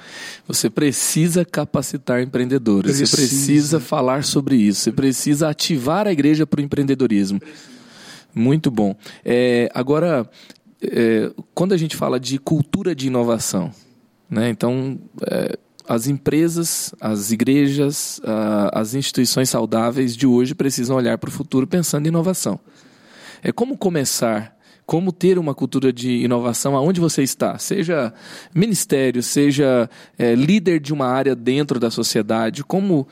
Você 0.47 0.69
precisa 0.69 1.43
capacitar 1.43 2.21
empreendedores, 2.21 2.99
precisa. 2.99 3.17
você 3.17 3.17
precisa 3.17 3.79
falar 3.81 4.23
sobre 4.23 4.55
isso, 4.55 4.79
você 4.79 4.93
precisa 4.93 5.49
ativar 5.49 6.07
a 6.07 6.13
igreja 6.13 6.47
para 6.47 6.61
o 6.61 6.63
empreendedorismo. 6.63 7.41
Precisa 7.41 7.68
muito 8.33 8.69
bom. 8.69 8.95
É, 9.23 9.69
agora, 9.73 10.29
é, 10.81 11.31
quando 11.53 11.73
a 11.73 11.77
gente 11.77 11.95
fala 11.95 12.19
de 12.19 12.37
cultura 12.37 12.95
de 12.95 13.07
inovação, 13.07 13.71
né, 14.29 14.49
então 14.49 14.99
é, 15.29 15.57
as 15.87 16.07
empresas, 16.07 16.93
as 17.01 17.31
igrejas, 17.31 18.21
a, 18.23 18.79
as 18.79 18.93
instituições 18.93 19.49
saudáveis 19.49 20.15
de 20.15 20.27
hoje 20.27 20.53
precisam 20.53 20.95
olhar 20.95 21.17
para 21.17 21.29
o 21.29 21.31
futuro 21.31 21.65
pensando 21.65 22.05
em 22.05 22.09
inovação. 22.09 22.59
É 23.41 23.51
como 23.51 23.77
começar 23.77 24.57
como 24.89 25.11
ter 25.11 25.37
uma 25.37 25.53
cultura 25.53 25.93
de 25.93 26.23
inovação 26.23 26.75
aonde 26.75 26.99
você 26.99 27.21
está, 27.21 27.59
seja 27.59 28.11
ministério, 28.55 29.21
seja 29.21 29.87
é, 30.17 30.33
líder 30.33 30.79
de 30.79 30.91
uma 30.91 31.05
área 31.05 31.35
dentro 31.35 31.79
da 31.79 31.91
sociedade, 31.91 32.63
como 32.63 33.07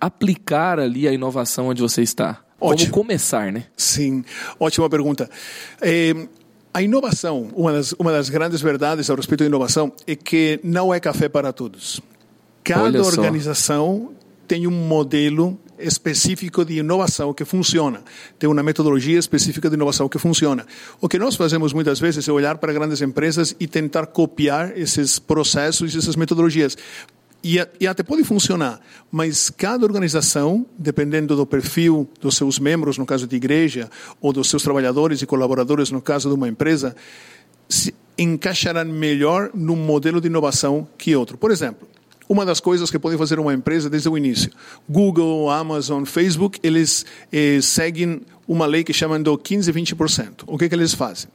aplicar 0.00 0.80
ali 0.80 1.06
a 1.06 1.12
inovação 1.12 1.68
onde 1.68 1.82
você 1.82 2.00
está. 2.00 2.42
Ótimo. 2.60 2.92
Como 2.92 3.04
começar, 3.04 3.52
né? 3.52 3.64
Sim, 3.76 4.24
ótima 4.58 4.88
pergunta. 4.90 5.30
É, 5.80 6.14
a 6.74 6.82
inovação, 6.82 7.48
uma 7.54 7.72
das, 7.72 7.92
uma 7.92 8.12
das 8.12 8.28
grandes 8.28 8.60
verdades 8.60 9.08
a 9.08 9.14
respeito 9.14 9.40
da 9.40 9.46
inovação 9.46 9.92
é 10.06 10.14
que 10.14 10.60
não 10.62 10.92
é 10.92 11.00
café 11.00 11.28
para 11.28 11.52
todos. 11.52 12.00
Cada 12.64 13.02
organização 13.02 14.12
tem 14.46 14.66
um 14.66 14.70
modelo 14.70 15.58
específico 15.78 16.64
de 16.64 16.78
inovação 16.78 17.32
que 17.32 17.44
funciona, 17.44 18.02
tem 18.38 18.50
uma 18.50 18.62
metodologia 18.62 19.18
específica 19.18 19.68
de 19.68 19.76
inovação 19.76 20.08
que 20.08 20.18
funciona. 20.18 20.66
O 21.00 21.08
que 21.08 21.18
nós 21.18 21.36
fazemos 21.36 21.72
muitas 21.72 22.00
vezes 22.00 22.28
é 22.28 22.32
olhar 22.32 22.58
para 22.58 22.72
grandes 22.72 23.00
empresas 23.00 23.54
e 23.60 23.66
tentar 23.66 24.06
copiar 24.06 24.76
esses 24.76 25.18
processos 25.18 25.94
e 25.94 25.98
essas 25.98 26.16
metodologias. 26.16 26.76
E, 27.42 27.58
e, 27.80 27.86
até 27.86 28.02
pode 28.02 28.24
funcionar, 28.24 28.80
mas 29.12 29.48
cada 29.48 29.84
organização, 29.84 30.66
dependendo 30.76 31.36
do 31.36 31.46
perfil 31.46 32.08
dos 32.20 32.36
seus 32.36 32.58
membros, 32.58 32.98
no 32.98 33.06
caso 33.06 33.28
de 33.28 33.36
igreja, 33.36 33.88
ou 34.20 34.32
dos 34.32 34.50
seus 34.50 34.62
trabalhadores 34.62 35.22
e 35.22 35.26
colaboradores, 35.26 35.90
no 35.90 36.02
caso 36.02 36.28
de 36.28 36.34
uma 36.34 36.48
empresa, 36.48 36.96
se 37.68 37.94
encaixarão 38.18 38.84
melhor 38.86 39.50
num 39.54 39.76
modelo 39.76 40.20
de 40.20 40.26
inovação 40.26 40.88
que 40.98 41.14
outro. 41.14 41.38
Por 41.38 41.52
exemplo, 41.52 41.88
uma 42.28 42.44
das 42.44 42.60
coisas 42.60 42.90
que 42.90 42.98
pode 42.98 43.16
fazer 43.16 43.38
uma 43.38 43.54
empresa 43.54 43.88
desde 43.88 44.08
o 44.08 44.18
início, 44.18 44.50
Google, 44.88 45.48
Amazon, 45.48 46.04
Facebook, 46.04 46.58
eles 46.62 47.06
eh, 47.32 47.60
seguem 47.62 48.20
uma 48.46 48.66
lei 48.66 48.84
que 48.84 48.92
chamam 48.92 49.22
do 49.22 49.38
15 49.38 49.72
20%. 49.72 50.44
O 50.46 50.58
que, 50.58 50.68
que 50.68 50.74
eles 50.74 50.92
fazem? 50.92 51.30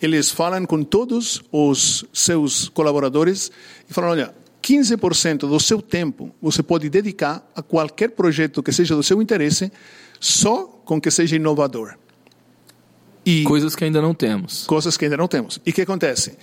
Eles 0.00 0.30
falam 0.30 0.64
com 0.64 0.82
todos 0.84 1.42
os 1.50 2.04
seus 2.12 2.68
colaboradores 2.68 3.50
e 3.90 3.94
falam, 3.94 4.10
olha, 4.10 4.34
15% 4.68 5.48
do 5.48 5.58
seu 5.58 5.80
tempo 5.80 6.30
você 6.42 6.62
pode 6.62 6.90
dedicar 6.90 7.48
a 7.56 7.62
qualquer 7.62 8.10
projeto 8.10 8.62
que 8.62 8.70
seja 8.70 8.94
do 8.94 9.02
seu 9.02 9.22
interesse, 9.22 9.72
só 10.20 10.64
com 10.84 11.00
que 11.00 11.10
seja 11.10 11.36
inovador. 11.36 11.94
E 13.24 13.44
coisas 13.44 13.74
que 13.74 13.84
ainda 13.84 14.02
não 14.02 14.12
temos. 14.12 14.66
Coisas 14.66 14.96
que 14.96 15.06
ainda 15.06 15.16
não 15.16 15.26
temos. 15.26 15.58
E 15.64 15.70
o 15.70 15.72
que 15.72 15.82
acontece? 15.82 16.36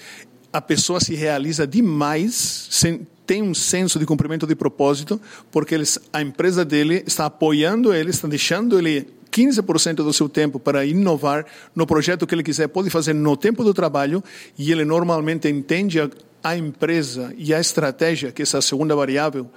A 0.52 0.60
pessoa 0.60 1.00
se 1.00 1.14
realiza 1.14 1.68
demais 1.68 2.68
sem 2.72 3.06
tem 3.26 3.42
um 3.42 3.56
senso 3.56 3.98
de 3.98 4.06
cumprimento 4.06 4.46
de 4.46 4.56
propósito, 4.56 5.20
porque 5.52 5.74
eles, 5.74 5.98
a 6.14 6.22
empresa 6.22 6.64
dele 6.64 7.04
está 7.08 7.26
apoiando 7.26 7.92
ele, 7.92 8.12
está 8.12 8.28
deixando 8.28 8.78
ele 8.78 9.08
15% 9.32 9.96
do 9.96 10.14
seu 10.14 10.30
tempo 10.30 10.60
para 10.60 10.86
inovar 10.86 11.44
no 11.74 11.88
projeto 11.88 12.28
que 12.28 12.36
ele 12.36 12.44
quiser, 12.44 12.68
pode 12.68 12.92
fazer 12.92 13.14
no 13.14 13.36
tempo 13.36 13.64
do 13.64 13.74
trabalho, 13.74 14.24
e 14.60 14.72
ele 14.72 14.86
normalmente 14.86 15.50
entende 15.50 16.00
a, 16.00 16.08
a 16.46 16.56
empresa 16.56 17.34
e 17.36 17.56
a 17.56 17.60
estratégia, 17.60 18.32
que 18.32 18.40
é 18.40 18.44
essa 18.44 18.62
segunda 18.62 18.96
variável, 18.96 19.50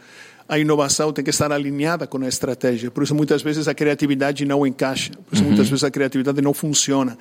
a 0.49 0.59
inovação 0.59 1.13
tem 1.13 1.23
que 1.23 1.29
estar 1.29 1.53
alinhada 1.53 2.07
com 2.07 2.17
a 2.17 2.27
estratégia. 2.27 2.91
Por 2.91 3.03
isso, 3.03 3.15
muitas 3.15 3.43
vezes, 3.43 3.69
a 3.69 3.75
criatividade 3.75 4.47
não 4.47 4.67
encaixa. 4.67 5.13
Por 5.27 5.35
isso, 5.35 5.43
uhum. 5.43 5.51
muitas 5.51 5.69
vezes, 5.69 5.85
a 5.85 5.91
criatividade 5.91 6.41
não 6.41 6.55
funciona. 6.55 7.19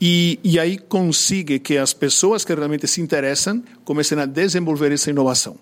E, 0.00 0.40
e 0.42 0.58
aí 0.58 0.76
consiga 0.76 1.56
que 1.60 1.78
as 1.78 1.92
pessoas 1.92 2.44
que 2.44 2.52
realmente 2.52 2.88
se 2.88 3.00
interessam 3.00 3.62
comecem 3.84 4.18
a 4.18 4.26
desenvolver 4.26 4.90
essa 4.90 5.08
inovação. 5.08 5.56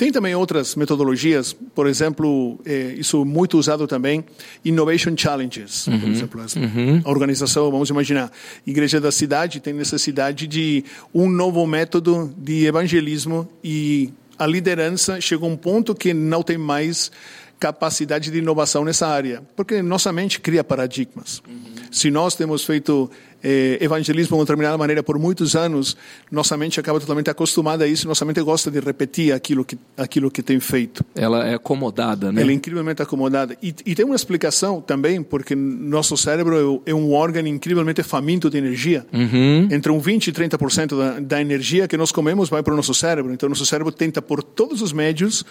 Tem 0.00 0.10
também 0.10 0.34
outras 0.34 0.76
metodologias, 0.76 1.52
por 1.74 1.86
exemplo, 1.86 2.58
é, 2.64 2.94
isso 2.96 3.22
muito 3.22 3.58
usado 3.58 3.86
também, 3.86 4.24
Innovation 4.64 5.14
Challenges. 5.14 5.86
Uhum, 5.88 6.00
por 6.00 6.08
exemplo, 6.08 6.40
uhum. 6.56 7.02
a 7.04 7.10
organização, 7.10 7.70
vamos 7.70 7.90
imaginar, 7.90 8.32
Igreja 8.66 8.98
da 8.98 9.12
Cidade 9.12 9.60
tem 9.60 9.74
necessidade 9.74 10.46
de 10.46 10.82
um 11.12 11.28
novo 11.28 11.66
método 11.66 12.34
de 12.38 12.64
evangelismo 12.64 13.46
e 13.62 14.10
a 14.38 14.46
liderança 14.46 15.20
chegou 15.20 15.50
a 15.50 15.52
um 15.52 15.56
ponto 15.56 15.94
que 15.94 16.14
não 16.14 16.42
tem 16.42 16.56
mais 16.56 17.12
capacidade 17.58 18.30
de 18.30 18.38
inovação 18.38 18.86
nessa 18.86 19.06
área, 19.06 19.42
porque 19.54 19.82
nossa 19.82 20.10
mente 20.10 20.40
cria 20.40 20.64
paradigmas. 20.64 21.42
Uhum. 21.46 21.74
Se 21.92 22.10
nós 22.10 22.34
temos 22.34 22.64
feito 22.64 23.10
eh, 23.42 23.78
evangelismo 23.80 24.28
de 24.28 24.34
uma 24.34 24.44
determinada 24.44 24.76
maneira 24.76 25.02
por 25.02 25.18
muitos 25.18 25.56
anos, 25.56 25.96
nossa 26.30 26.56
mente 26.56 26.78
acaba 26.78 27.00
totalmente 27.00 27.30
acostumada 27.30 27.84
a 27.84 27.88
isso, 27.88 28.06
nossa 28.06 28.24
mente 28.24 28.40
gosta 28.42 28.70
de 28.70 28.80
repetir 28.80 29.32
aquilo 29.32 29.64
que, 29.64 29.78
aquilo 29.96 30.30
que 30.30 30.42
tem 30.42 30.60
feito. 30.60 31.04
Ela 31.14 31.46
é 31.46 31.54
acomodada, 31.54 32.30
né? 32.30 32.42
Ela 32.42 32.50
é 32.50 32.54
incrivelmente 32.54 33.02
acomodada. 33.02 33.56
E, 33.62 33.74
e 33.86 33.94
tem 33.94 34.04
uma 34.04 34.16
explicação 34.16 34.80
também, 34.80 35.22
porque 35.22 35.54
nosso 35.54 36.16
cérebro 36.16 36.82
é, 36.86 36.90
é 36.90 36.94
um 36.94 37.12
órgão 37.12 37.46
incrivelmente 37.46 38.02
faminto 38.02 38.50
de 38.50 38.58
energia. 38.58 39.06
Uhum. 39.12 39.68
Entre 39.70 39.90
um 39.90 40.00
20% 40.00 40.28
e 40.28 40.32
30% 40.32 40.98
da, 40.98 41.20
da 41.20 41.40
energia 41.40 41.88
que 41.88 41.96
nós 41.96 42.12
comemos 42.12 42.48
vai 42.48 42.62
para 42.62 42.72
o 42.72 42.76
nosso 42.76 42.94
cérebro. 42.94 43.32
Então, 43.32 43.48
nosso 43.48 43.66
cérebro 43.66 43.92
tenta, 43.92 44.20
por 44.20 44.42
todos 44.42 44.82
os 44.82 44.92
médios, 44.92 45.44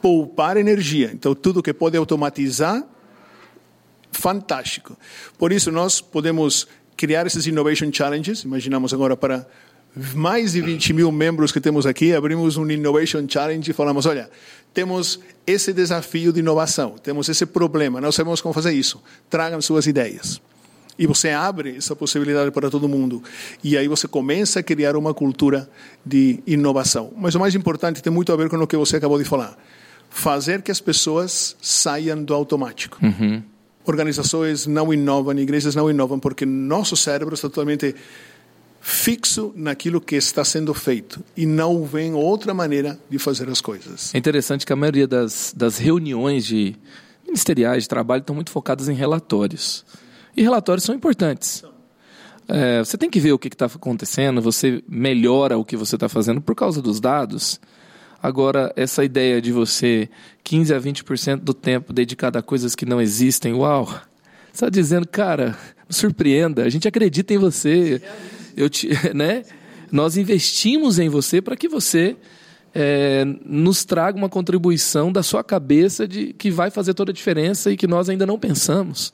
poupar 0.00 0.56
energia. 0.56 1.10
Então, 1.12 1.34
tudo 1.34 1.62
que 1.62 1.72
pode 1.72 1.96
automatizar, 1.96 2.84
fantástico. 4.12 4.96
Por 5.38 5.52
isso, 5.52 5.70
nós 5.70 6.00
podemos 6.00 6.66
criar 6.96 7.26
esses 7.26 7.46
Innovation 7.46 7.92
Challenges. 7.92 8.42
Imaginamos 8.42 8.92
agora 8.92 9.16
para 9.16 9.46
mais 10.14 10.52
de 10.52 10.60
20 10.60 10.92
mil 10.92 11.10
membros 11.10 11.52
que 11.52 11.60
temos 11.60 11.86
aqui, 11.86 12.14
abrimos 12.14 12.56
um 12.56 12.70
Innovation 12.70 13.26
Challenge 13.28 13.70
e 13.70 13.74
falamos: 13.74 14.06
olha, 14.06 14.30
temos 14.74 15.20
esse 15.46 15.72
desafio 15.72 16.32
de 16.32 16.40
inovação, 16.40 16.96
temos 17.02 17.28
esse 17.28 17.46
problema, 17.46 18.00
não 18.00 18.12
sabemos 18.12 18.40
como 18.40 18.52
fazer 18.52 18.72
isso. 18.72 19.02
Tragam 19.30 19.60
suas 19.60 19.86
ideias. 19.86 20.40
E 20.98 21.06
você 21.06 21.28
abre 21.28 21.76
essa 21.76 21.94
possibilidade 21.94 22.50
para 22.50 22.70
todo 22.70 22.88
mundo. 22.88 23.22
E 23.62 23.76
aí 23.76 23.86
você 23.86 24.08
começa 24.08 24.60
a 24.60 24.62
criar 24.62 24.96
uma 24.96 25.12
cultura 25.12 25.68
de 26.04 26.40
inovação. 26.46 27.12
Mas 27.18 27.34
o 27.34 27.38
mais 27.38 27.54
importante 27.54 28.02
tem 28.02 28.10
muito 28.10 28.32
a 28.32 28.36
ver 28.36 28.48
com 28.48 28.56
o 28.56 28.66
que 28.66 28.78
você 28.78 28.96
acabou 28.96 29.18
de 29.18 29.24
falar: 29.24 29.58
fazer 30.08 30.62
que 30.62 30.70
as 30.70 30.80
pessoas 30.80 31.54
saiam 31.60 32.22
do 32.22 32.32
automático. 32.32 32.98
Uhum 33.02 33.42
organizações 33.86 34.66
não 34.66 34.92
inovam, 34.92 35.38
igrejas 35.38 35.74
não 35.74 35.90
inovam, 35.90 36.18
porque 36.18 36.44
nosso 36.44 36.96
cérebro 36.96 37.34
está 37.34 37.48
totalmente 37.48 37.94
fixo 38.80 39.52
naquilo 39.56 40.00
que 40.00 40.14
está 40.14 40.44
sendo 40.44 40.72
feito 40.72 41.20
e 41.36 41.44
não 41.44 41.84
vem 41.84 42.14
outra 42.14 42.54
maneira 42.54 42.98
de 43.10 43.18
fazer 43.18 43.48
as 43.48 43.60
coisas. 43.60 44.14
É 44.14 44.18
interessante 44.18 44.64
que 44.64 44.72
a 44.72 44.76
maioria 44.76 45.08
das, 45.08 45.52
das 45.56 45.76
reuniões 45.78 46.46
de 46.46 46.76
ministeriais 47.26 47.82
de 47.82 47.88
trabalho 47.88 48.20
estão 48.20 48.34
muito 48.34 48.50
focadas 48.50 48.88
em 48.88 48.94
relatórios. 48.94 49.84
E 50.36 50.42
relatórios 50.42 50.84
são 50.84 50.94
importantes. 50.94 51.64
É, 52.48 52.78
você 52.78 52.96
tem 52.96 53.10
que 53.10 53.18
ver 53.18 53.32
o 53.32 53.38
que 53.38 53.48
está 53.48 53.66
acontecendo, 53.66 54.40
você 54.40 54.82
melhora 54.88 55.58
o 55.58 55.64
que 55.64 55.76
você 55.76 55.96
está 55.96 56.08
fazendo 56.08 56.40
por 56.40 56.54
causa 56.54 56.80
dos 56.80 57.00
dados. 57.00 57.60
Agora, 58.22 58.72
essa 58.76 59.04
ideia 59.04 59.40
de 59.40 59.52
você 59.52 60.08
15 60.42 60.74
a 60.74 60.80
20% 60.80 61.36
do 61.40 61.54
tempo 61.54 61.92
dedicado 61.92 62.38
a 62.38 62.42
coisas 62.42 62.74
que 62.74 62.86
não 62.86 63.00
existem, 63.00 63.52
uau! 63.52 63.86
Você 63.86 64.00
está 64.52 64.70
dizendo, 64.70 65.06
cara, 65.06 65.56
surpreenda, 65.88 66.64
a 66.64 66.68
gente 66.68 66.88
acredita 66.88 67.34
em 67.34 67.38
você. 67.38 68.00
Eu 68.56 68.70
te, 68.70 68.88
né? 69.14 69.42
Nós 69.90 70.16
investimos 70.16 70.98
em 70.98 71.08
você 71.08 71.40
para 71.40 71.56
que 71.56 71.68
você 71.68 72.16
é, 72.74 73.24
nos 73.44 73.84
traga 73.84 74.18
uma 74.18 74.28
contribuição 74.28 75.10
da 75.10 75.22
sua 75.22 75.42
cabeça 75.42 76.06
de 76.06 76.32
que 76.34 76.50
vai 76.50 76.70
fazer 76.70 76.92
toda 76.92 77.10
a 77.10 77.14
diferença 77.14 77.70
e 77.70 77.76
que 77.76 77.86
nós 77.86 78.08
ainda 78.08 78.26
não 78.26 78.38
pensamos. 78.38 79.12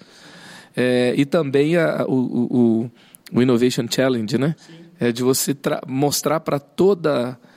É, 0.77 1.15
e 1.17 1.25
também 1.25 1.77
a, 1.77 2.05
o, 2.09 2.15
o, 2.15 2.91
o, 3.33 3.43
Innovation 3.43 3.87
Challenge, 3.89 4.39
né? 4.39 4.57
É 4.99 5.13
de 5.13 5.23
você 5.23 5.55
mostrar 5.87 6.41
para 6.41 6.59
toda 6.59 7.31
a 7.31 7.52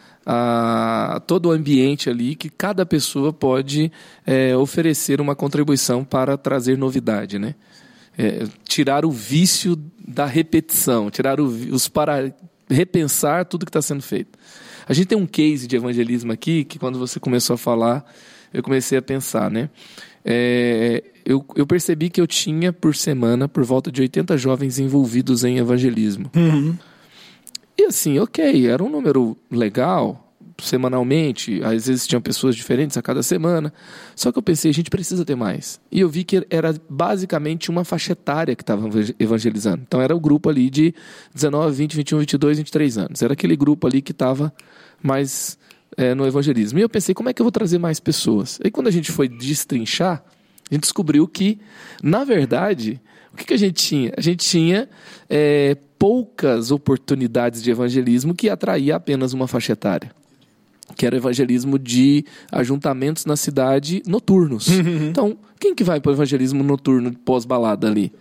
todo 1.27 1.47
o 1.47 1.51
ambiente 1.51 2.09
ali 2.09 2.35
que 2.35 2.49
cada 2.49 2.85
pessoa 2.85 3.31
pode 3.31 3.91
é, 4.25 4.55
oferecer 4.55 5.21
uma 5.21 5.35
contribuição 5.35 6.03
para 6.03 6.37
trazer 6.37 6.77
novidade, 6.77 7.37
né? 7.37 7.55
É, 8.17 8.45
tirar 8.63 9.05
o 9.05 9.11
vício 9.11 9.75
da 10.07 10.25
repetição, 10.25 11.11
tirar 11.11 11.39
o, 11.39 11.45
os 11.45 11.87
para 11.87 12.33
repensar 12.69 13.45
tudo 13.45 13.65
que 13.65 13.69
está 13.69 13.81
sendo 13.81 14.01
feito. 14.01 14.37
A 14.87 14.93
gente 14.93 15.07
tem 15.07 15.17
um 15.17 15.25
case 15.25 15.67
de 15.67 15.75
evangelismo 15.75 16.31
aqui 16.31 16.63
que 16.63 16.79
quando 16.79 16.97
você 16.97 17.19
começou 17.19 17.55
a 17.55 17.57
falar, 17.57 18.05
eu 18.53 18.63
comecei 18.63 18.97
a 18.97 19.01
pensar, 19.01 19.51
né? 19.51 19.69
É, 20.23 21.03
eu, 21.25 21.45
eu, 21.55 21.67
percebi 21.67 22.09
que 22.09 22.19
eu 22.19 22.25
tinha 22.25 22.73
por 22.73 22.95
semana 22.95 23.47
por 23.47 23.63
volta 23.63 23.91
de 23.91 24.01
80 24.01 24.37
jovens 24.37 24.79
envolvidos 24.79 25.43
em 25.43 25.57
evangelismo. 25.57 26.31
Uhum. 26.35 26.75
E 27.77 27.83
assim, 27.83 28.19
ok, 28.19 28.67
era 28.67 28.83
um 28.83 28.89
número 28.89 29.37
legal, 29.51 30.25
semanalmente, 30.57 31.61
às 31.63 31.87
vezes 31.87 32.07
tinham 32.07 32.21
pessoas 32.21 32.55
diferentes 32.55 32.95
a 32.97 33.01
cada 33.01 33.21
semana. 33.21 33.73
Só 34.15 34.31
que 34.31 34.37
eu 34.37 34.43
pensei, 34.43 34.71
a 34.71 34.73
gente 34.73 34.89
precisa 34.89 35.25
ter 35.25 35.35
mais. 35.35 35.79
E 35.91 35.99
eu 35.99 36.09
vi 36.09 36.23
que 36.23 36.45
era 36.49 36.73
basicamente 36.89 37.69
uma 37.69 37.83
faixa 37.83 38.13
etária 38.13 38.55
que 38.55 38.63
estava 38.63 38.87
evangelizando. 39.19 39.83
Então 39.85 40.01
era 40.01 40.15
o 40.15 40.19
grupo 40.19 40.49
ali 40.49 40.69
de 40.69 40.93
19, 41.33 41.75
20, 41.75 41.95
21, 41.97 42.19
22, 42.19 42.57
23 42.59 42.97
anos. 42.97 43.21
Era 43.21 43.33
aquele 43.33 43.55
grupo 43.55 43.87
ali 43.87 44.01
que 44.01 44.11
estava 44.11 44.53
mais 45.03 45.57
é, 45.97 46.13
no 46.13 46.25
evangelismo. 46.25 46.79
E 46.79 46.81
eu 46.81 46.89
pensei, 46.89 47.13
como 47.13 47.29
é 47.29 47.33
que 47.33 47.41
eu 47.41 47.45
vou 47.45 47.51
trazer 47.51 47.77
mais 47.77 47.99
pessoas? 47.99 48.59
E 48.63 48.71
quando 48.71 48.87
a 48.87 48.91
gente 48.91 49.11
foi 49.11 49.27
destrinchar, 49.27 50.23
a 50.69 50.73
gente 50.73 50.83
descobriu 50.83 51.27
que, 51.27 51.59
na 52.01 52.23
verdade, 52.23 53.01
o 53.33 53.37
que, 53.37 53.45
que 53.45 53.53
a 53.53 53.57
gente 53.57 53.83
tinha? 53.83 54.13
A 54.17 54.21
gente 54.21 54.47
tinha 54.47 54.89
é, 55.29 55.77
poucas 55.97 56.71
oportunidades 56.71 57.61
de 57.61 57.71
evangelismo 57.71 58.33
que 58.33 58.49
atraía 58.49 58.95
apenas 58.95 59.33
uma 59.33 59.47
faixa 59.47 59.73
etária. 59.73 60.11
Que 60.95 61.05
era 61.05 61.15
o 61.15 61.19
evangelismo 61.19 61.79
de 61.79 62.25
ajuntamentos 62.51 63.25
na 63.25 63.35
cidade 63.35 64.03
noturnos. 64.05 64.67
Uhum. 64.67 65.07
Então, 65.09 65.37
quem 65.59 65.73
que 65.73 65.83
vai 65.83 65.99
para 65.99 66.11
o 66.11 66.13
evangelismo 66.13 66.63
noturno 66.63 67.11
pós-balada 67.25 67.87
ali? 67.87 68.13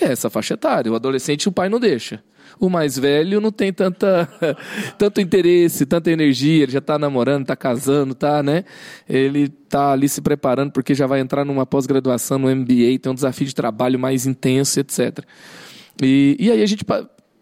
É 0.00 0.06
essa 0.06 0.30
faixa 0.30 0.54
etária. 0.54 0.90
O 0.90 0.94
adolescente 0.94 1.48
o 1.48 1.52
pai 1.52 1.68
não 1.68 1.80
deixa. 1.80 2.22
O 2.58 2.70
mais 2.70 2.98
velho 2.98 3.40
não 3.40 3.52
tem 3.52 3.72
tanta, 3.72 4.28
tanto 4.96 5.20
interesse, 5.20 5.84
tanta 5.84 6.10
energia, 6.10 6.62
ele 6.62 6.72
já 6.72 6.78
está 6.78 6.98
namorando, 6.98 7.42
está 7.42 7.56
casando, 7.56 8.14
tá, 8.14 8.42
né? 8.42 8.64
Ele 9.08 9.52
está 9.64 9.92
ali 9.92 10.08
se 10.08 10.22
preparando 10.22 10.72
porque 10.72 10.94
já 10.94 11.06
vai 11.06 11.20
entrar 11.20 11.44
numa 11.44 11.66
pós-graduação 11.66 12.38
no 12.38 12.54
MBA, 12.54 12.98
tem 13.00 13.12
um 13.12 13.14
desafio 13.14 13.46
de 13.46 13.54
trabalho 13.54 13.98
mais 13.98 14.26
intenso, 14.26 14.80
etc. 14.80 15.18
E, 16.02 16.36
e 16.38 16.50
aí 16.50 16.62
a 16.62 16.66
gente 16.66 16.84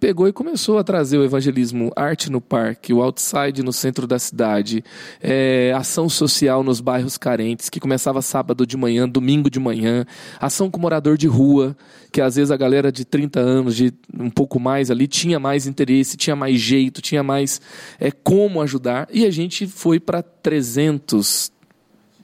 pegou 0.04 0.28
e 0.28 0.34
começou 0.34 0.76
a 0.76 0.84
trazer 0.84 1.16
o 1.16 1.24
evangelismo 1.24 1.90
arte 1.96 2.30
no 2.30 2.38
parque, 2.38 2.92
o 2.92 3.02
outside 3.02 3.62
no 3.62 3.72
centro 3.72 4.06
da 4.06 4.18
cidade, 4.18 4.84
é, 5.18 5.72
ação 5.74 6.10
social 6.10 6.62
nos 6.62 6.78
bairros 6.78 7.16
carentes, 7.16 7.70
que 7.70 7.80
começava 7.80 8.20
sábado 8.20 8.66
de 8.66 8.76
manhã, 8.76 9.08
domingo 9.08 9.48
de 9.48 9.58
manhã, 9.58 10.04
ação 10.38 10.70
com 10.70 10.78
morador 10.78 11.16
de 11.16 11.26
rua, 11.26 11.74
que 12.12 12.20
às 12.20 12.36
vezes 12.36 12.50
a 12.50 12.56
galera 12.58 12.92
de 12.92 13.02
30 13.06 13.40
anos, 13.40 13.74
de 13.74 13.94
um 14.20 14.28
pouco 14.28 14.60
mais 14.60 14.90
ali, 14.90 15.08
tinha 15.08 15.40
mais 15.40 15.66
interesse, 15.66 16.18
tinha 16.18 16.36
mais 16.36 16.60
jeito, 16.60 17.00
tinha 17.00 17.22
mais 17.22 17.58
é, 17.98 18.10
como 18.10 18.60
ajudar, 18.60 19.08
e 19.10 19.24
a 19.24 19.30
gente 19.30 19.66
foi 19.66 19.98
para 19.98 20.22
300, 20.22 21.50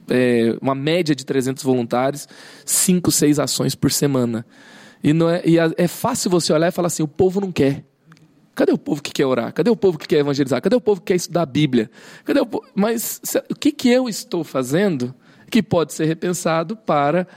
é, 0.07 0.55
uma 0.61 0.75
média 0.75 1.15
de 1.15 1.25
300 1.25 1.63
voluntários, 1.63 2.27
5, 2.63 3.11
6 3.11 3.39
ações 3.39 3.73
por 3.73 3.91
semana. 3.91 4.45
E, 5.03 5.13
não 5.13 5.29
é, 5.29 5.41
e 5.45 5.57
é 5.57 5.87
fácil 5.87 6.29
você 6.29 6.53
olhar 6.53 6.67
e 6.67 6.71
falar 6.71 6.87
assim: 6.87 7.03
o 7.03 7.07
povo 7.07 7.41
não 7.41 7.51
quer. 7.51 7.83
Cadê 8.53 8.71
o 8.71 8.77
povo 8.77 9.01
que 9.01 9.11
quer 9.11 9.25
orar? 9.25 9.53
Cadê 9.53 9.69
o 9.69 9.75
povo 9.75 9.97
que 9.97 10.07
quer 10.07 10.17
evangelizar? 10.17 10.61
Cadê 10.61 10.75
o 10.75 10.81
povo 10.81 10.99
que 10.99 11.07
quer 11.07 11.15
estudar 11.15 11.43
a 11.43 11.45
Bíblia? 11.45 11.89
Cadê 12.25 12.39
o 12.41 12.45
povo? 12.45 12.65
Mas 12.75 13.21
o 13.49 13.55
que, 13.55 13.71
que 13.71 13.89
eu 13.89 14.09
estou 14.09 14.43
fazendo 14.43 15.15
que 15.49 15.63
pode 15.63 15.93
ser 15.93 16.05
repensado 16.05 16.75
para 16.75 17.27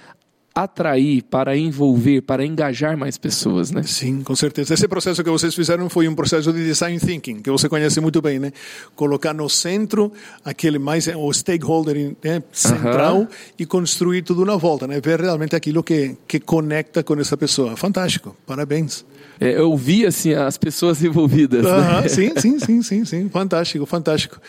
atrair, 0.55 1.23
para 1.23 1.57
envolver, 1.57 2.21
para 2.21 2.45
engajar 2.47 2.97
mais 2.97 3.19
pessoas, 3.19 3.73
né? 3.73 3.83
Sim, 3.83 4.23
com 4.23 4.37
certeza. 4.37 4.73
Esse 4.73 4.87
processo 4.87 5.25
que 5.25 5.31
vocês 5.31 5.53
fizeram 5.53 5.89
foi 5.89 6.07
um 6.07 6.15
processo 6.15 6.53
de 6.53 6.65
design 6.65 6.99
thinking, 7.01 7.41
que 7.43 7.51
você 7.51 7.69
conhece 7.69 8.01
muito 8.01 8.23
bem, 8.23 8.39
né? 8.39 8.53
Colocar 8.95 9.35
no 9.35 9.49
centro 9.49 10.13
aquele 10.45 10.79
mais 10.79 11.09
o 11.09 11.33
stakeholder 11.33 12.15
né, 12.23 12.43
central 12.53 13.19
uhum. 13.19 13.29
e 13.59 13.67
construir 13.67 14.23
tudo 14.23 14.45
na 14.45 14.55
volta, 14.57 14.87
né? 14.87 15.01
Ver 15.01 15.21
realmente 15.21 15.57
aquilo 15.57 15.83
que 15.83 16.17
que 16.29 16.39
conecta 16.39 17.03
com 17.03 17.15
essa 17.15 17.37
pessoa. 17.37 17.77
Fantástico. 17.77 18.37
Parabéns. 18.47 19.05
É, 19.41 19.59
eu 19.59 19.77
vi 19.77 20.07
assim 20.07 20.33
as 20.35 20.57
pessoas 20.57 21.03
envolvidas. 21.03 21.67
Uhum, 21.67 22.01
né? 22.01 22.09
Sim, 22.09 22.33
sim, 22.37 22.59
sim, 22.61 22.83
sim, 22.83 23.05
sim. 23.05 23.29
Fantástico, 23.29 23.85
fantástico. 23.87 24.41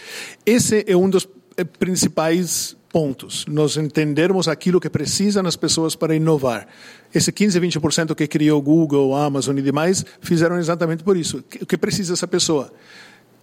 Esse 0.45 0.85
é 0.87 0.95
um 0.95 1.09
dos 1.09 1.27
eh, 1.57 1.63
principais 1.63 2.75
pontos. 2.95 3.45
Nós 3.45 3.75
entendermos 3.75 4.47
aquilo 4.47 4.79
que 4.79 4.89
precisam 4.89 5.45
as 5.45 5.57
pessoas 5.57 5.97
para 5.97 6.15
inovar. 6.15 6.65
Esse 7.13 7.29
15, 7.29 7.59
20% 7.59 8.15
que 8.15 8.25
criou 8.25 8.61
Google, 8.61 9.13
Amazon 9.13 9.57
e 9.57 9.61
demais 9.61 10.05
fizeram 10.21 10.57
exatamente 10.57 11.03
por 11.03 11.17
isso. 11.17 11.43
O 11.61 11.65
que 11.65 11.77
precisa 11.77 12.13
essa 12.13 12.25
pessoa? 12.25 12.71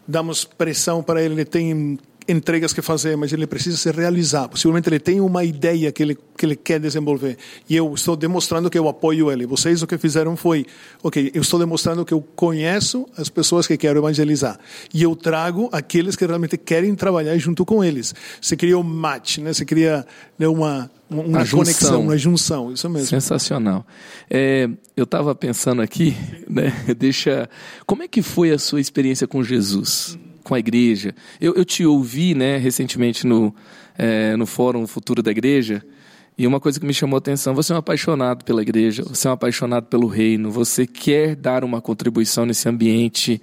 Damos 0.09 0.47
pressão 0.47 1.03
para 1.03 1.23
ele, 1.23 1.35
ele 1.35 1.45
tem 1.45 1.99
entregas 2.29 2.73
que 2.73 2.83
fazer, 2.83 3.17
mas 3.17 3.33
ele 3.33 3.47
precisa 3.47 3.77
se 3.77 3.91
realizar. 3.91 4.49
Possivelmente 4.49 4.89
ele 4.89 4.99
tem 4.99 5.21
uma 5.21 5.45
ideia 5.45 5.91
que 5.93 6.03
ele, 6.03 6.19
que 6.37 6.47
ele 6.47 6.57
quer 6.57 6.81
desenvolver. 6.81 7.37
E 7.69 7.77
eu 7.77 7.93
estou 7.95 8.17
demonstrando 8.17 8.71
que 8.71 8.79
eu 8.79 8.89
apoio 8.89 9.31
ele. 9.31 9.47
Vocês 9.47 9.83
o 9.83 9.87
que 9.87 9.99
fizeram 9.99 10.37
foi, 10.37 10.67
ok, 11.03 11.31
eu 11.35 11.43
estou 11.43 11.59
demonstrando 11.59 12.05
que 12.05 12.15
eu 12.15 12.21
conheço 12.35 13.07
as 13.17 13.29
pessoas 13.29 13.67
que 13.67 13.77
quero 13.77 13.99
evangelizar. 13.99 14.59
E 14.93 15.03
eu 15.03 15.15
trago 15.17 15.69
aqueles 15.73 16.17
que 16.17 16.27
realmente 16.27 16.57
querem 16.57 16.95
trabalhar 16.95 17.37
junto 17.39 17.65
com 17.65 17.83
eles. 17.83 18.15
Você 18.41 18.57
cria 18.57 18.79
um 18.79 18.83
match, 18.83 19.39
né? 19.39 19.53
Você 19.53 19.65
cria 19.65 20.07
né, 20.39 20.49
uma, 20.49 20.91
uma 21.11 21.47
conexão, 21.47 22.03
uma 22.03 22.17
junção, 22.17 22.73
isso 22.73 22.89
mesmo. 22.89 23.09
Sensacional. 23.09 23.87
É, 24.31 24.69
eu 24.97 25.05
estava 25.05 25.35
pensando 25.35 25.83
aqui, 25.83 26.17
né? 26.49 26.73
Deixa, 26.97 27.49
como 27.87 28.03
é 28.03 28.09
que 28.09 28.23
foi 28.23 28.51
a 28.51 28.59
sua 28.59 28.81
experiência 28.81 29.27
com 29.27 29.43
Jesus? 29.43 30.19
Com 30.43 30.55
a 30.55 30.59
igreja. 30.59 31.15
Eu, 31.41 31.55
eu 31.55 31.65
te 31.65 31.85
ouvi 31.85 32.35
né, 32.35 32.57
recentemente 32.57 33.27
no, 33.27 33.55
é, 33.97 34.37
no 34.37 34.47
Fórum 34.47 34.87
Futuro 34.87 35.23
da 35.23 35.31
Igreja, 35.31 35.83
e 36.37 36.47
uma 36.47 36.59
coisa 36.59 36.81
que 36.81 36.87
me 36.87 36.95
chamou 36.95 37.17
a 37.17 37.19
atenção: 37.19 37.55
você 37.55 37.73
é 37.73 37.77
um 37.77 37.79
apaixonado 37.79 38.45
pela 38.45 38.63
igreja, 38.63 39.03
você 39.03 39.29
é 39.29 39.31
um 39.31 39.35
apaixonado 39.35 39.87
pelo 39.87 40.07
reino, 40.07 40.51
você 40.51 40.87
quer 40.87 41.37
dar 41.37 41.63
uma 41.63 41.81
contribuição 41.81 42.47
nesse 42.47 42.69
ambiente. 42.69 43.41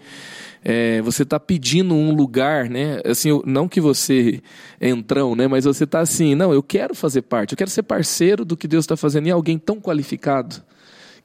É, 0.62 1.02
você 1.02 1.24
está 1.24 1.40
pedindo 1.40 1.94
um 1.94 2.14
lugar, 2.14 2.70
né? 2.70 3.00
Assim, 3.06 3.42
não 3.46 3.70
que 3.70 3.80
você 3.80 4.42
é 4.80 4.90
entrão, 4.90 5.34
né? 5.34 5.48
Mas 5.48 5.64
você 5.64 5.86
está 5.86 6.02
assim, 6.02 6.36
não, 6.36 6.52
eu 6.52 6.62
quero 6.62 6.94
fazer 6.94 7.22
parte, 7.22 7.54
eu 7.54 7.58
quero 7.58 7.70
ser 7.70 7.84
parceiro 7.84 8.44
do 8.44 8.58
que 8.58 8.68
Deus 8.68 8.84
está 8.84 8.98
fazendo 8.98 9.28
e 9.28 9.32
alguém 9.32 9.58
tão 9.58 9.80
qualificado 9.80 10.62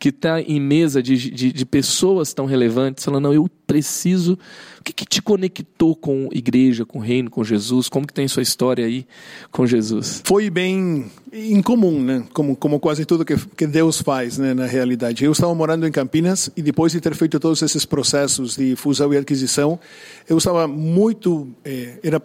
que 0.05 0.11
está 0.11 0.39
em 0.39 0.61
mesa 0.61 1.03
de, 1.03 1.17
de, 1.31 1.51
de, 1.51 1.65
pessoas 1.65 2.35
tão 2.35 2.45
relevantes, 2.45 3.03
falando, 3.03 3.23
não, 3.23 3.33
eu 3.33 3.49
preciso. 3.67 4.39
O 4.79 4.85
que, 4.85 4.93
que 4.93 5.07
te 5.07 5.23
conectou 5.23 5.97
com 5.97 6.29
igreja, 6.31 6.85
com 6.85 6.99
reino, 6.99 7.31
com 7.31 7.43
Jesus? 7.43 7.89
Como 7.89 8.07
que 8.07 8.13
tem 8.13 8.29
sua 8.29 8.43
história 8.43 8.85
aí 8.85 9.07
com 9.51 9.67
Jesus? 9.67 10.21
Foi 10.23 10.51
bem 10.51 11.11
incomum, 11.33 12.03
né? 12.03 12.23
Como, 12.35 12.55
como 12.55 12.79
quase 12.79 13.07
tudo 13.07 13.25
que, 13.25 13.35
que 13.57 13.67
Deus 13.67 14.03
faz, 14.03 14.37
né? 14.37 14.53
Na 14.53 14.67
realidade. 14.67 15.25
Eu 15.25 15.33
estava 15.33 15.55
morando 15.55 15.87
em 15.87 15.91
Campinas 15.91 16.51
e 16.55 16.61
depois 16.61 16.93
de 16.93 17.01
ter 17.01 17.15
feito 17.15 17.41
todos 17.41 17.63
esses 17.63 17.87
processos 17.87 18.57
de 18.57 18.77
fusão 18.77 19.11
e 19.15 19.17
aquisição, 19.17 19.81
eu 20.29 20.37
estava 20.37 20.69
muito. 20.69 21.49
Eh, 21.65 21.99
era 22.03 22.21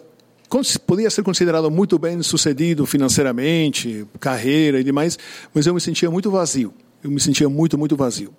podia 0.86 1.08
ser 1.08 1.22
considerado 1.22 1.70
muito 1.70 1.98
bem 1.98 2.22
sucedido 2.22 2.84
financeiramente, 2.84 4.06
carreira 4.18 4.80
e 4.80 4.84
demais, 4.84 5.18
mas 5.54 5.64
eu 5.64 5.72
me 5.72 5.80
sentia 5.80 6.10
muito 6.10 6.30
vazio 6.30 6.74
eu 7.02 7.10
me 7.10 7.20
sentia 7.20 7.48
muito, 7.48 7.78
muito 7.78 7.96
vazio. 7.96 8.32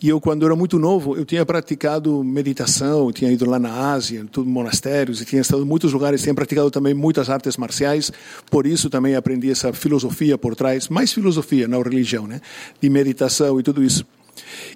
E 0.00 0.08
eu, 0.08 0.20
quando 0.20 0.44
era 0.46 0.54
muito 0.54 0.78
novo, 0.78 1.16
eu 1.16 1.24
tinha 1.24 1.44
praticado 1.44 2.22
meditação, 2.22 3.10
tinha 3.12 3.30
ido 3.30 3.48
lá 3.48 3.58
na 3.58 3.92
Ásia, 3.92 4.24
todos 4.30 4.50
monastérios, 4.50 5.20
e 5.20 5.24
tinha 5.24 5.42
estado 5.42 5.62
em 5.62 5.66
muitos 5.66 5.92
lugares, 5.92 6.22
tinha 6.22 6.34
praticado 6.34 6.70
também 6.70 6.94
muitas 6.94 7.28
artes 7.28 7.56
marciais, 7.56 8.12
por 8.50 8.66
isso 8.66 8.88
também 8.88 9.16
aprendi 9.16 9.50
essa 9.50 9.72
filosofia 9.72 10.38
por 10.38 10.54
trás, 10.54 10.88
mais 10.88 11.12
filosofia, 11.12 11.66
não 11.66 11.82
religião, 11.82 12.26
né? 12.26 12.40
De 12.80 12.88
meditação 12.88 13.58
e 13.58 13.62
tudo 13.62 13.82
isso. 13.82 14.06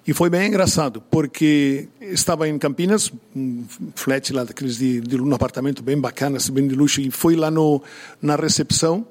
E 0.07 0.14
foi 0.14 0.30
bem 0.30 0.49
engraçado, 0.49 1.03
porque 1.11 1.89
estava 2.01 2.49
em 2.49 2.59
Campinas, 2.59 3.12
um 3.34 3.64
flat 3.95 4.32
lá 4.32 4.45
daqueles 4.45 4.78
de, 4.78 5.01
de 5.01 5.20
um 5.20 5.34
apartamento 5.34 5.82
bem 5.82 6.01
bacana, 6.01 6.39
bem 6.53 6.66
de 6.66 6.74
luxo, 6.74 7.01
e 7.01 7.11
fui 7.11 7.36
lá 7.36 7.51
no, 7.51 7.82
na 8.22 8.36
recepção, 8.36 9.07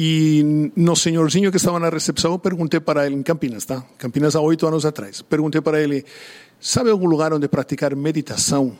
e 0.00 0.70
no 0.76 0.94
senhorzinho 0.94 1.50
que 1.50 1.56
estava 1.56 1.80
na 1.80 1.88
recepção, 1.88 2.38
perguntei 2.38 2.78
para 2.78 3.04
ele, 3.04 3.16
em 3.16 3.22
Campinas, 3.22 3.64
tá? 3.64 3.84
Campinas 3.98 4.36
há 4.36 4.40
oito 4.40 4.64
anos 4.64 4.86
atrás. 4.86 5.22
Perguntei 5.22 5.60
para 5.60 5.82
ele, 5.82 6.04
sabe 6.60 6.88
algum 6.88 7.08
lugar 7.08 7.32
onde 7.32 7.48
praticar 7.48 7.96
meditação? 7.96 8.78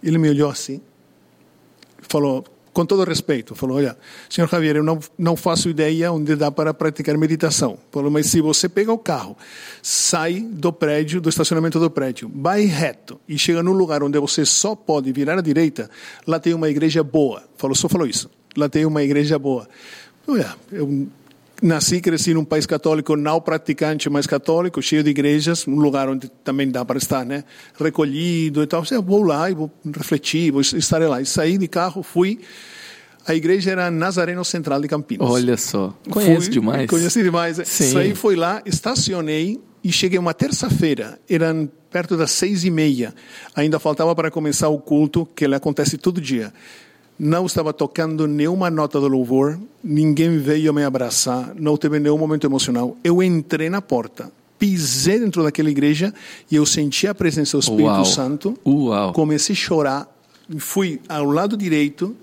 Ele 0.00 0.18
me 0.18 0.28
olhou 0.28 0.48
assim, 0.48 0.80
falou, 2.00 2.44
com 2.72 2.86
todo 2.86 3.02
respeito, 3.02 3.56
falou, 3.56 3.78
olha, 3.78 3.98
senhor 4.28 4.48
Javier, 4.48 4.76
eu 4.76 4.84
não, 4.84 5.00
não 5.18 5.34
faço 5.34 5.68
ideia 5.68 6.12
onde 6.12 6.36
dá 6.36 6.48
para 6.48 6.72
praticar 6.72 7.18
meditação. 7.18 7.76
Falou, 7.90 8.08
mas 8.08 8.26
se 8.26 8.40
você 8.40 8.68
pega 8.68 8.92
o 8.92 8.98
carro, 8.98 9.36
sai 9.82 10.38
do 10.38 10.72
prédio, 10.72 11.20
do 11.20 11.28
estacionamento 11.28 11.80
do 11.80 11.90
prédio, 11.90 12.30
vai 12.32 12.66
reto 12.66 13.20
e 13.28 13.36
chega 13.36 13.64
num 13.64 13.72
lugar 13.72 14.00
onde 14.04 14.16
você 14.20 14.46
só 14.46 14.76
pode 14.76 15.10
virar 15.10 15.36
à 15.36 15.40
direita, 15.40 15.90
lá 16.24 16.38
tem 16.38 16.54
uma 16.54 16.70
igreja 16.70 17.02
boa. 17.02 17.42
Falou, 17.56 17.74
só 17.74 17.88
falou 17.88 18.06
isso. 18.06 18.30
Lá 18.56 18.68
tem 18.68 18.84
uma 18.84 19.02
igreja 19.02 19.38
boa. 19.38 19.68
Olha, 20.30 20.54
eu 20.70 21.08
nasci 21.60 21.96
e 21.96 22.00
cresci 22.00 22.32
num 22.32 22.44
país 22.44 22.64
católico 22.64 23.16
não 23.16 23.40
praticante, 23.40 24.08
mas 24.08 24.28
católico, 24.28 24.80
cheio 24.80 25.02
de 25.02 25.10
igrejas, 25.10 25.66
um 25.66 25.74
lugar 25.74 26.08
onde 26.08 26.28
também 26.44 26.70
dá 26.70 26.84
para 26.84 26.98
estar, 26.98 27.24
né? 27.26 27.42
Recolhido 27.78 28.62
e 28.62 28.66
tal. 28.66 28.84
Eu 28.92 29.02
vou 29.02 29.24
lá 29.24 29.50
e 29.50 29.54
vou 29.54 29.68
refletir, 29.96 30.52
vou 30.52 30.60
estar 30.60 31.00
lá. 31.00 31.20
E 31.20 31.26
saí 31.26 31.58
de 31.58 31.66
carro, 31.66 32.02
fui. 32.04 32.38
A 33.26 33.34
igreja 33.34 33.72
era 33.72 33.90
Nazareno 33.90 34.44
Central 34.44 34.80
de 34.80 34.86
Campinas. 34.86 35.28
Olha 35.28 35.56
só, 35.56 35.92
conhece 36.08 36.46
fui, 36.46 36.52
demais. 36.52 36.88
Conheci 36.88 37.22
demais. 37.24 37.60
Sim. 37.64 37.92
Saí, 37.92 38.14
fui 38.14 38.36
lá, 38.36 38.62
estacionei 38.64 39.60
e 39.82 39.90
cheguei 39.90 40.18
uma 40.18 40.32
terça-feira. 40.32 41.18
Eram 41.28 41.68
perto 41.90 42.16
das 42.16 42.30
seis 42.30 42.64
e 42.64 42.70
meia. 42.70 43.12
Ainda 43.54 43.80
faltava 43.80 44.14
para 44.14 44.30
começar 44.30 44.68
o 44.68 44.78
culto, 44.78 45.26
que 45.34 45.44
ele 45.44 45.56
acontece 45.56 45.98
todo 45.98 46.20
dia 46.20 46.52
não 47.22 47.44
estava 47.44 47.70
tocando 47.70 48.26
nenhuma 48.26 48.70
nota 48.70 48.98
de 48.98 49.06
louvor, 49.06 49.60
ninguém 49.84 50.38
veio 50.38 50.72
me 50.72 50.82
abraçar, 50.82 51.54
não 51.54 51.76
teve 51.76 52.00
nenhum 52.00 52.16
momento 52.16 52.46
emocional. 52.46 52.96
Eu 53.04 53.22
entrei 53.22 53.68
na 53.68 53.82
porta, 53.82 54.32
pisei 54.58 55.20
dentro 55.20 55.42
daquela 55.42 55.68
igreja 55.68 56.14
e 56.50 56.56
eu 56.56 56.64
senti 56.64 57.06
a 57.06 57.14
presença 57.14 57.58
do 57.58 57.60
Espírito 57.60 57.84
Uau. 57.84 58.04
Santo. 58.06 58.58
Uau. 58.66 59.12
Comecei 59.12 59.52
a 59.52 59.56
chorar, 59.56 60.08
fui 60.56 60.98
ao 61.06 61.26
lado 61.26 61.58
direito 61.58 62.16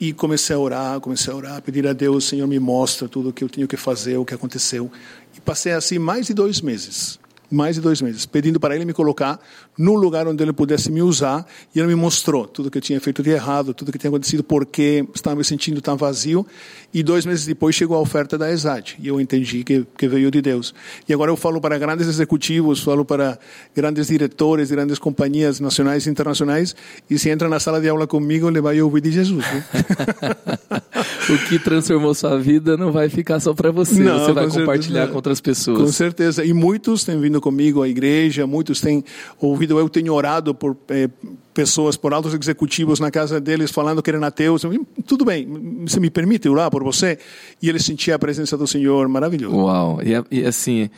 e 0.00 0.14
comecei 0.14 0.56
a 0.56 0.58
orar, 0.58 0.98
comecei 1.00 1.30
a 1.30 1.36
orar, 1.36 1.60
pedir 1.60 1.86
a 1.86 1.92
Deus, 1.92 2.24
Senhor, 2.24 2.46
me 2.46 2.58
mostra 2.58 3.06
tudo 3.06 3.28
o 3.28 3.32
que 3.34 3.44
eu 3.44 3.50
tenho 3.50 3.68
que 3.68 3.76
fazer, 3.76 4.16
o 4.16 4.24
que 4.24 4.32
aconteceu. 4.32 4.90
E 5.36 5.42
passei 5.42 5.72
assim 5.72 5.98
mais 5.98 6.26
de 6.28 6.32
dois 6.32 6.62
meses 6.62 7.18
mais 7.50 7.76
de 7.76 7.80
dois 7.80 8.02
meses, 8.02 8.26
pedindo 8.26 8.60
para 8.60 8.74
ele 8.74 8.84
me 8.84 8.92
colocar 8.92 9.40
num 9.78 9.94
lugar 9.94 10.26
onde 10.26 10.42
ele 10.42 10.52
pudesse 10.52 10.90
me 10.90 11.00
usar, 11.00 11.46
e 11.72 11.78
ele 11.78 11.88
me 11.88 11.94
mostrou 11.94 12.46
tudo 12.46 12.68
que 12.70 12.78
eu 12.78 12.82
tinha 12.82 13.00
feito 13.00 13.22
de 13.22 13.30
errado, 13.30 13.72
tudo 13.72 13.92
que 13.92 13.98
tinha 13.98 14.08
acontecido, 14.08 14.42
porque 14.42 15.06
estava 15.14 15.36
me 15.36 15.44
sentindo 15.44 15.80
tão 15.80 15.96
vazio, 15.96 16.44
e 16.92 17.02
dois 17.02 17.24
meses 17.24 17.46
depois 17.46 17.76
chegou 17.76 17.96
a 17.96 18.00
oferta 18.00 18.36
da 18.36 18.50
ESAD, 18.50 18.96
e 18.98 19.06
eu 19.06 19.20
entendi 19.20 19.62
que, 19.62 19.86
que 19.96 20.08
veio 20.08 20.30
de 20.30 20.42
Deus. 20.42 20.74
E 21.08 21.14
agora 21.14 21.30
eu 21.30 21.36
falo 21.36 21.60
para 21.60 21.78
grandes 21.78 22.08
executivos, 22.08 22.82
falo 22.82 23.04
para 23.04 23.38
grandes 23.74 24.08
diretores, 24.08 24.70
grandes 24.70 24.98
companhias 24.98 25.60
nacionais 25.60 26.06
e 26.06 26.10
internacionais, 26.10 26.74
e 27.08 27.18
se 27.18 27.30
entra 27.30 27.48
na 27.48 27.60
sala 27.60 27.80
de 27.80 27.88
aula 27.88 28.06
comigo, 28.06 28.48
ele 28.48 28.60
vai 28.60 28.80
ouvir 28.82 29.00
de 29.02 29.12
Jesus. 29.12 29.44
o 31.30 31.48
que 31.48 31.58
transformou 31.58 32.14
sua 32.14 32.38
vida 32.38 32.76
não 32.76 32.90
vai 32.90 33.08
ficar 33.08 33.38
só 33.38 33.52
para 33.54 33.70
você, 33.70 34.02
não, 34.02 34.18
você 34.18 34.32
vai 34.32 34.48
compartilhar 34.48 35.08
com 35.08 35.16
outras 35.16 35.40
pessoas. 35.40 35.78
Com 35.78 35.88
certeza, 35.88 36.44
e 36.44 36.52
muitos 36.52 37.04
têm 37.04 37.20
vindo 37.20 37.40
comigo 37.40 37.82
à 37.82 37.88
igreja, 37.88 38.46
muitos 38.46 38.80
têm 38.80 39.04
ouvido, 39.38 39.67
eu 39.76 39.88
tenho 39.88 40.14
orado 40.14 40.54
por 40.54 40.76
eh, 40.88 41.10
pessoas, 41.52 41.96
por 41.96 42.14
altos 42.14 42.32
executivos 42.32 43.00
na 43.00 43.10
casa 43.10 43.40
deles, 43.40 43.72
falando 43.72 44.00
que 44.00 44.08
eram 44.08 44.22
ateus. 44.22 44.62
Tudo 45.04 45.24
bem, 45.24 45.84
você 45.84 45.98
me 45.98 46.08
permite 46.08 46.48
orar 46.48 46.70
por 46.70 46.84
você? 46.84 47.18
E 47.60 47.68
eles 47.68 47.84
sentiam 47.84 48.14
a 48.14 48.18
presença 48.18 48.56
do 48.56 48.66
Senhor, 48.66 49.08
maravilhoso. 49.08 49.56
Uau, 49.56 50.00
e, 50.00 50.38
e 50.38 50.46
assim, 50.46 50.88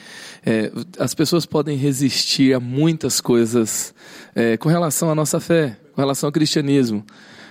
é, 0.44 0.70
as 0.98 1.14
pessoas 1.14 1.46
podem 1.46 1.78
resistir 1.78 2.52
a 2.52 2.60
muitas 2.60 3.20
coisas 3.20 3.94
é, 4.34 4.58
com 4.58 4.68
relação 4.68 5.10
à 5.10 5.14
nossa 5.14 5.40
fé, 5.40 5.78
com 5.94 6.00
relação 6.02 6.28
ao 6.28 6.32
cristianismo, 6.32 7.04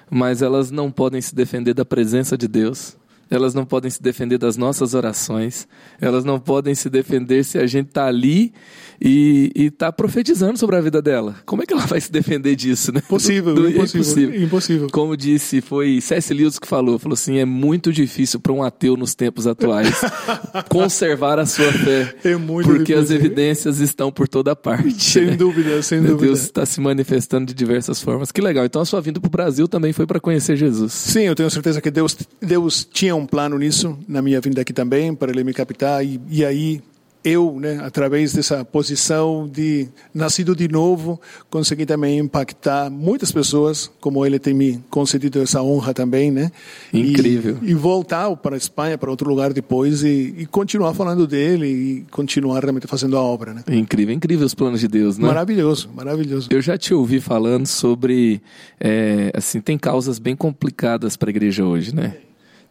mas 0.09 0.43
elas 0.43 0.69
não 0.69 0.91
podem 0.91 1.19
se 1.19 1.33
defender 1.33 1.73
da 1.73 1.83
presença 1.83 2.37
de 2.37 2.47
Deus 2.47 2.95
elas 3.29 3.53
não 3.53 3.65
podem 3.65 3.89
se 3.91 4.01
defender 4.01 4.37
das 4.37 4.57
nossas 4.57 4.93
orações, 4.93 5.67
elas 6.01 6.23
não 6.23 6.39
podem 6.39 6.73
se 6.73 6.89
defender 6.89 7.43
se 7.43 7.57
a 7.57 7.67
gente 7.67 7.87
está 7.87 8.05
ali 8.07 8.53
e 9.01 9.51
está 9.55 9.91
profetizando 9.91 10.57
sobre 10.57 10.75
a 10.75 10.81
vida 10.81 11.01
dela. 11.01 11.35
Como 11.45 11.63
é 11.63 11.65
que 11.65 11.73
ela 11.73 11.85
vai 11.85 12.01
se 12.01 12.11
defender 12.11 12.55
disso, 12.55 12.91
né? 12.91 13.01
Possível, 13.07 13.55
do, 13.55 13.61
do, 13.61 13.69
impossível, 13.69 14.01
impossível, 14.01 14.43
impossível. 14.43 14.87
Como 14.91 15.15
disse, 15.15 15.61
foi 15.61 16.01
C.S. 16.01 16.33
Lewis 16.33 16.59
que 16.59 16.67
falou, 16.67 16.99
falou 16.99 17.13
assim, 17.13 17.37
é 17.37 17.45
muito 17.45 17.93
difícil 17.93 18.39
para 18.39 18.51
um 18.51 18.61
ateu 18.61 18.97
nos 18.97 19.15
tempos 19.15 19.47
atuais 19.47 20.01
conservar 20.67 21.39
a 21.39 21.45
sua 21.45 21.71
fé. 21.71 22.15
É 22.23 22.35
muito 22.35 22.65
Porque 22.65 22.93
difícil. 22.93 23.03
as 23.03 23.11
evidências 23.11 23.79
estão 23.79 24.11
por 24.11 24.27
toda 24.27 24.55
parte. 24.55 25.01
Sem 25.01 25.27
né? 25.27 25.35
dúvida, 25.35 25.81
sem 25.81 26.01
dúvida. 26.01 26.19
Deus 26.29 26.41
está 26.41 26.65
se 26.65 26.81
manifestando 26.81 27.45
de 27.45 27.53
diversas 27.53 28.01
formas. 28.01 28.31
Que 28.31 28.41
legal. 28.41 28.65
Então 28.65 28.81
a 28.81 28.85
sua 28.85 28.99
vinda 28.99 29.19
para 29.19 29.27
o 29.27 29.31
Brasil 29.31 29.67
também 29.67 29.93
foi 29.93 30.05
para 30.05 30.19
conhecer 30.19 30.57
Jesus. 30.57 30.91
Sim, 30.91 31.21
eu 31.21 31.35
tenho 31.35 31.49
certeza 31.49 31.79
que 31.79 31.89
Deus, 31.89 32.17
Deus 32.41 32.87
tinha 32.91 33.15
um 33.19 33.25
plano 33.25 33.57
nisso, 33.57 33.97
na 34.07 34.21
minha 34.21 34.41
vinda 34.41 34.61
aqui 34.61 34.73
também, 34.73 35.13
para 35.13 35.31
ele 35.31 35.43
me 35.43 35.53
captar. 35.53 36.03
E, 36.05 36.19
e 36.29 36.45
aí 36.45 36.81
eu, 37.23 37.57
né, 37.59 37.79
através 37.83 38.33
dessa 38.33 38.63
posição 38.63 39.47
de 39.47 39.89
nascido 40.13 40.55
de 40.55 40.67
novo, 40.67 41.19
consegui 41.49 41.85
também 41.85 42.17
impactar 42.19 42.89
muitas 42.89 43.31
pessoas, 43.31 43.91
como 43.99 44.25
ele 44.25 44.39
tem 44.39 44.53
me 44.53 44.81
concedido 44.89 45.41
essa 45.41 45.61
honra 45.61 45.93
também, 45.93 46.31
né? 46.31 46.49
Incrível. 46.93 47.57
E, 47.61 47.71
e 47.71 47.73
voltar 47.73 48.33
para 48.37 48.55
a 48.55 48.57
Espanha, 48.57 48.97
para 48.97 49.09
outro 49.09 49.29
lugar 49.29 49.51
depois 49.51 50.03
e, 50.03 50.33
e, 50.37 50.45
continuar 50.45 50.93
falando 50.93 51.27
dele 51.27 51.67
e 51.67 52.05
continuar 52.09 52.61
realmente 52.61 52.87
fazendo 52.87 53.17
a 53.17 53.21
obra, 53.21 53.53
né? 53.53 53.63
Incrível, 53.69 54.15
incrível 54.15 54.45
os 54.45 54.55
planos 54.55 54.79
de 54.79 54.87
Deus, 54.87 55.17
né? 55.17 55.27
Maravilhoso, 55.27 55.89
maravilhoso. 55.93 56.47
Eu 56.49 56.61
já 56.61 56.77
te 56.77 56.93
ouvi 56.93 57.19
falando 57.19 57.67
sobre, 57.67 58.41
é, 58.79 59.31
assim, 59.35 59.59
tem 59.59 59.77
causas 59.77 60.19
bem 60.19 60.35
complicadas 60.35 61.17
para 61.17 61.29
a 61.29 61.31
igreja 61.31 61.65
hoje, 61.65 61.93
né? 61.93 62.15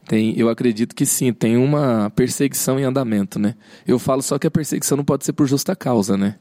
Tem, 0.09 0.33
eu 0.39 0.49
acredito 0.49 0.95
que 0.95 1.05
sim, 1.05 1.35
tem 1.35 1.59
uma 1.59 2.11
perseguição 2.17 2.81
em 2.81 2.83
andamento, 2.83 3.39
né? 3.39 3.55
Eu 3.87 3.99
falo 3.99 4.23
só 4.23 4.39
que 4.39 4.47
a 4.47 4.51
perseguição 4.51 4.97
não 4.97 5.05
pode 5.05 5.27
ser 5.27 5.35
por 5.35 5.47
justa 5.47 5.77
causa, 5.77 6.17
né? 6.17 6.37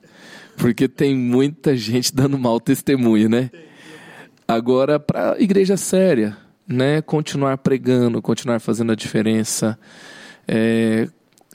Porque 0.56 0.88
tem 0.88 1.14
muita 1.14 1.76
gente 1.76 2.16
dando 2.16 2.40
mau 2.40 2.62
testemunho, 2.62 3.28
né? 3.28 3.52
Agora, 4.48 4.98
para 4.98 5.34
a 5.34 5.42
igreja 5.42 5.76
séria, 5.76 6.38
né? 6.66 7.02
Continuar 7.02 7.58
pregando, 7.58 8.22
continuar 8.22 8.62
fazendo 8.62 8.94
a 8.94 8.96
diferença. 8.96 9.78
É, 10.48 11.10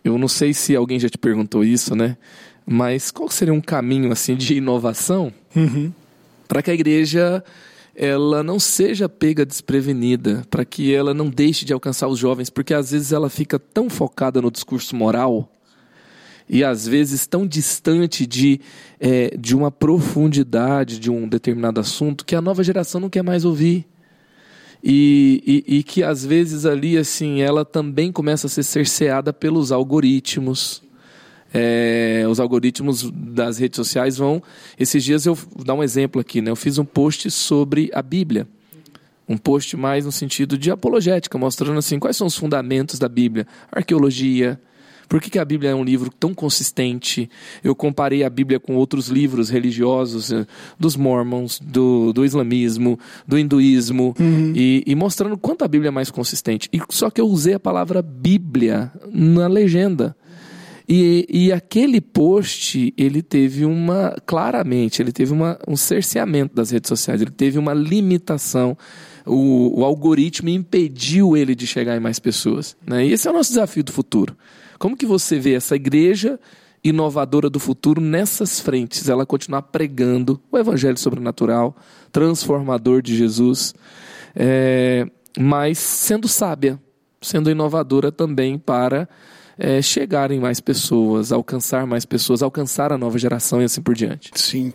eu 0.05 0.19
não 0.19 0.29
sei 0.29 0.53
se 0.53 0.77
alguém 0.77 1.01
já 1.01 1.09
te 1.09 1.17
perguntou 1.17 1.65
isso, 1.65 1.97
né? 1.97 2.19
Mas 2.67 3.11
qual 3.11 3.31
seria 3.31 3.55
um 3.55 3.61
caminho 3.61 4.13
assim 4.13 4.37
de 4.37 4.55
inovação 4.55 5.33
uhum. 5.57 5.91
para 6.47 6.63
que 6.63 6.71
a 6.71 6.75
igreja 6.75 7.43
ela 7.95 8.43
não 8.43 8.59
seja 8.59 9.09
pega 9.09 9.45
desprevenida, 9.45 10.43
para 10.51 10.65
que 10.65 10.95
ela 10.95 11.13
não 11.13 11.29
deixe 11.29 11.65
de 11.65 11.73
alcançar 11.73 12.09
os 12.09 12.19
jovens, 12.19 12.49
porque 12.49 12.73
às 12.73 12.91
vezes 12.91 13.13
ela 13.13 13.29
fica 13.29 13.59
tão 13.59 13.91
focada 13.91 14.41
no 14.41 14.51
discurso 14.51 14.97
moral 14.97 15.51
e 16.49 16.65
às 16.65 16.87
vezes 16.87 17.27
tão 17.27 17.47
distante 17.47 18.27
de, 18.27 18.61
é, 19.01 19.37
de 19.39 19.55
uma 19.57 19.71
profundidade 19.71 20.99
de 20.99 21.11
um 21.11 21.29
determinado 21.29 21.81
assunto 21.81 22.25
que 22.25 22.35
a 22.35 22.43
nova 22.43 22.63
geração 22.63 23.01
não 23.01 23.11
quer 23.11 23.23
mais 23.23 23.45
ouvir. 23.45 23.87
E, 24.85 25.65
e, 25.67 25.79
e 25.79 25.83
que 25.83 26.03
às 26.03 26.27
vezes 26.27 26.67
ali 26.67 26.99
assim 26.99 27.41
ela 27.41 27.65
também 27.65 28.11
começa 28.11 28.49
a 28.49 28.51
ser 28.51 28.65
cerceada 28.65 29.33
pelos 29.33 29.71
algoritmos, 29.71 30.83
é, 31.53 32.25
os 32.29 32.41
algoritmos 32.41 33.11
das 33.11 33.59
redes 33.59 33.77
sociais 33.77 34.17
vão. 34.17 34.43
Esses 34.79 35.03
dias 35.05 35.27
eu 35.27 35.35
vou 35.35 35.65
dar 35.65 35.75
um 35.75 35.83
exemplo 35.83 36.21
aqui, 36.21 36.41
né? 36.41 36.51
Eu 36.51 36.57
fiz 36.57 36.79
um 36.79 36.85
post 36.85 37.31
sobre 37.31 37.91
a 37.93 38.03
Bíblia. 38.03 38.47
Um 39.29 39.37
post 39.37 39.77
mais 39.77 40.05
no 40.05 40.13
sentido 40.13 40.59
de 40.59 40.71
apologética, 40.71 41.39
mostrando 41.39 41.79
assim 41.79 41.99
quais 41.99 42.17
são 42.17 42.27
os 42.27 42.37
fundamentos 42.37 42.99
da 42.99 43.09
Bíblia, 43.09 43.47
arqueologia, 43.71 44.61
por 45.13 45.21
que, 45.21 45.29
que, 45.29 45.39
a 45.39 45.45
Bíblia 45.45 45.73
é 45.73 45.75
um 45.75 45.85
livro 45.85 46.11
tão 46.11 46.33
consistente? 46.33 47.29
Eu 47.63 47.75
comparei 47.75 48.25
a 48.25 48.31
Bíblia 48.31 48.59
com 48.59 48.77
outros 48.77 49.09
livros 49.09 49.51
religiosos, 49.51 50.33
eh, 50.33 50.47
dos 50.81 50.97
mormons, 50.97 51.61
do, 51.61 52.15
do 52.15 52.25
islamismo, 52.25 52.99
do 53.29 53.39
hinduísmo, 53.39 54.15
uhum. 54.19 54.55
e, 54.57 54.83
e, 54.87 54.95
mostrando 54.95 55.37
quanto 55.37 55.67
a 55.67 55.69
Bíblia 55.69 55.89
é 55.89 55.91
mais 55.91 56.11
consistente. 56.11 56.67
E 56.73 56.81
só 56.89 57.11
que 57.11 57.21
eu 57.21 57.27
usei 57.27 57.53
a 57.53 57.61
palavra 57.61 58.01
Bíblia 58.01 58.91
na 59.13 59.49
legenda. 59.49 60.17
E, 60.95 61.27
e, 61.31 61.51
aquele 61.51 62.03
post, 62.03 62.93
ele 62.99 63.23
teve 63.23 63.65
uma, 63.65 64.15
claramente, 64.27 65.01
ele 65.01 65.11
teve 65.11 65.33
uma, 65.33 65.59
um 65.67 65.75
cerceamento 65.75 66.55
das 66.55 66.71
redes 66.71 66.87
sociais, 66.87 67.23
ele 67.23 67.31
teve 67.31 67.59
uma 67.59 67.73
limitação. 67.73 68.77
O, 69.25 69.81
o 69.81 69.85
algoritmo 69.87 70.51
impediu 70.51 71.35
ele 71.35 71.55
de 71.55 71.67
chegar 71.67 71.97
em 71.97 72.01
mais 72.01 72.19
pessoas. 72.19 72.77
Né? 72.87 73.07
E 73.07 73.13
esse 73.13 73.27
é 73.27 73.31
o 73.31 73.33
nosso 73.33 73.49
desafio 73.49 73.83
do 73.83 73.91
futuro. 73.91 74.37
Como 74.79 74.95
que 74.95 75.07
você 75.07 75.39
vê 75.39 75.55
essa 75.55 75.77
igreja 75.77 76.39
inovadora 76.85 77.49
do 77.49 77.59
futuro 77.59 77.99
nessas 77.99 78.61
frentes? 78.61 79.09
Ela 79.09 79.25
continuar 79.25 79.63
pregando 79.63 80.39
o 80.53 80.59
evangelho 80.59 80.99
sobrenatural, 80.99 81.75
transformador 82.13 83.01
de 83.01 83.17
Jesus, 83.17 83.75
é, 84.37 85.09
mas 85.39 85.79
sendo 85.79 86.29
sábia, 86.29 86.79
sendo 87.23 87.51
inovadora 87.51 88.13
também 88.13 88.59
para 88.59 89.09
é, 89.59 89.81
chegar 89.83 90.31
em 90.31 90.41
mais 90.41 90.61
pessoas, 90.61 91.33
alcançar 91.33 91.87
mais 91.87 92.05
pessoas, 92.05 92.43
alcançar 92.43 92.93
a 92.93 92.99
nova 92.99 93.19
geração 93.19 93.61
e 93.61 93.65
assim 93.65 93.81
por 93.81 93.95
diante? 93.95 94.31
Sim, 94.35 94.73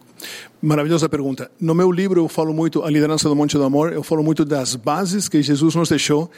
maravilhosa 0.62 1.10
pergunta. 1.10 1.50
No 1.60 1.74
meu 1.74 1.92
livro 1.92 2.22
eu 2.22 2.28
falo 2.28 2.54
muito, 2.54 2.84
A 2.84 2.90
Liderança 2.90 3.28
do 3.28 3.36
Monte 3.36 3.58
do 3.58 3.64
Amor, 3.64 3.94
eu 3.94 4.04
falo 4.04 4.24
muito 4.24 4.46
das 4.46 4.76
bases 4.76 5.28
que 5.28 5.42
Jesus 5.42 5.76
nos 5.76 5.90
deixou 5.90 6.30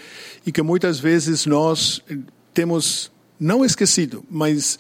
e 0.46 0.52
que 0.52 0.62
muitas 0.62 1.00
vezes 1.00 1.46
nós 1.46 2.02
temos 2.54 3.12
não 3.40 3.64
esquecido, 3.64 4.24
mas 4.30 4.78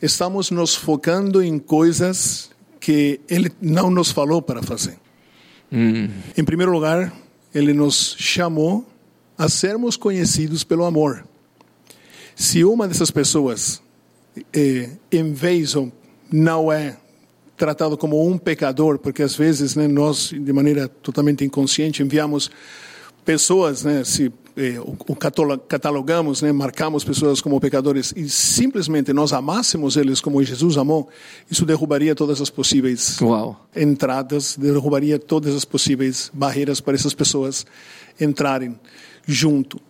estamos 0.00 0.50
nos 0.50 0.74
focando 0.74 1.42
em 1.42 1.58
coisas 1.58 2.50
que 2.80 3.20
Ele 3.28 3.50
não 3.60 3.90
nos 3.90 4.10
falou 4.10 4.42
para 4.42 4.62
fazer. 4.62 4.98
Hum. 5.72 6.08
Em 6.36 6.44
primeiro 6.44 6.72
lugar, 6.72 7.12
Ele 7.54 7.72
nos 7.72 8.16
chamou 8.18 8.86
a 9.38 9.48
sermos 9.48 9.96
conhecidos 9.96 10.64
pelo 10.64 10.84
amor. 10.84 11.24
Se 12.34 12.64
uma 12.64 12.88
dessas 12.88 13.10
pessoas, 13.10 13.82
eh, 14.52 14.90
em 15.10 15.32
vez 15.32 15.76
ou 15.76 15.92
não 16.30 16.72
é 16.72 16.96
tratado 17.56 17.96
como 17.96 18.26
um 18.26 18.36
pecador, 18.36 18.98
porque 18.98 19.22
às 19.22 19.36
vezes 19.36 19.76
né, 19.76 19.86
nós, 19.86 20.30
de 20.30 20.52
maneira 20.52 20.88
totalmente 20.88 21.44
inconsciente, 21.44 22.02
enviamos 22.02 22.50
pessoas, 23.24 23.84
né, 23.84 24.02
se 24.02 24.32
eh, 24.56 24.80
o, 24.80 24.96
o 25.06 25.16
catalogamos, 25.16 26.42
né, 26.42 26.50
marcamos 26.50 27.04
pessoas 27.04 27.40
como 27.40 27.60
pecadores 27.60 28.12
e 28.16 28.28
simplesmente 28.28 29.12
nós 29.12 29.32
amássemos 29.32 29.96
eles 29.96 30.20
como 30.20 30.42
Jesus 30.42 30.76
amou, 30.76 31.08
isso 31.50 31.64
derrubaria 31.64 32.14
todas 32.14 32.40
as 32.40 32.50
possíveis 32.50 33.20
Uau. 33.20 33.64
entradas, 33.76 34.56
derrubaria 34.56 35.18
todas 35.18 35.54
as 35.54 35.64
possíveis 35.64 36.30
barreiras 36.34 36.80
para 36.80 36.94
essas 36.94 37.14
pessoas 37.14 37.64
entrarem 38.20 38.78
junto. 39.26 39.80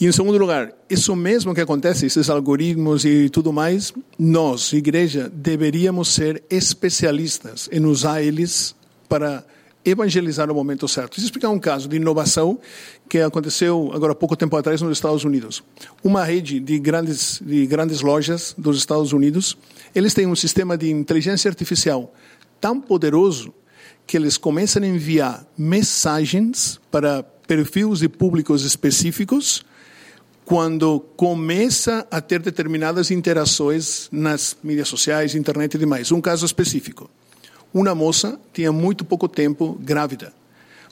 E 0.00 0.06
em 0.06 0.12
segundo 0.12 0.38
lugar, 0.38 0.72
isso 0.88 1.14
mesmo 1.14 1.54
que 1.54 1.60
acontece, 1.60 2.06
esses 2.06 2.30
algoritmos 2.30 3.04
e 3.04 3.28
tudo 3.28 3.52
mais, 3.52 3.92
nós, 4.18 4.72
igreja, 4.72 5.30
deveríamos 5.30 6.08
ser 6.08 6.42
especialistas 6.48 7.68
em 7.70 7.84
usar 7.84 8.22
eles 8.22 8.74
para 9.10 9.44
evangelizar 9.84 10.46
no 10.46 10.54
momento 10.54 10.88
certo. 10.88 11.20
Eu 11.20 11.24
explicar 11.24 11.50
um 11.50 11.58
caso 11.58 11.86
de 11.86 11.96
inovação 11.96 12.58
que 13.10 13.18
aconteceu 13.18 13.90
agora 13.92 14.12
há 14.12 14.14
pouco 14.14 14.34
tempo 14.34 14.56
atrás 14.56 14.80
nos 14.80 14.92
Estados 14.92 15.22
Unidos. 15.22 15.62
Uma 16.02 16.24
rede 16.24 16.60
de 16.60 16.78
grandes, 16.78 17.38
de 17.44 17.66
grandes 17.66 18.00
lojas 18.00 18.54
dos 18.56 18.78
Estados 18.78 19.12
Unidos, 19.12 19.54
eles 19.94 20.14
têm 20.14 20.26
um 20.26 20.34
sistema 20.34 20.78
de 20.78 20.90
inteligência 20.90 21.50
artificial 21.50 22.14
tão 22.58 22.80
poderoso 22.80 23.52
que 24.06 24.16
eles 24.16 24.38
começam 24.38 24.82
a 24.82 24.86
enviar 24.86 25.46
mensagens 25.58 26.80
para 26.90 27.22
perfis 27.22 27.98
de 27.98 28.08
públicos 28.08 28.64
específicos 28.64 29.62
quando 30.50 30.98
começa 31.16 32.04
a 32.10 32.20
ter 32.20 32.40
determinadas 32.40 33.12
interações 33.12 34.08
nas 34.10 34.56
mídias 34.64 34.88
sociais, 34.88 35.36
internet 35.36 35.74
e 35.74 35.78
demais. 35.78 36.10
Um 36.10 36.20
caso 36.20 36.44
específico. 36.44 37.08
Uma 37.72 37.94
moça 37.94 38.36
tinha 38.52 38.72
muito 38.72 39.04
pouco 39.04 39.28
tempo 39.28 39.78
grávida, 39.80 40.32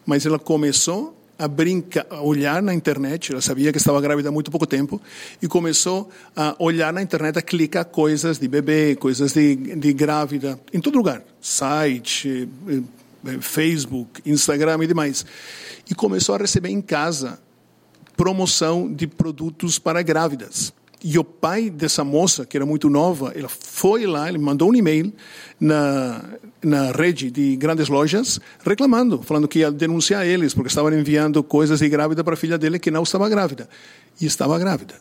mas 0.07 0.25
ela 0.25 0.39
começou 0.39 1.21
a 1.37 1.49
brincar, 1.49 2.07
a 2.09 2.23
olhar 2.23 2.63
na 2.63 2.73
internet, 2.73 3.33
ela 3.33 3.41
sabia 3.41 3.73
que 3.73 3.79
estava 3.79 4.01
grávida 4.01 4.29
há 4.29 4.33
muito 4.33 4.49
pouco 4.49 4.65
tempo, 4.65 5.03
e 5.43 5.49
começou 5.49 6.09
a 6.37 6.55
olhar 6.61 6.93
na 6.93 7.03
internet, 7.03 7.37
a 7.37 7.43
clicar 7.43 7.85
coisas 7.87 8.39
de 8.39 8.47
bebê, 8.47 8.95
coisas 8.95 9.33
de, 9.33 9.57
de 9.57 9.93
grávida, 9.93 10.57
em 10.73 10.81
todo 10.81 10.97
lugar, 10.97 11.25
site, 11.41 12.49
Facebook, 13.41 14.23
Instagram 14.25 14.85
e 14.85 14.87
demais. 14.87 15.27
E 15.91 15.97
começou 15.97 16.37
a 16.37 16.39
receber 16.39 16.69
em 16.69 16.81
casa 16.81 17.41
promoção 18.19 18.93
de 18.93 19.07
produtos 19.07 19.79
para 19.79 20.03
grávidas. 20.03 20.73
E 21.03 21.17
o 21.17 21.23
pai 21.23 21.71
dessa 21.71 22.03
moça, 22.03 22.45
que 22.45 22.57
era 22.57 22.67
muito 22.67 22.91
nova, 22.91 23.33
ele 23.37 23.47
foi 23.49 24.05
lá, 24.05 24.29
ele 24.29 24.39
mandou 24.39 24.71
um 24.71 24.75
e-mail 24.75 25.13
na, 25.61 26.25
na 26.61 26.91
rede 26.91 27.31
de 27.31 27.55
grandes 27.55 27.89
lojas 27.89 28.41
reclamando, 28.65 29.23
falando 29.23 29.47
que 29.47 29.61
ia 29.61 29.71
denunciar 29.71 30.27
eles, 30.27 30.53
porque 30.53 30.67
estavam 30.67 30.93
enviando 30.93 31.41
coisas 31.45 31.79
de 31.79 31.89
grávida 31.89 32.25
para 32.25 32.35
a 32.35 32.37
filha 32.37 32.59
dele 32.59 32.81
que 32.81 32.91
não 32.91 33.05
estava 33.05 33.29
grávida. 33.29 33.69
e 34.21 34.27
estava 34.27 34.59
grávida. 34.59 34.97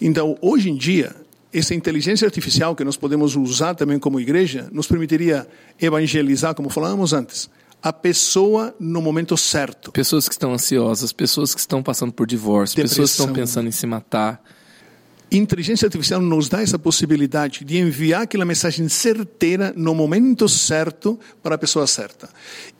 Então, 0.00 0.38
hoje 0.40 0.70
em 0.70 0.76
dia, 0.76 1.16
essa 1.52 1.74
inteligência 1.74 2.24
artificial 2.24 2.76
que 2.76 2.84
nós 2.84 2.96
podemos 2.96 3.34
usar 3.34 3.74
também 3.74 3.98
como 3.98 4.20
igreja 4.20 4.68
nos 4.70 4.86
permitiria 4.86 5.48
evangelizar, 5.80 6.54
como 6.54 6.70
falávamos 6.70 7.12
antes, 7.12 7.50
a 7.82 7.92
pessoa 7.92 8.74
no 8.78 9.00
momento 9.00 9.36
certo. 9.36 9.92
Pessoas 9.92 10.28
que 10.28 10.34
estão 10.34 10.52
ansiosas, 10.52 11.12
pessoas 11.12 11.54
que 11.54 11.60
estão 11.60 11.82
passando 11.82 12.12
por 12.12 12.26
divórcio, 12.26 12.76
Depressão. 12.76 13.04
pessoas 13.04 13.10
que 13.10 13.20
estão 13.20 13.34
pensando 13.34 13.68
em 13.68 13.72
se 13.72 13.86
matar 13.86 14.42
inteligência 15.30 15.86
artificial 15.86 16.20
nos 16.20 16.48
dá 16.48 16.62
essa 16.62 16.78
possibilidade 16.78 17.64
de 17.64 17.78
enviar 17.78 18.22
aquela 18.22 18.44
mensagem 18.44 18.88
certeira 18.88 19.72
no 19.76 19.94
momento 19.94 20.48
certo 20.48 21.18
para 21.42 21.54
a 21.54 21.58
pessoa 21.58 21.86
certa. 21.86 22.28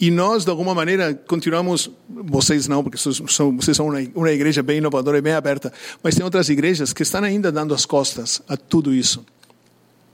E 0.00 0.10
nós, 0.10 0.44
de 0.44 0.50
alguma 0.50 0.74
maneira, 0.74 1.14
continuamos, 1.14 1.90
vocês 2.08 2.66
não, 2.66 2.82
porque 2.82 2.96
são, 2.96 3.12
vocês 3.56 3.76
são 3.76 3.88
uma, 3.88 3.98
uma 4.14 4.30
igreja 4.30 4.62
bem 4.62 4.78
inovadora 4.78 5.18
e 5.18 5.20
bem 5.20 5.34
aberta, 5.34 5.72
mas 6.02 6.14
tem 6.14 6.24
outras 6.24 6.48
igrejas 6.48 6.92
que 6.92 7.02
estão 7.02 7.22
ainda 7.22 7.52
dando 7.52 7.74
as 7.74 7.84
costas 7.84 8.40
a 8.48 8.56
tudo 8.56 8.94
isso. 8.94 9.24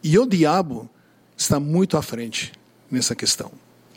E 0.02 0.18
o 0.18 0.26
diabo 0.26 0.90
está 1.36 1.60
muito 1.60 1.96
à 1.96 2.02
frente 2.02 2.52
nessa 2.90 3.14
questão, 3.14 3.50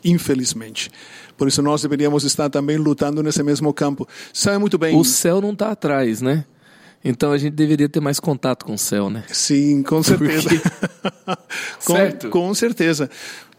infelizmente. 0.04 0.90
Por 1.36 1.48
isso 1.48 1.62
nós 1.62 1.82
deveríamos 1.82 2.24
estar 2.24 2.50
também 2.50 2.76
lutando 2.76 3.22
nesse 3.22 3.42
mesmo 3.42 3.72
campo. 3.72 4.06
Sabe 4.32 4.58
muito 4.58 4.78
bem. 4.78 4.96
O 4.96 5.04
céu 5.04 5.40
não 5.40 5.52
está 5.52 5.70
atrás, 5.70 6.20
né? 6.20 6.44
Então 7.04 7.30
a 7.30 7.38
gente 7.38 7.54
deveria 7.54 7.88
ter 7.88 8.00
mais 8.00 8.18
contato 8.18 8.64
com 8.64 8.74
o 8.74 8.78
céu, 8.78 9.08
né? 9.08 9.24
Sim, 9.28 9.82
com 9.82 10.02
certeza. 10.02 10.48
Com, 11.84 11.94
certo. 11.94 12.28
com 12.28 12.54
certeza. 12.54 13.08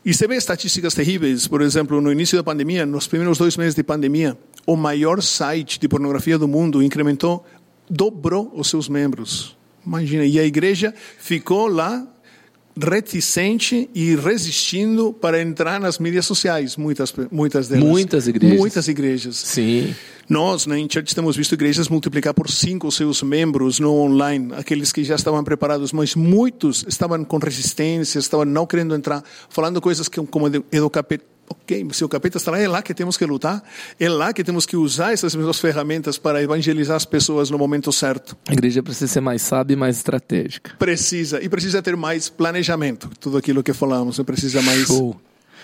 E 0.04 0.14
você 0.14 0.28
vê 0.28 0.36
estatísticas 0.36 0.94
terríveis, 0.94 1.48
por 1.48 1.62
exemplo, 1.62 2.00
no 2.02 2.12
início 2.12 2.38
da 2.38 2.44
pandemia, 2.44 2.86
nos 2.86 3.08
primeiros 3.08 3.38
dois 3.38 3.58
meses 3.58 3.76
de 3.76 3.84
pandemia, 3.84 4.38
o 4.66 4.76
maior 4.76 5.22
site 5.22 5.80
de 5.80 5.88
pornografia 5.88 6.38
do 6.38 6.48
mundo 6.48 6.82
incrementou, 6.82 7.46
dobrou 7.90 8.52
os 8.56 8.70
seus 8.70 8.88
membros. 8.88 9.58
Imagina, 9.86 10.26
e 10.26 10.40
a 10.40 10.44
igreja 10.44 10.94
ficou 11.18 11.68
lá 11.68 12.08
reticente 12.82 13.90
e 13.94 14.16
resistindo 14.16 15.14
para 15.14 15.42
entrar 15.42 15.80
nas 15.80 16.00
mídias 16.00 16.26
sociais, 16.26 16.78
muitas, 16.78 17.14
muitas 17.32 17.68
delas. 17.68 17.84
Muitas 17.84 18.28
igrejas. 18.28 18.60
Muitas 18.60 18.88
igrejas. 18.88 19.36
Sim. 19.36 19.96
Nós, 20.28 20.68
na 20.68 20.76
Church, 20.78 21.16
temos 21.16 21.36
visto 21.36 21.54
igrejas 21.54 21.90
multiplicar 21.90 22.34
por 22.34 22.50
cinco 22.50 22.88
os 22.88 22.96
seus 22.96 23.24
membros 23.24 23.80
no 23.80 23.92
online, 23.94 24.54
aqueles 24.54 24.92
que 24.92 25.04
já 25.04 25.16
estavam 25.16 25.44
preparados, 25.44 25.92
mas 25.92 26.14
muitos 26.16 26.86
estavam 26.88 27.24
com 27.26 27.38
resistência, 27.38 28.20
estavam 28.20 28.46
não 28.46 28.66
querendo 28.66 28.94
entrar, 28.94 29.24
falando 29.50 29.82
coisas 29.82 30.08
que, 30.08 30.24
como 30.28 30.48
capeta 30.90 31.26
ok, 31.50 31.88
se 31.92 32.06
o 32.06 32.10
capeta 32.10 32.38
está 32.38 32.52
lá, 32.52 32.60
é 32.60 32.68
lá 32.68 32.82
que 32.82 32.94
temos 32.94 33.18
que 33.18 33.26
lutar, 33.26 33.64
é 34.00 34.08
lá 34.08 34.32
que 34.32 34.44
temos 34.44 34.66
que 34.66 34.78
usar 34.78 35.12
essas 35.14 35.36
mesmas 35.36 35.60
ferramentas 35.60 36.18
para 36.18 36.42
evangelizar 36.42 36.96
as 36.96 37.06
pessoas 37.06 37.50
no 37.50 37.58
momento 37.58 37.92
certo. 37.92 38.38
A 38.48 38.54
igreja 38.54 38.84
precisa 38.84 39.08
ser 39.12 39.22
mais 39.22 39.42
sábia 39.42 39.74
e 39.74 39.78
mais 39.78 39.98
estratégica. 39.98 40.76
Precisa, 40.78 41.44
e 41.44 41.50
precisa 41.50 41.82
ter 41.82 41.96
mais 41.98 42.30
planejamento, 42.30 43.10
tudo 43.20 43.38
aquilo 43.38 43.64
que 43.64 43.74
falamos, 43.74 44.20
precisa 44.20 44.62
mais 44.62 44.86
Show. 44.86 45.20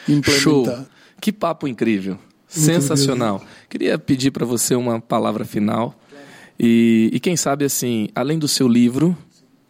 implementar. 0.08 0.76
Show. 0.76 0.86
Que 1.22 1.32
papo 1.32 1.68
incrível, 1.68 2.18
sensacional. 2.48 3.44
Queria 3.70 3.98
pedir 3.98 4.32
para 4.32 4.46
você 4.46 4.76
uma 4.76 5.00
palavra 5.00 5.46
final. 5.46 5.96
E, 6.60 7.10
e 7.12 7.20
quem 7.20 7.36
sabe, 7.36 7.66
assim, 7.66 8.10
além 8.16 8.40
do 8.40 8.48
seu 8.48 8.68
livro, 8.68 9.18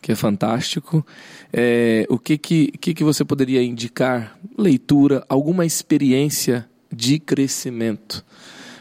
que 0.06 0.12
é 0.12 0.16
fantástico. 0.16 1.04
É, 1.52 2.06
o 2.12 2.20
que, 2.20 2.38
que, 2.38 2.68
que, 2.80 2.94
que 2.94 3.04
você 3.04 3.26
poderia 3.26 3.64
indicar? 3.64 4.38
Leitura, 4.56 5.26
alguma 5.28 5.66
experiência 5.66 6.70
de 6.94 7.18
crescimento 7.18 8.24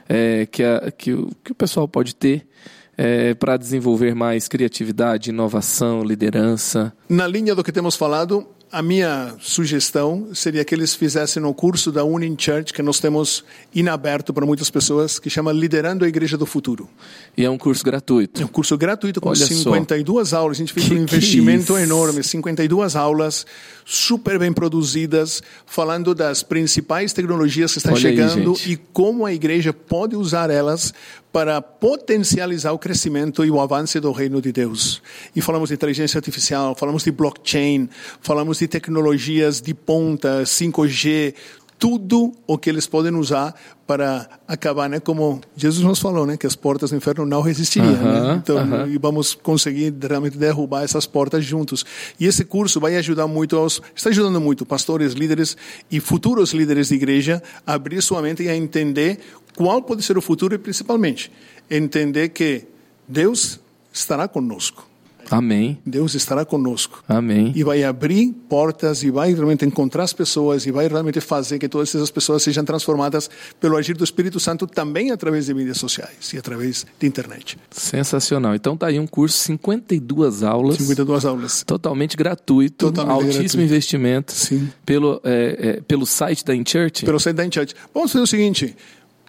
é, 0.06 0.44
que, 0.44 0.62
a, 0.62 0.90
que, 0.90 1.14
o, 1.14 1.30
que 1.42 1.52
o 1.52 1.54
pessoal 1.54 1.88
pode 1.88 2.14
ter 2.14 2.46
é, 2.94 3.32
para 3.32 3.56
desenvolver 3.56 4.14
mais 4.14 4.48
criatividade, 4.48 5.30
inovação, 5.30 6.04
liderança? 6.04 6.92
Na 7.08 7.26
linha 7.26 7.54
do 7.54 7.64
que 7.64 7.72
temos 7.72 7.96
falado, 7.96 8.46
a 8.74 8.82
minha 8.82 9.36
sugestão 9.40 10.30
seria 10.34 10.64
que 10.64 10.74
eles 10.74 10.96
fizessem 10.96 11.40
o 11.44 11.54
curso 11.54 11.92
da 11.92 12.02
Union 12.02 12.34
Church, 12.36 12.72
que 12.72 12.82
nós 12.82 12.98
temos 12.98 13.44
inaberto 13.72 14.34
para 14.34 14.44
muitas 14.44 14.68
pessoas, 14.68 15.20
que 15.20 15.30
chama 15.30 15.52
Liderando 15.52 16.04
a 16.04 16.08
Igreja 16.08 16.36
do 16.36 16.44
Futuro. 16.44 16.90
E 17.36 17.44
é 17.44 17.48
um 17.48 17.56
curso 17.56 17.84
gratuito? 17.84 18.42
É 18.42 18.44
um 18.44 18.48
curso 18.48 18.76
gratuito 18.76 19.20
com 19.20 19.28
Olha 19.28 19.46
52 19.46 20.28
só. 20.28 20.38
aulas. 20.38 20.56
A 20.56 20.58
gente 20.58 20.72
fez 20.72 20.88
que 20.88 20.94
um 20.94 20.98
investimento 20.98 21.78
enorme, 21.78 22.24
52 22.24 22.96
aulas, 22.96 23.46
super 23.84 24.40
bem 24.40 24.52
produzidas, 24.52 25.40
falando 25.64 26.12
das 26.12 26.42
principais 26.42 27.12
tecnologias 27.12 27.70
que 27.70 27.78
estão 27.78 27.92
Olha 27.92 28.02
chegando 28.02 28.56
aí, 28.58 28.72
e 28.72 28.76
como 28.76 29.24
a 29.24 29.32
igreja 29.32 29.72
pode 29.72 30.16
usar 30.16 30.50
elas 30.50 30.92
para 31.34 31.60
potencializar 31.60 32.70
o 32.70 32.78
crescimento 32.78 33.44
e 33.44 33.50
o 33.50 33.60
avanço 33.60 34.00
do 34.00 34.12
reino 34.12 34.40
de 34.40 34.52
Deus. 34.52 35.02
E 35.34 35.40
falamos 35.40 35.68
de 35.68 35.74
inteligência 35.74 36.16
artificial, 36.16 36.76
falamos 36.76 37.02
de 37.02 37.10
blockchain, 37.10 37.90
falamos 38.20 38.60
de 38.60 38.68
tecnologias 38.68 39.60
de 39.60 39.74
ponta, 39.74 40.44
5G, 40.44 41.34
tudo 41.78 42.32
o 42.46 42.56
que 42.56 42.70
eles 42.70 42.86
podem 42.86 43.14
usar 43.14 43.54
para 43.86 44.28
acabar, 44.48 44.88
né? 44.88 45.00
Como 45.00 45.40
Jesus 45.56 45.84
nos 45.84 45.98
falou, 45.98 46.24
né? 46.24 46.36
Que 46.36 46.46
as 46.46 46.56
portas 46.56 46.90
do 46.90 46.96
inferno 46.96 47.26
não 47.26 47.42
resistiriam, 47.42 47.92
uh 47.92 47.98
-huh, 47.98 48.28
né? 48.28 48.34
Então, 48.42 48.56
uh 48.56 48.66
-huh. 48.66 48.90
e 48.90 48.98
vamos 48.98 49.34
conseguir 49.34 49.94
realmente 50.00 50.38
derrubar 50.38 50.82
essas 50.82 51.06
portas 51.06 51.44
juntos. 51.44 51.84
E 52.18 52.26
esse 52.26 52.44
curso 52.44 52.80
vai 52.80 52.96
ajudar 52.96 53.26
muito 53.26 53.56
aos, 53.56 53.82
está 53.94 54.10
ajudando 54.10 54.40
muito 54.40 54.64
pastores, 54.64 55.12
líderes 55.12 55.56
e 55.90 56.00
futuros 56.00 56.52
líderes 56.52 56.88
de 56.88 56.94
igreja 56.94 57.42
a 57.66 57.74
abrir 57.74 58.00
sua 58.02 58.22
mente 58.22 58.42
e 58.42 58.48
a 58.48 58.56
entender 58.56 59.18
qual 59.56 59.82
pode 59.82 60.02
ser 60.02 60.16
o 60.16 60.22
futuro 60.22 60.54
e 60.54 60.58
principalmente 60.58 61.30
entender 61.70 62.30
que 62.30 62.66
Deus 63.06 63.60
estará 63.92 64.26
conosco. 64.26 64.93
Amém. 65.30 65.78
Deus 65.84 66.14
estará 66.14 66.44
conosco. 66.44 67.02
Amém. 67.08 67.52
E 67.54 67.62
vai 67.62 67.82
abrir 67.84 68.32
portas 68.48 69.02
e 69.02 69.10
vai 69.10 69.32
realmente 69.32 69.64
encontrar 69.64 70.04
as 70.04 70.12
pessoas 70.12 70.66
e 70.66 70.70
vai 70.70 70.88
realmente 70.88 71.20
fazer 71.20 71.58
que 71.58 71.68
todas 71.68 71.94
essas 71.94 72.10
pessoas 72.10 72.42
sejam 72.42 72.64
transformadas 72.64 73.30
pelo 73.60 73.76
agir 73.76 73.96
do 73.96 74.04
Espírito 74.04 74.38
Santo 74.38 74.66
também 74.66 75.10
através 75.10 75.46
de 75.46 75.54
mídias 75.54 75.78
sociais 75.78 76.32
e 76.32 76.38
através 76.38 76.86
de 76.98 77.06
internet. 77.06 77.58
Sensacional. 77.70 78.54
Então 78.54 78.76
tá 78.76 78.88
aí 78.88 78.98
um 78.98 79.06
curso 79.06 79.36
52 79.38 80.42
aulas. 80.42 80.76
52 80.78 81.24
aulas. 81.24 81.62
Totalmente 81.64 82.16
gratuito, 82.16 82.86
totalmente 82.86 83.12
altíssimo 83.12 83.40
gratuito. 83.40 83.62
investimento. 83.62 84.32
Sim. 84.32 84.68
Pelo 84.84 85.20
é, 85.24 85.56
é, 85.58 85.80
pelo 85.80 86.06
site 86.06 86.44
da 86.44 86.54
InChurch. 86.54 87.04
Pelo 87.04 87.18
site 87.18 87.36
da 87.36 87.44
InChurch. 87.44 87.74
Vamos 87.92 88.12
fazer 88.12 88.22
o 88.22 88.26
seguinte, 88.26 88.76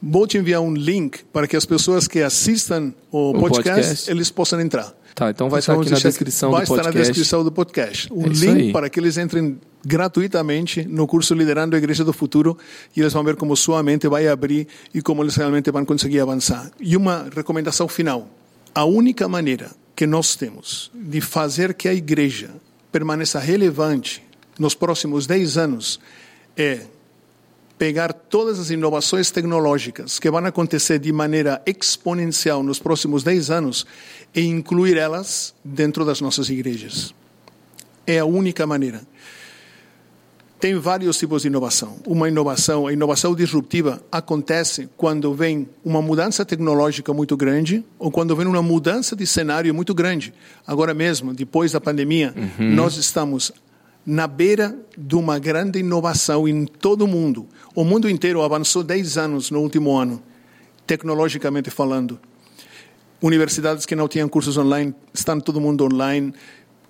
Vou 0.01 0.27
te 0.27 0.37
enviar 0.37 0.61
um 0.61 0.73
link 0.73 1.23
para 1.31 1.47
que 1.47 1.55
as 1.55 1.65
pessoas 1.65 2.07
que 2.07 2.21
assistam 2.21 2.93
o, 3.11 3.29
o 3.29 3.39
podcast, 3.39 3.71
podcast, 3.71 4.11
eles 4.11 4.29
possam 4.29 4.59
entrar. 4.59 4.93
Tá, 5.16 5.30
então 5.30 5.49
vai 5.49 5.59
estar 5.59 5.80
aqui 5.80 5.89
na 5.89 5.97
descrição 5.97 6.51
do 6.51 6.57
podcast. 6.57 6.70
Vai 6.76 6.80
estar 6.80 6.91
na 6.91 7.03
descrição 7.03 7.43
do 7.45 7.51
podcast. 7.51 8.13
Um 8.13 8.26
é 8.26 8.28
link 8.28 8.74
para 8.74 8.89
que 8.89 8.99
eles 8.99 9.18
entrem 9.18 9.57
gratuitamente 9.86 10.84
no 10.84 11.07
curso 11.07 11.34
Liderando 11.34 11.74
a 11.74 11.80
Igreja 11.80 12.03
do 12.03 12.11
Futuro 12.11 12.57
e 12.93 12.99
eles 12.99 13.13
vão 13.13 13.24
ver 13.24 13.38
como 13.38 13.55
sua 13.55 13.82
mente 13.82 14.09
vai 14.09 14.28
abrir 14.28 14.68
e 14.93 15.01
como 15.01 15.24
eles 15.24 15.38
realmente 15.38 15.72
vão 15.72 15.86
conseguir 15.86 16.20
avançar. 16.20 16.70
E 16.82 16.97
uma 16.97 17.30
recomendação 17.34 17.88
final. 17.88 18.28
A 18.74 18.84
única 18.84 19.26
maneira 19.30 19.72
que 19.95 20.05
nós 20.05 20.36
temos 20.36 20.91
de 20.93 21.22
fazer 21.22 21.74
que 21.74 21.88
a 21.88 21.93
igreja 21.93 22.49
permaneça 22.91 23.39
relevante 23.39 24.22
nos 24.59 24.76
próximos 24.76 25.26
10 25.26 25.57
anos 25.57 25.97
é 26.57 26.82
pegar 27.78 28.13
todas 28.13 28.59
as 28.59 28.69
inovações 28.69 29.32
tecnológicas 29.32 30.19
que 30.19 30.32
vão 30.32 30.45
acontecer 30.45 30.99
de 30.99 31.11
maneira 31.11 31.61
exponencial 31.65 32.63
nos 32.63 32.80
próximos 32.80 33.23
10 33.23 33.49
anos 33.49 33.86
e 34.34 34.45
incluir 34.45 34.97
elas 34.97 35.53
dentro 35.63 36.05
das 36.05 36.21
nossas 36.21 36.49
igrejas. 36.49 37.13
É 38.07 38.19
a 38.19 38.26
única 38.26 38.65
maneira. 38.65 39.01
Tem 40.57 40.73
vários 40.80 41.17
tipos 41.17 41.41
de 41.41 41.49
inovação. 41.49 41.97
Uma 42.07 42.30
inovação, 42.30 42.88
a 42.88 42.93
inovação 42.93 43.36
disruptiva 43.36 44.01
acontece 44.11 44.89
quando 44.95 45.34
vem 45.34 45.67
uma 45.84 46.01
mudança 46.01 46.45
tecnológica 46.45 47.13
muito 47.13 47.36
grande 47.36 47.84
ou 47.99 48.09
quando 48.09 48.36
vem 48.36 48.47
uma 48.47 48.63
mudança 48.63 49.15
de 49.15 49.28
cenário 49.28 49.73
muito 49.76 49.93
grande. 49.93 50.34
Agora 50.65 50.93
mesmo, 50.93 51.34
depois 51.34 51.73
da 51.73 51.82
pandemia, 51.82 52.34
uhum. 52.36 52.73
nós 52.73 52.95
estamos 52.95 53.51
na 54.05 54.28
beira 54.28 54.78
de 54.97 55.15
uma 55.15 55.39
grande 55.39 55.80
inovação 55.80 56.47
em 56.47 56.65
todo 56.65 57.03
o 57.03 57.07
mundo. 57.07 57.47
O 57.76 57.84
mundo 57.84 58.09
inteiro 58.09 58.41
avançou 58.41 58.82
10 58.82 59.17
anos 59.17 59.51
no 59.51 59.59
último 59.59 59.97
ano, 59.97 60.23
tecnologicamente 60.88 61.69
falando. 61.69 62.17
Universidades 63.21 63.86
que 63.86 63.97
não 63.97 64.07
tinham 64.07 64.30
cursos 64.30 64.55
online, 64.55 64.95
estão 65.13 65.41
todo 65.41 65.59
mundo 65.59 65.84
online. 65.84 66.34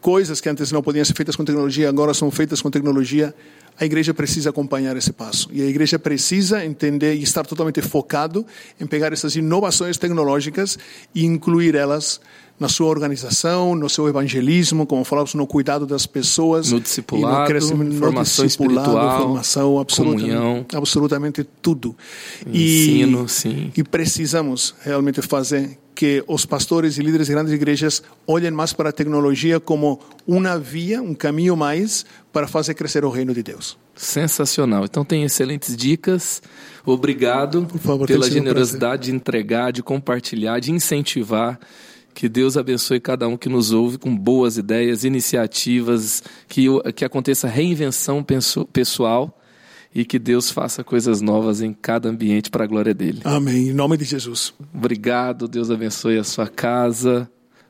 Coisas 0.05 0.39
que 0.39 0.47
antes 0.47 0.71
não 0.71 0.83
podiam 0.83 1.03
ser 1.03 1.15
feitas 1.15 1.35
com 1.35 1.43
tecnologia, 1.43 1.89
agora 1.89 2.13
são 2.13 2.29
feitas 2.29 2.61
com 2.61 2.69
tecnologia. 2.69 3.33
A 3.75 3.85
igreja 3.85 4.13
precisa 4.13 4.51
acompanhar 4.51 4.95
esse 4.95 5.11
passo. 5.11 5.49
E 5.51 5.63
a 5.63 5.65
igreja 5.65 5.97
precisa 5.97 6.63
entender 6.63 7.15
e 7.15 7.23
estar 7.23 7.43
totalmente 7.43 7.81
focado 7.81 8.45
em 8.79 8.85
pegar 8.85 9.11
essas 9.11 9.35
inovações 9.35 9.97
tecnológicas 9.97 10.77
e 11.15 11.25
incluir 11.25 11.73
elas 11.73 12.21
na 12.59 12.69
sua 12.69 12.85
organização, 12.85 13.73
no 13.73 13.89
seu 13.89 14.07
evangelismo, 14.07 14.85
como 14.85 15.03
falamos, 15.03 15.33
no 15.33 15.47
cuidado 15.47 15.87
das 15.87 16.05
pessoas, 16.05 16.71
no 16.71 16.79
discipulado, 16.79 17.39
no 17.39 17.47
crescimento, 17.47 17.95
formação 17.95 18.43
no 18.43 18.47
discipulado, 18.47 18.89
espiritual, 18.89 19.21
formação, 19.23 19.79
absolutamente, 19.79 20.29
comunhão, 20.29 20.65
absolutamente 20.71 21.43
tudo. 21.63 21.95
Ensino, 22.45 23.25
e, 23.25 23.29
sim. 23.29 23.71
E 23.75 23.83
precisamos 23.83 24.75
realmente 24.83 25.19
fazer 25.23 25.79
que 25.95 26.23
os 26.27 26.45
pastores 26.45 26.97
e 26.97 27.01
líderes 27.01 27.27
de 27.27 27.33
grandes 27.33 27.53
igrejas 27.53 28.03
olhem 28.27 28.51
mais 28.51 28.73
para 28.73 28.89
a 28.89 28.91
tecnologia 28.91 29.59
como 29.59 29.99
uma 30.27 30.59
via, 30.59 31.01
um 31.01 31.15
caminho 31.15 31.55
mais 31.55 32.05
para 32.33 32.47
fazer 32.47 32.73
crescer 32.73 33.05
o 33.05 33.09
reino 33.09 33.33
de 33.33 33.41
Deus. 33.41 33.77
Sensacional. 33.95 34.83
Então 34.83 35.05
tem 35.05 35.23
excelentes 35.23 35.75
dicas. 35.75 36.43
Obrigado 36.85 37.65
favor, 37.79 38.05
pela 38.05 38.25
sido 38.25 38.33
um 38.33 38.35
generosidade 38.35 39.03
de 39.03 39.15
entregar, 39.15 39.71
de 39.71 39.81
compartilhar, 39.81 40.59
de 40.59 40.71
incentivar. 40.71 41.57
Que 42.13 42.29
Deus 42.29 42.57
abençoe 42.57 42.99
cada 42.99 43.27
um 43.27 43.37
que 43.37 43.49
nos 43.49 43.71
ouve 43.71 43.97
com 43.97 44.15
boas 44.15 44.57
ideias, 44.57 45.03
iniciativas, 45.03 46.23
que, 46.47 46.67
que 46.93 47.03
aconteça 47.03 47.47
reinvenção 47.47 48.25
pessoal 48.71 49.37
e 49.95 50.03
que 50.03 50.19
Deus 50.19 50.51
faça 50.51 50.83
coisas 50.83 51.21
novas 51.21 51.61
em 51.61 51.71
cada 51.71 52.09
ambiente 52.09 52.49
para 52.51 52.65
a 52.65 52.67
glória 52.67 52.93
dele. 52.93 53.21
Amém. 53.23 53.69
Em 53.69 53.73
nome 53.73 53.95
de 53.95 54.03
Jesus. 54.03 54.53
Obrigado, 54.73 55.47
Deus 55.47 55.71
abençoe 55.71 56.17
a 56.19 56.23
sua 56.25 56.47
casa. 56.47 57.29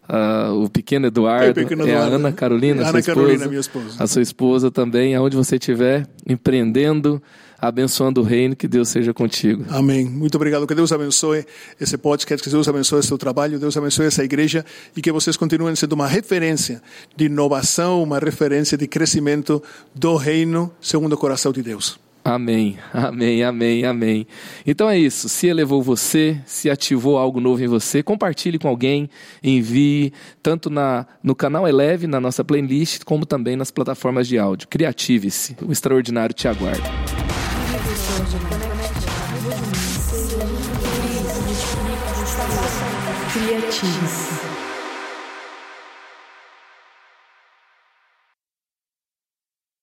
ah, 0.09 0.51
o 0.53 0.67
pequeno 0.69 1.05
Eduardo, 1.07 1.45
É, 1.45 1.51
o 1.51 1.53
pequeno 1.53 1.83
é 1.83 1.91
a 1.91 1.93
Eduardo. 1.93 2.15
Ana 2.15 2.31
Carolina, 2.31 2.81
Ana 2.81 2.89
sua 2.91 2.99
esposa, 2.99 3.15
Carolina, 3.21 3.47
minha 3.47 3.59
esposa. 3.59 4.03
a 4.03 4.07
sua 4.07 4.21
esposa 4.23 4.71
também, 4.71 5.13
aonde 5.15 5.35
você 5.37 5.55
estiver 5.55 6.07
empreendendo, 6.27 7.21
abençoando 7.59 8.21
o 8.21 8.23
reino, 8.23 8.55
que 8.55 8.67
Deus 8.67 8.89
seja 8.89 9.13
contigo. 9.13 9.65
Amém. 9.69 10.05
Muito 10.05 10.35
obrigado. 10.35 10.67
Que 10.67 10.75
Deus 10.75 10.91
abençoe 10.91 11.45
esse 11.81 11.97
podcast, 11.97 12.43
que 12.43 12.49
Deus 12.51 12.67
abençoe 12.67 13.01
seu 13.01 13.17
trabalho, 13.17 13.57
Deus 13.59 13.75
abençoe 13.77 14.05
essa 14.07 14.23
igreja 14.23 14.63
e 14.95 15.01
que 15.01 15.11
vocês 15.11 15.35
continuem 15.37 15.75
sendo 15.75 15.93
uma 15.93 16.07
referência 16.07 16.81
de 17.15 17.25
inovação, 17.25 18.03
uma 18.03 18.19
referência 18.19 18.77
de 18.77 18.87
crescimento 18.87 19.61
do 19.95 20.15
reino 20.15 20.71
segundo 20.81 21.13
o 21.13 21.17
coração 21.17 21.51
de 21.51 21.63
Deus. 21.63 21.99
Amém, 22.27 22.79
amém, 22.91 23.43
amém, 23.43 23.85
amém. 23.85 24.27
Então 24.65 24.89
é 24.89 24.97
isso. 24.97 25.29
Se 25.29 25.45
elevou 25.45 25.83
você, 25.83 26.41
se 26.43 26.71
ativou 26.71 27.19
algo 27.19 27.39
novo 27.39 27.63
em 27.63 27.67
você, 27.67 28.01
compartilhe 28.01 28.57
com 28.57 28.67
alguém, 28.67 29.07
envie 29.43 30.11
tanto 30.41 30.71
na, 30.71 31.05
no 31.21 31.35
canal 31.35 31.67
Eleve, 31.67 32.07
na 32.07 32.19
nossa 32.19 32.43
playlist, 32.43 33.03
como 33.03 33.27
também 33.27 33.55
nas 33.55 33.69
plataformas 33.69 34.27
de 34.27 34.39
áudio. 34.39 34.67
Criative-se. 34.67 35.55
O 35.61 35.71
extraordinário 35.71 36.33
te 36.33 36.47
aguarda. 36.47 37.24